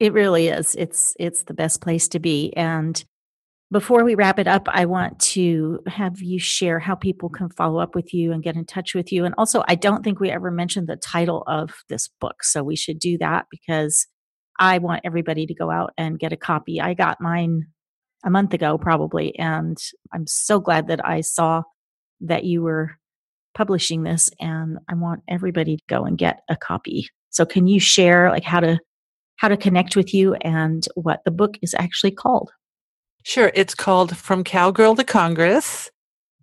It 0.00 0.12
really 0.12 0.48
is. 0.48 0.74
It's 0.74 1.14
it's 1.18 1.44
the 1.44 1.54
best 1.54 1.80
place 1.80 2.08
to 2.08 2.18
be. 2.18 2.52
And 2.56 3.02
before 3.72 4.04
we 4.04 4.14
wrap 4.14 4.38
it 4.38 4.46
up, 4.46 4.68
I 4.68 4.84
want 4.84 5.18
to 5.20 5.80
have 5.86 6.20
you 6.20 6.38
share 6.38 6.78
how 6.78 6.94
people 6.94 7.30
can 7.30 7.48
follow 7.48 7.80
up 7.80 7.94
with 7.94 8.12
you 8.12 8.30
and 8.30 8.42
get 8.42 8.54
in 8.54 8.66
touch 8.66 8.94
with 8.94 9.10
you. 9.10 9.24
And 9.24 9.34
also, 9.38 9.64
I 9.66 9.76
don't 9.76 10.04
think 10.04 10.20
we 10.20 10.30
ever 10.30 10.50
mentioned 10.50 10.88
the 10.88 10.96
title 10.96 11.42
of 11.46 11.70
this 11.88 12.08
book. 12.20 12.44
So 12.44 12.62
we 12.62 12.76
should 12.76 12.98
do 12.98 13.16
that 13.18 13.46
because 13.50 14.06
I 14.60 14.76
want 14.76 15.00
everybody 15.04 15.46
to 15.46 15.54
go 15.54 15.70
out 15.70 15.94
and 15.96 16.18
get 16.18 16.34
a 16.34 16.36
copy. 16.36 16.82
I 16.82 16.92
got 16.92 17.22
mine 17.22 17.62
a 18.24 18.30
month 18.30 18.52
ago, 18.52 18.76
probably. 18.76 19.36
And 19.38 19.78
I'm 20.12 20.26
so 20.26 20.60
glad 20.60 20.88
that 20.88 21.04
I 21.04 21.22
saw 21.22 21.62
that 22.20 22.44
you 22.44 22.60
were 22.60 22.90
publishing 23.54 24.02
this. 24.02 24.28
And 24.38 24.78
I 24.90 24.94
want 24.94 25.22
everybody 25.28 25.78
to 25.78 25.82
go 25.88 26.04
and 26.04 26.18
get 26.18 26.40
a 26.50 26.56
copy. 26.56 27.08
So 27.30 27.46
can 27.46 27.66
you 27.66 27.80
share 27.80 28.28
like 28.28 28.44
how 28.44 28.60
to 28.60 28.78
how 29.36 29.48
to 29.48 29.56
connect 29.56 29.96
with 29.96 30.12
you 30.12 30.34
and 30.34 30.86
what 30.94 31.20
the 31.24 31.30
book 31.30 31.56
is 31.62 31.74
actually 31.74 32.12
called? 32.12 32.50
Sure. 33.24 33.52
It's 33.54 33.74
called 33.74 34.16
From 34.16 34.42
Cowgirl 34.42 34.96
to 34.96 35.04
Congress, 35.04 35.90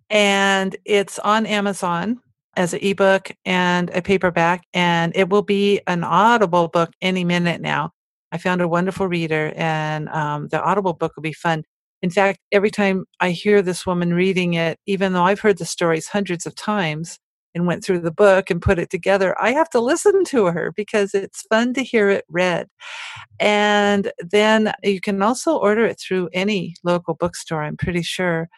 and 0.08 0.74
it's 0.84 1.18
on 1.18 1.44
Amazon 1.46 2.20
as 2.56 2.72
an 2.72 2.80
ebook 2.82 3.30
and 3.44 3.90
a 3.90 4.02
paperback, 4.02 4.62
and 4.72 5.12
it 5.14 5.28
will 5.28 5.42
be 5.42 5.80
an 5.86 6.02
Audible 6.04 6.68
book 6.68 6.90
any 7.02 7.24
minute 7.24 7.60
now. 7.60 7.90
I 8.32 8.38
found 8.38 8.62
a 8.62 8.68
wonderful 8.68 9.06
reader, 9.08 9.52
and 9.56 10.08
um, 10.08 10.48
the 10.48 10.62
Audible 10.62 10.94
book 10.94 11.12
will 11.16 11.22
be 11.22 11.32
fun. 11.32 11.64
In 12.02 12.10
fact, 12.10 12.38
every 12.50 12.70
time 12.70 13.04
I 13.20 13.30
hear 13.30 13.60
this 13.60 13.84
woman 13.86 14.14
reading 14.14 14.54
it, 14.54 14.78
even 14.86 15.12
though 15.12 15.24
I've 15.24 15.40
heard 15.40 15.58
the 15.58 15.66
stories 15.66 16.08
hundreds 16.08 16.46
of 16.46 16.54
times 16.54 17.18
and 17.54 17.66
went 17.66 17.84
through 17.84 18.00
the 18.00 18.10
book 18.10 18.50
and 18.50 18.62
put 18.62 18.78
it 18.78 18.90
together, 18.90 19.34
I 19.40 19.52
have 19.52 19.70
to 19.70 19.80
listen 19.80 20.24
to 20.24 20.46
her 20.46 20.72
because 20.76 21.14
it's 21.14 21.42
fun 21.42 21.74
to 21.74 21.82
hear 21.82 22.08
it 22.10 22.24
read. 22.28 22.68
And 23.38 24.12
then 24.18 24.72
you 24.82 25.00
can 25.00 25.20
also 25.22 25.56
order 25.56 25.84
it 25.84 25.98
through 26.00 26.28
any 26.32 26.76
local 26.84 27.14
bookstore, 27.14 27.62
I'm 27.62 27.76
pretty 27.76 28.02
sure. 28.02 28.48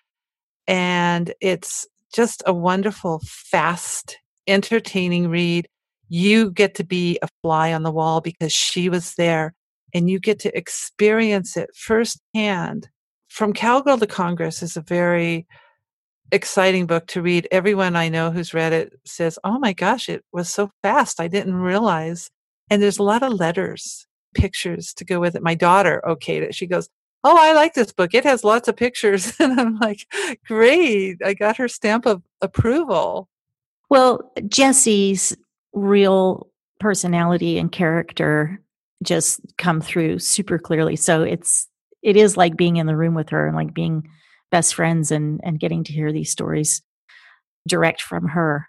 And 0.66 1.32
it's 1.40 1.86
just 2.14 2.42
a 2.46 2.52
wonderful, 2.52 3.20
fast, 3.24 4.18
entertaining 4.46 5.28
read. 5.28 5.68
You 6.08 6.50
get 6.50 6.74
to 6.76 6.84
be 6.84 7.18
a 7.22 7.28
fly 7.42 7.72
on 7.72 7.82
the 7.82 7.90
wall 7.90 8.20
because 8.20 8.52
she 8.52 8.88
was 8.88 9.14
there 9.14 9.54
and 9.94 10.10
you 10.10 10.18
get 10.18 10.38
to 10.40 10.56
experience 10.56 11.56
it 11.56 11.70
firsthand. 11.74 12.88
From 13.28 13.52
Cowgirl 13.54 13.98
to 13.98 14.06
Congress 14.06 14.62
is 14.62 14.76
a 14.76 14.82
very 14.82 15.46
exciting 16.32 16.86
book 16.86 17.06
to 17.08 17.22
read. 17.22 17.46
Everyone 17.52 17.94
I 17.94 18.08
know 18.08 18.30
who's 18.30 18.54
read 18.54 18.72
it 18.72 18.98
says, 19.04 19.38
Oh 19.44 19.58
my 19.58 19.72
gosh, 19.72 20.08
it 20.08 20.24
was 20.32 20.48
so 20.48 20.70
fast. 20.82 21.20
I 21.20 21.28
didn't 21.28 21.54
realize. 21.54 22.30
And 22.70 22.82
there's 22.82 22.98
a 22.98 23.04
lot 23.04 23.22
of 23.22 23.32
letters 23.34 24.06
pictures 24.34 24.94
to 24.94 25.04
go 25.04 25.20
with 25.20 25.36
it. 25.36 25.42
My 25.42 25.54
daughter 25.54 26.02
okayed 26.06 26.42
it. 26.42 26.54
She 26.54 26.66
goes, 26.66 26.88
Oh, 27.22 27.36
I 27.38 27.52
like 27.52 27.74
this 27.74 27.92
book. 27.92 28.14
It 28.14 28.24
has 28.24 28.42
lots 28.42 28.66
of 28.66 28.76
pictures. 28.76 29.34
And 29.40 29.60
I'm 29.60 29.78
like, 29.78 30.06
Great. 30.46 31.18
I 31.24 31.34
got 31.34 31.58
her 31.58 31.68
stamp 31.68 32.06
of 32.06 32.22
approval. 32.40 33.28
Well, 33.90 34.32
Jessie's 34.48 35.36
real 35.74 36.48
personality 36.80 37.58
and 37.58 37.70
character 37.70 38.60
just 39.02 39.40
come 39.58 39.80
through 39.80 40.18
super 40.18 40.58
clearly. 40.58 40.96
So 40.96 41.22
it's 41.22 41.68
it 42.02 42.16
is 42.16 42.36
like 42.36 42.56
being 42.56 42.76
in 42.76 42.86
the 42.86 42.96
room 42.96 43.14
with 43.14 43.28
her 43.28 43.46
and 43.46 43.54
like 43.54 43.74
being 43.74 44.08
best 44.52 44.76
friends 44.76 45.10
and 45.10 45.40
and 45.42 45.58
getting 45.58 45.82
to 45.84 45.92
hear 45.92 46.12
these 46.12 46.30
stories 46.30 46.80
direct 47.66 48.00
from 48.00 48.28
her. 48.28 48.68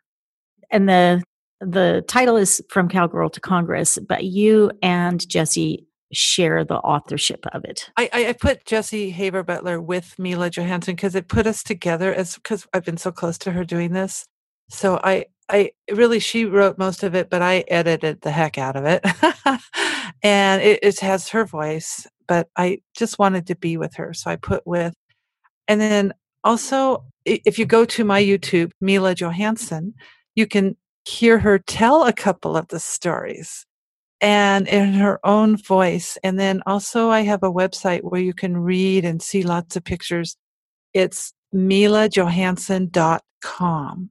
And 0.72 0.90
the 0.90 1.24
the 1.62 2.04
title 2.08 2.36
is 2.36 2.62
From 2.70 2.90
Cowgirl 2.90 3.30
to 3.30 3.40
Congress, 3.40 4.00
but 4.00 4.24
you 4.24 4.72
and 4.82 5.28
Jessie 5.30 5.86
share 6.12 6.64
the 6.64 6.78
authorship 6.78 7.46
of 7.54 7.64
it. 7.66 7.90
I, 7.98 8.10
I 8.14 8.34
put 8.34 8.66
Jessie 8.66 9.10
Haver 9.10 9.44
Butler 9.44 9.82
with 9.82 10.16
Mila 10.20 10.50
Johansen 10.50 10.96
because 10.96 11.16
it 11.16 11.28
put 11.28 11.48
us 11.48 11.64
together 11.64 12.14
as 12.14 12.36
because 12.36 12.68
I've 12.74 12.86
been 12.86 12.98
so 12.98 13.12
close 13.12 13.38
to 13.40 13.52
her 13.52 13.64
doing 13.64 13.94
this. 13.94 14.26
So 14.70 15.00
I 15.04 15.26
I 15.50 15.72
really 15.92 16.20
she 16.20 16.46
wrote 16.46 16.78
most 16.78 17.04
of 17.04 17.16
it, 17.16 17.30
but 17.30 17.42
I 17.42 17.64
edited 17.68 18.22
the 18.22 18.32
heck 18.32 18.58
out 18.58 18.76
of 18.76 18.86
it. 18.86 19.04
and 20.24 20.62
it, 20.62 20.80
it 20.82 21.00
has 21.00 21.30
her 21.30 21.46
voice, 21.46 22.08
but 22.28 22.48
I 22.56 22.80
just 22.96 23.20
wanted 23.20 23.48
to 23.48 23.56
be 23.56 23.78
with 23.78 23.96
her. 23.96 24.14
So 24.14 24.30
I 24.30 24.36
put 24.36 24.66
with 24.66 24.94
and 25.68 25.80
then 25.80 26.14
also 26.43 27.05
if 27.26 27.57
you 27.57 27.66
go 27.66 27.86
to 27.86 28.03
my 28.03 28.22
YouTube, 28.22 28.72
Mila 28.82 29.16
Johansen, 29.16 29.93
you 30.36 30.45
can 30.45 30.76
hear 31.05 31.39
her 31.39 31.57
tell 31.59 32.03
a 32.03 32.11
couple 32.14 32.57
of 32.57 32.68
the 32.70 32.80
stories 32.80 33.66
and 34.22 34.68
in 34.68 34.93
her 34.93 35.20
own 35.26 35.57
voice. 35.57 36.18
And 36.24 36.39
then 36.39 36.61
also, 36.66 37.09
I 37.09 37.22
have 37.22 37.43
a 37.43 37.51
website 37.51 38.03
where 38.03 38.22
you 38.22 38.34
can 38.34 38.57
read 38.57 39.05
and 39.05 39.22
see 39.22 39.43
lots 39.43 39.76
of 39.76 39.84
pictures. 39.84 40.38
It's 40.93 41.34
milajohansen.com. 41.53 44.09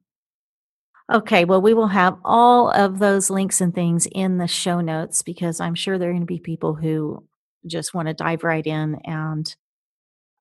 Okay, 1.11 1.43
well, 1.45 1.61
we 1.61 1.73
will 1.73 1.87
have 1.87 2.17
all 2.23 2.69
of 2.71 2.99
those 2.99 3.29
links 3.29 3.59
and 3.59 3.75
things 3.75 4.07
in 4.11 4.37
the 4.37 4.47
show 4.47 4.79
notes 4.79 5.21
because 5.21 5.59
I'm 5.59 5.75
sure 5.75 5.97
there 5.97 6.09
are 6.09 6.13
going 6.13 6.21
to 6.21 6.27
be 6.27 6.39
people 6.39 6.75
who 6.75 7.25
just 7.67 7.93
want 7.93 8.07
to 8.07 8.13
dive 8.13 8.43
right 8.43 8.65
in 8.65 8.95
and 9.03 9.53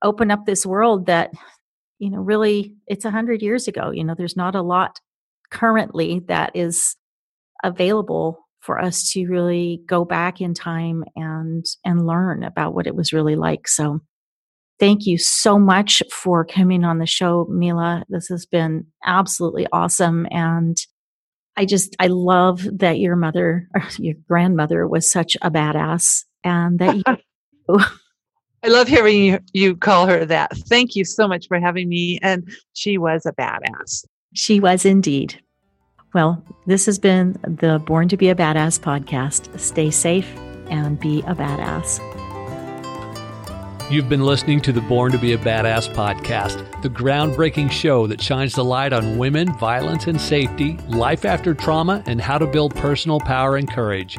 open 0.02 0.30
up 0.30 0.46
this 0.46 0.66
world 0.66 1.06
that, 1.06 1.30
you 1.98 2.10
know, 2.10 2.18
really 2.18 2.74
it's 2.86 3.04
a 3.04 3.10
hundred 3.10 3.42
years 3.42 3.68
ago. 3.68 3.90
You 3.90 4.04
know, 4.04 4.14
there's 4.16 4.36
not 4.36 4.54
a 4.54 4.62
lot 4.62 5.00
currently 5.50 6.20
that 6.28 6.50
is 6.54 6.96
available 7.62 8.38
for 8.60 8.80
us 8.80 9.10
to 9.12 9.26
really 9.26 9.82
go 9.86 10.04
back 10.04 10.40
in 10.40 10.54
time 10.54 11.04
and 11.16 11.64
and 11.84 12.06
learn 12.06 12.42
about 12.42 12.74
what 12.74 12.86
it 12.86 12.94
was 12.94 13.12
really 13.12 13.36
like 13.36 13.68
so 13.68 14.00
thank 14.80 15.04
you 15.04 15.18
so 15.18 15.58
much 15.58 16.02
for 16.10 16.44
coming 16.44 16.84
on 16.84 16.98
the 16.98 17.06
show 17.06 17.46
mila 17.50 18.02
this 18.08 18.28
has 18.28 18.46
been 18.46 18.86
absolutely 19.04 19.66
awesome 19.72 20.26
and 20.30 20.78
i 21.56 21.64
just 21.64 21.94
i 21.98 22.06
love 22.06 22.66
that 22.72 22.98
your 22.98 23.16
mother 23.16 23.68
your 23.98 24.14
grandmother 24.28 24.88
was 24.88 25.10
such 25.10 25.36
a 25.42 25.50
badass 25.50 26.24
and 26.44 26.78
that 26.78 26.96
you 26.96 27.02
oh, 27.68 27.96
I 28.64 28.68
love 28.68 28.86
hearing 28.86 29.24
you, 29.24 29.38
you 29.52 29.76
call 29.76 30.06
her 30.06 30.24
that. 30.24 30.56
Thank 30.68 30.94
you 30.94 31.04
so 31.04 31.26
much 31.26 31.48
for 31.48 31.58
having 31.58 31.88
me. 31.88 32.20
And 32.22 32.48
she 32.74 32.96
was 32.96 33.26
a 33.26 33.32
badass. 33.32 34.04
She 34.34 34.60
was 34.60 34.84
indeed. 34.84 35.40
Well, 36.14 36.44
this 36.66 36.86
has 36.86 36.98
been 36.98 37.32
the 37.42 37.82
Born 37.84 38.08
to 38.08 38.16
Be 38.16 38.28
a 38.28 38.36
Badass 38.36 38.78
podcast. 38.78 39.58
Stay 39.58 39.90
safe 39.90 40.32
and 40.70 41.00
be 41.00 41.20
a 41.22 41.34
badass. 41.34 42.00
You've 43.90 44.08
been 44.08 44.24
listening 44.24 44.60
to 44.60 44.72
the 44.72 44.80
Born 44.80 45.10
to 45.10 45.18
Be 45.18 45.32
a 45.32 45.38
Badass 45.38 45.92
podcast, 45.92 46.82
the 46.82 46.88
groundbreaking 46.88 47.70
show 47.70 48.06
that 48.06 48.22
shines 48.22 48.54
the 48.54 48.64
light 48.64 48.92
on 48.92 49.18
women, 49.18 49.52
violence 49.58 50.06
and 50.06 50.20
safety, 50.20 50.78
life 50.88 51.24
after 51.24 51.52
trauma, 51.52 52.02
and 52.06 52.20
how 52.20 52.38
to 52.38 52.46
build 52.46 52.76
personal 52.76 53.18
power 53.18 53.56
and 53.56 53.68
courage. 53.68 54.18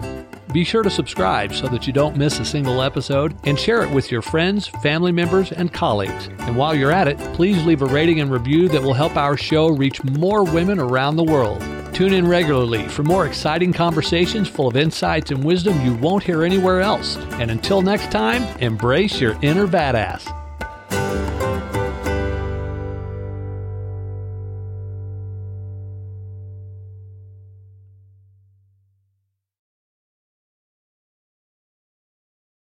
Be 0.52 0.64
sure 0.64 0.84
to 0.84 0.90
subscribe 0.90 1.54
so 1.54 1.68
that 1.68 1.88
you 1.88 1.94
don't 1.94 2.18
miss 2.18 2.40
a 2.40 2.46
single 2.46 2.82
episode 2.82 3.36
and 3.46 3.58
share 3.58 3.84
it 3.84 3.92
with 3.92 4.12
your 4.12 4.22
friends, 4.22 4.68
family 4.68 5.12
members, 5.12 5.52
and 5.52 5.72
colleagues. 5.72 6.28
And 6.40 6.58
while 6.58 6.76
you're 6.76 6.92
at 6.92 7.08
it, 7.08 7.18
please 7.34 7.64
leave 7.66 7.82
a 7.82 7.86
rating 7.86 8.20
and 8.20 8.32
review 8.32 8.68
that 8.70 8.84
will 8.84 8.94
help 8.94 9.16
our 9.16 9.38
show 9.38 9.70
reach 9.70 10.04
more 10.04 10.44
women 10.44 10.80
around 10.80 11.16
the 11.16 11.24
world. 11.24 11.62
Tune 11.94 12.14
in 12.14 12.28
regularly 12.28 12.88
for 12.88 13.04
more 13.04 13.26
exciting 13.26 13.72
conversations 13.72 14.48
full 14.48 14.68
of 14.68 14.76
insights 14.76 15.32
and 15.32 15.44
wisdom 15.44 15.80
you 15.86 15.94
won't 15.96 16.24
hear 16.24 16.44
anywhere 16.44 16.82
else. 16.82 17.18
And 17.34 17.52
until 17.52 17.82
next 17.82 18.12
time, 18.12 18.44
embrace 18.60 19.22
your 19.22 19.38
inner 19.42 19.68
badass. 19.68 20.43